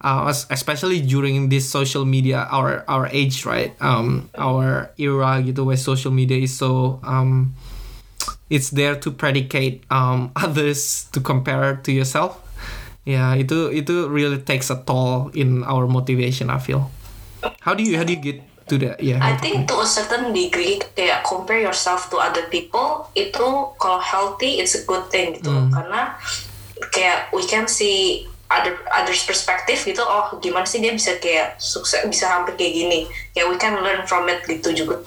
uh, 0.00 0.32
especially 0.50 1.00
during 1.00 1.48
this 1.48 1.68
social 1.68 2.04
media 2.04 2.46
our 2.50 2.84
our 2.88 3.08
age 3.10 3.44
right? 3.44 3.74
Um 3.80 4.30
our 4.38 4.90
era 4.98 5.42
gitu 5.42 5.66
where 5.66 5.78
social 5.78 6.12
media 6.14 6.38
is 6.38 6.54
so 6.54 7.00
um 7.02 7.54
it's 8.50 8.70
there 8.70 8.96
to 8.96 9.10
predicate 9.10 9.84
um 9.90 10.30
others 10.36 11.06
to 11.12 11.20
compare 11.20 11.80
to 11.82 11.90
yourself. 11.90 12.38
Yeah 13.08 13.32
itu 13.40 13.72
itu 13.72 14.06
really 14.06 14.38
takes 14.44 14.68
a 14.68 14.76
toll 14.76 15.32
in 15.32 15.64
our 15.64 15.88
motivation 15.88 16.52
I 16.52 16.60
feel. 16.60 16.92
How 17.64 17.72
do 17.72 17.82
you 17.82 17.96
how 17.96 18.04
do 18.04 18.12
you 18.12 18.20
get 18.20 18.44
to 18.68 18.76
that? 18.84 19.00
Yeah 19.00 19.24
I 19.24 19.40
think 19.40 19.66
to 19.72 19.80
a 19.80 19.88
certain 19.88 20.36
degree 20.36 20.76
kayak 20.92 21.24
compare 21.24 21.62
yourself 21.62 22.12
to 22.12 22.20
other 22.20 22.46
people 22.52 23.08
itu 23.16 23.72
kalau 23.80 23.98
healthy 24.02 24.60
it's 24.60 24.76
a 24.76 24.84
good 24.84 25.08
thing 25.08 25.40
gitu. 25.40 25.48
Loh. 25.48 25.72
karena 25.72 26.20
kayak 26.92 27.32
we 27.32 27.42
can 27.48 27.64
see 27.64 28.28
other 28.48 28.80
others 28.96 29.28
perspective 29.28 29.76
gitu 29.84 30.00
oh 30.00 30.36
gimana 30.40 30.64
sih 30.64 30.80
dia 30.80 30.92
bisa 30.96 31.20
kayak 31.20 31.60
sukses 31.60 32.00
bisa 32.08 32.28
hampir 32.28 32.56
kayak 32.56 32.74
gini. 32.74 32.98
Kayak 33.36 33.46
we 33.52 33.56
can 33.60 33.76
learn 33.84 34.02
from 34.08 34.28
it 34.32 34.44
gitu 34.48 34.72
juga. 34.72 35.00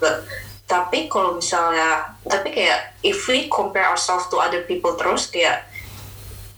Tapi 0.70 1.12
kalau 1.12 1.36
misalnya 1.36 2.16
tapi 2.24 2.54
kayak 2.54 2.96
if 3.02 3.26
we 3.28 3.50
compare 3.50 3.90
ourselves 3.90 4.30
to 4.30 4.38
other 4.40 4.64
people 4.64 4.94
terus 4.96 5.28
kayak 5.28 5.68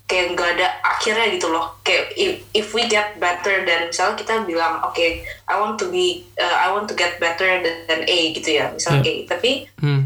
kayak 0.04 0.36
nggak 0.36 0.60
ada 0.60 0.68
akhirnya 0.84 1.32
gitu 1.34 1.48
loh. 1.50 1.80
Kayak 1.82 2.14
if, 2.20 2.34
if 2.54 2.68
we 2.76 2.86
get 2.92 3.18
better 3.18 3.64
dan 3.64 3.90
misalnya 3.90 4.20
kita 4.20 4.44
bilang 4.44 4.84
oke 4.84 5.00
I 5.48 5.56
want 5.56 5.80
to 5.80 5.88
be 5.88 6.28
uh, 6.36 6.58
I 6.62 6.70
want 6.76 6.92
to 6.92 6.96
get 7.00 7.18
better 7.18 7.48
than, 7.64 7.88
than 7.88 8.02
A 8.06 8.20
gitu 8.36 8.60
ya 8.60 8.76
misalnya 8.76 9.08
A 9.08 9.14
tapi 9.26 9.72
Hmm. 9.84 10.03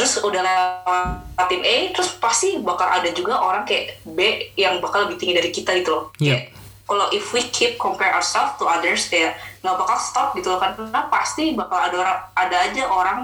Terus 0.00 0.16
udah 0.18 0.40
lewatin 0.40 1.60
A 1.60 1.76
terus 1.92 2.16
pasti 2.16 2.56
bakal 2.56 2.88
ada 2.88 3.12
juga 3.12 3.36
orang 3.36 3.62
kayak 3.62 4.00
B 4.02 4.16
yang 4.54 4.80
bakal 4.80 5.04
lebih 5.04 5.20
tinggi 5.20 5.36
dari 5.36 5.50
kita 5.50 5.76
gitu 5.76 5.90
loh 5.92 6.04
Iya. 6.16 6.40
kayak 6.40 6.44
kalau 6.88 7.06
if 7.10 7.30
we 7.30 7.44
keep 7.46 7.76
compare 7.76 8.10
ourselves 8.10 8.56
to 8.56 8.64
others 8.64 9.06
kayak 9.06 9.36
nggak 9.60 9.76
bakal 9.76 9.94
stop 9.94 10.28
gitu 10.32 10.48
loh 10.48 10.58
karena 10.58 11.04
pasti 11.06 11.52
bakal 11.52 11.76
ada 11.78 11.96
orang 11.96 12.18
ada 12.34 12.56
aja 12.62 12.82
orang 12.84 13.20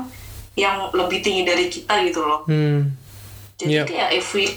yang 0.53 0.93
lebih 0.93 1.19
tinggi 1.19 1.43
dari 1.43 1.67
kita 1.67 1.97
gitu 2.05 2.21
loh 2.21 2.45
Hmm. 2.45 2.93
jadi 3.57 3.73
Iya. 3.73 3.83
kayak 3.89 4.09
if 4.15 4.29
we 4.31 4.53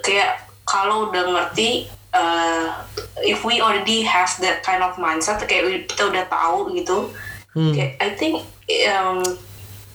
kayak 0.00 0.40
kalau 0.64 1.06
udah 1.06 1.22
ngerti 1.28 1.84
uh, 2.10 2.80
if 3.20 3.44
we 3.44 3.60
already 3.60 4.00
have 4.02 4.32
that 4.38 4.60
kind 4.60 4.80
of 4.80 4.96
mindset 4.96 5.36
kayak 5.42 5.84
kita 5.84 6.08
udah 6.08 6.24
tahu 6.26 6.72
gitu 6.72 7.12
Hmm. 7.52 7.76
kayak 7.76 8.00
I 8.00 8.08
think 8.16 8.40
um, 8.88 9.20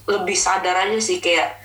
lebih 0.07 0.35
sadar 0.39 0.87
aja 0.87 0.97
sih 1.03 1.19
kayak 1.19 1.59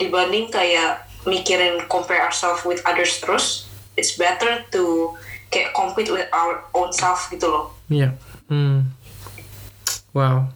dibanding 0.00 0.48
kayak 0.48 1.04
mikirin 1.28 1.84
compare 1.88 2.20
ourselves 2.24 2.64
with 2.64 2.80
others 2.88 3.20
terus 3.20 3.68
it's 3.96 4.16
better 4.16 4.64
to 4.72 5.12
kayak 5.52 5.70
compete 5.76 6.08
with 6.08 6.26
our 6.32 6.64
own 6.74 6.90
self 6.90 7.28
gitu 7.30 7.46
loh. 7.48 7.70
Yeah 7.92 8.16
Hmm. 8.44 8.92
wow. 10.12 10.52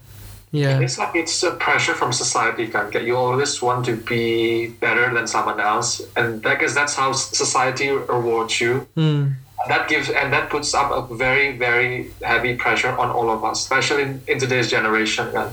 Yeah 0.53 0.81
it's 0.81 0.97
like 0.97 1.13
it's 1.17 1.41
a 1.45 1.53
pressure 1.57 1.93
from 1.97 2.13
society 2.13 2.69
kan? 2.69 2.89
Kayak 2.89 3.05
you 3.05 3.17
always 3.17 3.61
want 3.61 3.85
to 3.89 3.97
be 3.97 4.69
better 4.81 5.13
than 5.13 5.29
someone 5.29 5.61
else 5.61 6.01
and 6.17 6.41
I 6.45 6.57
guess 6.57 6.73
that's 6.73 6.97
how 6.97 7.13
society 7.13 7.93
rewards 7.93 8.61
you. 8.61 8.89
Hmm. 8.97 9.41
That 9.67 9.89
gives 9.89 10.09
and 10.09 10.33
that 10.33 10.51
puts 10.51 10.73
up 10.75 10.91
a 10.93 11.15
very 11.15 11.57
very 11.57 12.11
heavy 12.23 12.55
pressure 12.55 12.91
on 12.91 13.11
all 13.11 13.31
of 13.31 13.43
us 13.43 13.61
especially 13.61 14.03
in, 14.03 14.23
in 14.29 14.39
today's 14.39 14.71
generation 14.71 15.27
kan. 15.33 15.51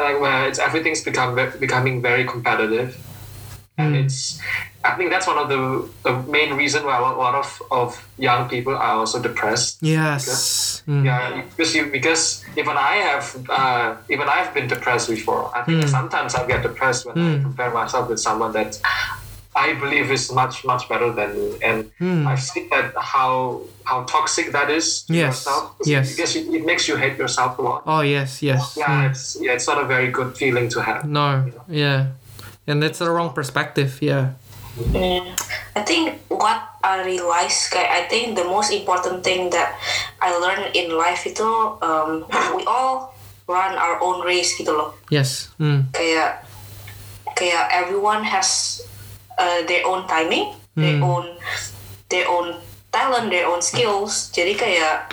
like 0.00 0.18
where 0.20 0.48
it's 0.48 0.58
everything's 0.58 1.02
become 1.04 1.36
becoming 1.60 2.00
very 2.00 2.24
competitive. 2.24 2.96
And 3.76 3.96
it's 3.96 4.38
i 4.84 4.94
think 4.94 5.10
that's 5.10 5.26
one 5.26 5.36
of 5.36 5.48
the, 5.48 5.88
the 6.04 6.14
main 6.30 6.54
reason 6.54 6.84
why 6.84 6.96
a 6.96 7.00
lot, 7.00 7.34
of, 7.34 7.62
of 7.72 8.08
young 8.18 8.48
people 8.48 8.72
are 8.72 8.94
also 9.02 9.20
depressed. 9.20 9.82
Yes. 9.82 10.82
Hmm. 10.86 11.04
yeah 11.04 11.42
because 11.42 11.74
you 11.74 11.86
because 11.90 12.44
even 12.56 12.76
i 12.76 12.96
have 12.96 13.26
uh, 13.48 13.96
even 14.08 14.28
i've 14.28 14.54
been 14.54 14.68
depressed 14.68 15.08
before. 15.08 15.50
I 15.56 15.62
think 15.64 15.88
sometimes 15.88 16.34
i 16.34 16.46
get 16.46 16.62
depressed 16.62 17.04
when 17.06 17.18
i 17.18 17.42
compare 17.42 17.70
myself 17.72 18.08
with 18.08 18.20
someone 18.20 18.52
that 18.52 18.78
I 19.64 19.72
believe 19.72 20.12
is 20.12 20.28
much 20.28 20.60
much 20.62 20.84
better 20.86 21.08
than 21.08 21.32
me, 21.32 21.48
and 21.64 21.88
I've 22.28 22.44
seen 22.44 22.68
that 22.68 22.92
how 22.94 23.64
how 23.88 24.04
toxic 24.04 24.52
that 24.52 24.68
is 24.68 25.08
to 25.08 25.16
Yes, 25.16 25.44
yourself. 25.44 25.64
yes. 25.88 26.04
because 26.12 26.36
it, 26.36 26.44
it 26.52 26.64
makes 26.64 26.84
you 26.84 27.00
hate 27.00 27.16
yourself 27.16 27.56
a 27.56 27.62
lot. 27.64 27.80
oh 27.88 28.04
yes 28.04 28.44
yes 28.44 28.76
Yeah, 28.76 28.84
Hmm. 28.86 29.08
it's 29.08 29.36
yeah, 29.40 29.56
it's 29.56 29.64
not 29.64 29.80
a 29.80 29.88
very 29.88 30.12
good 30.12 30.36
feeling 30.36 30.68
to 30.76 30.84
have. 30.84 31.08
no 31.08 31.48
yeah 31.64 32.12
and 32.68 32.84
that's 32.84 33.00
the 33.00 33.08
wrong 33.08 33.32
perspective 33.32 34.04
yeah 34.04 34.36
Mm, 34.74 35.30
I 35.78 35.86
think 35.86 36.18
what 36.26 36.58
I 36.82 37.06
realize, 37.06 37.70
kayak 37.70 37.94
I 37.94 38.02
think 38.10 38.34
the 38.34 38.42
most 38.42 38.74
important 38.74 39.22
thing 39.22 39.54
that 39.54 39.78
I 40.18 40.34
learned 40.34 40.74
in 40.74 40.98
life 40.98 41.22
itu 41.30 41.46
um, 41.78 42.26
we 42.58 42.66
all 42.66 43.14
run 43.46 43.78
our 43.78 44.02
own 44.02 44.26
race 44.26 44.50
gitu 44.58 44.74
loh. 44.74 44.90
yes 45.14 45.54
Hmm. 45.62 45.86
Kayak 45.94 46.42
kayak 47.38 47.70
everyone 47.70 48.26
has 48.26 48.82
uh, 49.38 49.60
their 49.66 49.84
own 49.86 50.06
timing, 50.06 50.52
their 50.74 50.98
own 51.02 51.24
their 52.08 52.26
own 52.26 52.54
talent, 52.90 53.30
their 53.30 53.46
own 53.46 53.62
skills. 53.62 54.30
Jadi 54.30 54.54
kayak 54.54 55.10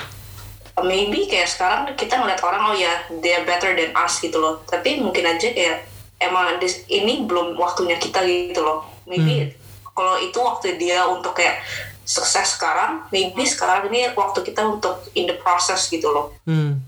maybe 0.81 1.27
kayak 1.29 1.49
sekarang 1.49 1.93
kita 1.93 2.17
ngeliat 2.17 2.41
orang 2.41 2.73
oh 2.73 2.75
ya 2.75 3.05
they 3.21 3.35
are 3.35 3.45
better 3.45 3.73
than 3.73 3.93
us 3.93 4.17
gitu 4.17 4.37
loh. 4.37 4.61
Tapi 4.65 5.01
mungkin 5.01 5.25
aja 5.27 5.51
kayak 5.53 5.85
emang 6.17 6.57
this- 6.61 6.85
ini 6.87 7.25
belum 7.25 7.57
waktunya 7.57 7.97
kita 7.97 8.21
gitu 8.25 8.61
loh. 8.61 8.85
Maybe 9.05 9.51
kalau 9.91 10.15
itu 10.17 10.37
waktu 10.39 10.77
dia 10.79 11.03
untuk 11.05 11.35
kayak 11.35 11.61
sukses 12.01 12.57
sekarang, 12.57 13.05
maybe 13.13 13.45
sekarang 13.45 13.87
ini 13.91 14.11
waktu 14.15 14.41
kita 14.41 14.65
untuk 14.65 15.05
in 15.13 15.27
the 15.29 15.37
process 15.37 15.87
gitu 15.89 16.09
loh. 16.09 16.33
Hmm. 16.45 16.81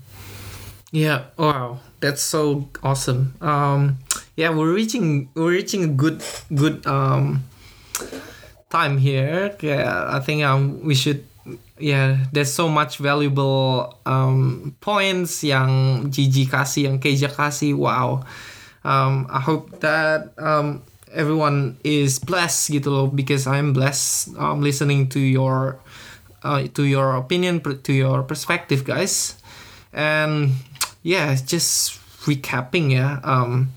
Yeah. 0.94 1.34
Wow. 1.34 1.82
That's 1.98 2.22
so 2.22 2.70
awesome. 2.86 3.34
Um, 3.42 3.98
yeah, 4.36 4.50
we're 4.50 4.72
reaching 4.72 5.30
we're 5.34 5.52
reaching 5.52 5.84
a 5.84 5.92
good 5.92 6.22
good 6.54 6.86
um 6.86 7.44
time 8.70 8.98
here. 8.98 9.56
Yeah, 9.60 10.10
I 10.10 10.20
think 10.20 10.42
um 10.42 10.82
we 10.82 10.94
should 10.94 11.24
yeah, 11.78 12.24
there's 12.32 12.52
so 12.52 12.68
much 12.68 12.98
valuable 12.98 13.98
um, 14.06 14.74
points 14.80 15.42
yang 15.42 16.06
Gigi 16.10 16.46
kasih, 16.46 16.88
yang 16.88 16.98
Keja 17.02 17.28
kasih. 17.28 17.74
Wow. 17.74 18.22
Um, 18.84 19.26
I 19.28 19.40
hope 19.40 19.80
that 19.80 20.32
um, 20.38 20.82
everyone 21.14 21.78
is 21.82 22.18
blessed 22.18 22.74
gitu 22.78 22.90
loh 22.92 23.06
because 23.08 23.46
I'm 23.46 23.72
blessed 23.72 24.36
um, 24.36 24.60
listening 24.60 25.08
to 25.14 25.20
your 25.22 25.80
uh, 26.44 26.68
to 26.76 26.82
your 26.84 27.16
opinion 27.16 27.62
to 27.64 27.92
your 27.94 28.22
perspective 28.26 28.84
guys 28.84 29.40
and 29.94 30.52
yeah 31.00 31.32
just 31.32 31.96
recapping 32.28 32.92
yeah 32.92 33.24
um, 33.24 33.72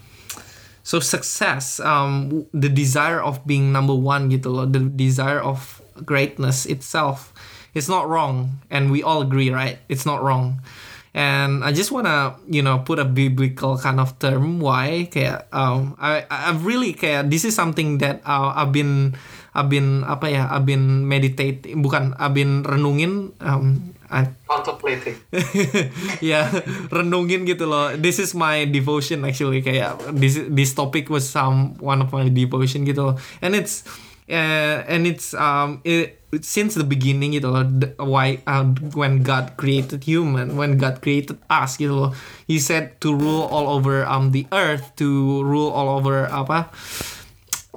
so 0.88 1.04
success 1.04 1.84
um, 1.84 2.48
the 2.56 2.72
desire 2.72 3.20
of 3.20 3.44
being 3.44 3.76
number 3.76 3.92
one 3.92 4.32
gitu 4.32 4.48
loh 4.48 4.64
the 4.64 4.80
desire 4.80 5.44
of 5.44 5.84
greatness 6.08 6.64
itself 6.64 7.36
it's 7.78 7.86
not 7.86 8.10
wrong 8.10 8.58
and 8.74 8.90
we 8.90 9.06
all 9.06 9.22
agree 9.22 9.54
right? 9.54 9.78
It's 9.86 10.06
not 10.06 10.26
wrong. 10.26 10.66
And 11.14 11.64
I 11.66 11.72
just 11.74 11.94
wanna 11.94 12.38
you 12.50 12.62
know 12.62 12.82
put 12.82 12.98
a 12.98 13.06
biblical 13.06 13.78
kind 13.78 14.02
of 14.02 14.18
term 14.18 14.62
why 14.62 15.10
kayak 15.10 15.50
um 15.50 15.98
I 15.98 16.26
I've 16.30 16.66
really 16.66 16.94
kayak 16.94 17.30
this 17.30 17.46
is 17.46 17.58
something 17.58 17.98
that 18.02 18.22
uh, 18.26 18.54
I've 18.54 18.74
been 18.74 19.18
I've 19.58 19.70
been 19.70 20.06
apa 20.06 20.30
ya 20.30 20.46
I've 20.46 20.66
been 20.70 21.10
meditate 21.10 21.66
bukan 21.74 22.14
I've 22.22 22.38
been 22.38 22.62
renungin 22.62 23.34
um 23.42 23.97
Contemplating. 24.48 25.16
ya 26.32 26.48
renungin 26.90 27.44
gitu 27.44 27.68
loh. 27.68 27.94
This 28.00 28.18
is 28.18 28.32
my 28.32 28.64
devotion 28.64 29.28
actually. 29.28 29.60
Kayak 29.62 30.00
this 30.16 30.40
this 30.48 30.72
topic 30.72 31.12
was 31.12 31.28
some 31.28 31.76
one 31.84 32.00
of 32.00 32.10
my 32.16 32.32
devotion 32.32 32.88
gitu 32.88 33.12
loh. 33.12 33.16
And 33.44 33.54
it's 33.54 33.84
uh, 34.32 34.84
and 34.88 35.08
it's 35.08 35.36
um 35.36 35.80
it, 35.84 36.20
since 36.44 36.76
the 36.76 36.84
beginning 36.84 37.32
gitu 37.36 37.48
loh 37.48 37.64
the- 37.64 37.96
why 38.04 38.44
uh, 38.48 38.68
when 38.96 39.24
God 39.24 39.56
created 39.56 40.04
human 40.04 40.60
when 40.60 40.76
God 40.76 41.00
created 41.00 41.40
us 41.48 41.80
gitu 41.80 41.96
loh 41.96 42.12
he 42.44 42.60
said 42.60 43.00
to 43.00 43.16
rule 43.16 43.48
all 43.48 43.72
over 43.72 44.04
um 44.04 44.36
the 44.36 44.44
earth 44.52 44.92
to 45.00 45.08
rule 45.48 45.72
all 45.72 45.88
over 45.96 46.28
apa 46.28 46.68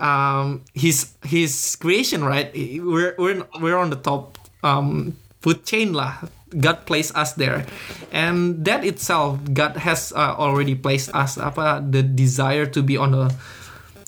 um 0.00 0.62
his 0.74 1.14
his 1.22 1.76
creation 1.76 2.24
right? 2.24 2.50
We're 2.54 3.14
we're 3.18 3.44
we're 3.60 3.78
on 3.78 3.90
the 3.90 4.00
top 4.00 4.38
um 4.64 5.16
food 5.40 5.64
chain 5.64 5.92
lah 5.92 6.20
God 6.50 6.86
placed 6.86 7.14
us 7.14 7.34
there. 7.34 7.66
And 8.10 8.64
that 8.66 8.84
itself 8.84 9.38
God 9.54 9.78
has 9.86 10.12
uh, 10.12 10.34
already 10.34 10.74
placed 10.74 11.14
us 11.14 11.38
apa 11.38 11.78
the 11.78 12.02
desire 12.02 12.66
to 12.74 12.82
be 12.82 12.98
on 12.98 13.14
a 13.14 13.30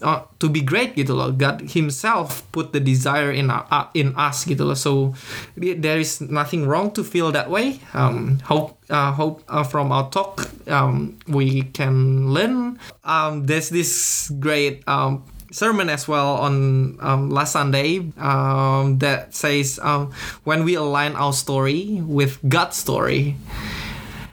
uh, 0.02 0.26
to 0.42 0.50
be 0.50 0.60
great 0.60 0.98
gitu 0.98 1.14
loh. 1.14 1.30
God 1.30 1.62
himself 1.72 2.42
put 2.50 2.74
the 2.74 2.82
desire 2.82 3.30
in 3.30 3.48
our, 3.48 3.64
uh, 3.70 3.86
in 3.94 4.12
us 4.18 4.42
gitu 4.44 4.66
loh. 4.66 4.74
So 4.74 5.14
there 5.54 6.02
is 6.02 6.18
nothing 6.20 6.66
wrong 6.66 6.90
to 6.98 7.06
feel 7.06 7.30
that 7.30 7.48
way. 7.48 7.78
Um 7.94 8.42
hope 8.42 8.82
uh, 8.90 9.14
hope 9.14 9.46
uh, 9.46 9.62
from 9.62 9.94
our 9.94 10.10
talk 10.10 10.50
um 10.66 11.22
we 11.30 11.70
can 11.70 12.28
learn. 12.34 12.82
Um 13.06 13.46
there's 13.46 13.70
this 13.70 14.26
great 14.42 14.82
um 14.90 15.22
sermon 15.52 15.88
as 15.88 16.08
well 16.08 16.36
on 16.36 16.96
um, 17.00 17.30
last 17.30 17.52
Sunday 17.52 18.10
um, 18.18 18.98
that 18.98 19.34
says 19.34 19.78
um, 19.82 20.10
when 20.44 20.64
we 20.64 20.74
align 20.74 21.14
our 21.14 21.32
story 21.32 22.02
with 22.02 22.40
God's 22.48 22.76
story, 22.76 23.36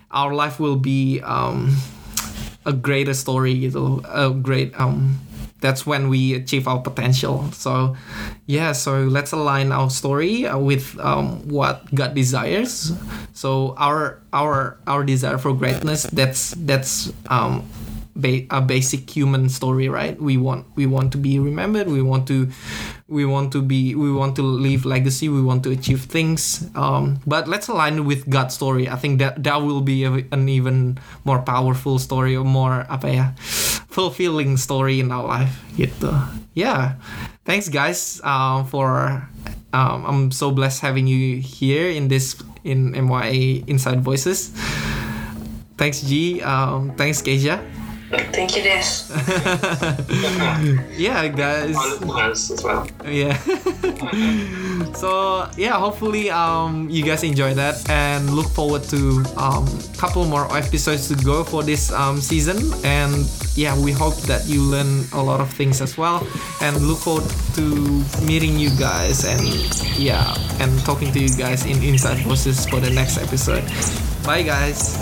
our 0.09 0.33
life 0.33 0.59
will 0.59 0.77
be 0.77 1.21
um, 1.21 1.75
a 2.65 2.73
greater 2.73 3.13
story 3.13 3.53
gitu, 3.53 4.01
a 4.07 4.31
great 4.31 4.73
um, 4.79 5.19
that's 5.59 5.85
when 5.85 6.07
we 6.07 6.33
achieve 6.33 6.67
our 6.67 6.79
potential. 6.79 7.51
So 7.51 7.95
yeah, 8.47 8.71
so 8.71 9.03
let's 9.03 9.31
align 9.31 9.71
our 9.71 9.89
story 9.89 10.47
uh, 10.47 10.57
with 10.57 10.97
um, 10.99 11.47
what 11.47 11.83
God 11.93 12.15
desires. 12.15 12.95
So 13.33 13.75
our 13.77 14.23
our 14.31 14.79
our 14.87 15.03
desire 15.03 15.37
for 15.37 15.53
greatness 15.53 16.03
that's 16.03 16.55
that's 16.63 17.11
ba- 18.15 18.45
a 18.49 18.61
basic 18.61 19.09
human 19.09 19.49
story 19.49 19.89
right? 19.89 20.19
We 20.19 20.37
want 20.37 20.65
we 20.75 20.85
want 20.85 21.11
to 21.13 21.17
be 21.17 21.39
remembered 21.39 21.87
we 21.87 22.01
want 22.01 22.27
to 22.27 22.49
we 23.07 23.25
want 23.25 23.51
to 23.53 23.61
be 23.61 23.95
we 23.95 24.11
want 24.11 24.35
to 24.37 24.43
leave 24.43 24.85
legacy 24.85 25.29
we 25.29 25.41
want 25.41 25.63
to 25.65 25.71
achieve 25.71 26.05
things 26.05 26.69
um, 26.75 27.19
but 27.25 27.47
let's 27.47 27.67
align 27.67 28.05
with 28.05 28.29
God's 28.29 28.53
story. 28.53 28.87
I 28.89 28.95
think 28.95 29.19
that 29.19 29.43
that 29.43 29.61
will 29.61 29.81
be 29.81 30.03
a, 30.03 30.25
an 30.31 30.49
even 30.49 30.99
more 31.25 31.39
powerful 31.39 31.99
story 31.99 32.35
or 32.35 32.45
more 32.45 32.85
apa 32.89 33.07
ya 33.09 33.25
fulfilling 33.89 34.57
story 34.57 34.99
in 34.99 35.11
our 35.11 35.25
life 35.25 35.59
gitu. 35.75 36.13
Yeah. 36.53 36.99
Thanks 37.45 37.69
guys 37.69 38.21
uh, 38.21 38.61
for 38.69 39.25
um, 39.73 40.05
I'm 40.05 40.21
so 40.31 40.51
blessed 40.51 40.81
having 40.81 41.07
you 41.07 41.41
here 41.41 41.89
in 41.89 42.07
this 42.07 42.37
in 42.63 42.93
MYA 42.93 43.65
Inside 43.65 44.01
Voices. 44.05 44.53
Thanks 45.79 46.03
G 46.03 46.41
um, 46.43 46.93
thanks 46.99 47.23
Keja 47.23 47.63
Thank 48.09 48.55
you, 48.57 48.63
Des. 48.63 49.05
yeah 50.97 51.27
guys. 51.27 51.77
As 52.17 52.63
well. 52.63 52.87
yeah. 53.05 53.37
So 54.95 55.47
yeah 55.55 55.77
hopefully 55.77 56.29
um 56.31 56.89
you 56.89 57.03
guys 57.05 57.23
enjoy 57.23 57.53
that 57.53 57.77
and 57.89 58.31
look 58.33 58.47
forward 58.47 58.83
to 58.89 59.23
um 59.37 59.67
couple 59.97 60.25
more 60.25 60.49
episodes 60.55 61.07
to 61.09 61.15
go 61.23 61.43
for 61.43 61.61
this 61.63 61.91
um 61.93 62.17
season. 62.19 62.57
And 62.83 63.29
yeah 63.55 63.77
we 63.77 63.91
hope 63.91 64.15
that 64.25 64.47
you 64.47 64.61
learn 64.63 65.05
a 65.13 65.21
lot 65.21 65.39
of 65.39 65.49
things 65.53 65.79
as 65.81 65.97
well. 65.97 66.25
And 66.61 66.81
look 66.81 66.97
forward 66.99 67.29
to 67.55 67.63
meeting 68.25 68.57
you 68.57 68.71
guys 68.79 69.23
and 69.25 69.41
yeah 69.99 70.33
and 70.59 70.73
talking 70.81 71.11
to 71.13 71.19
you 71.19 71.29
guys 71.37 71.65
in 71.65 71.83
inside 71.83 72.17
voices 72.25 72.65
for 72.65 72.79
the 72.79 72.89
next 72.89 73.17
episode. 73.21 73.63
Bye 74.25 74.41
guys 74.43 74.97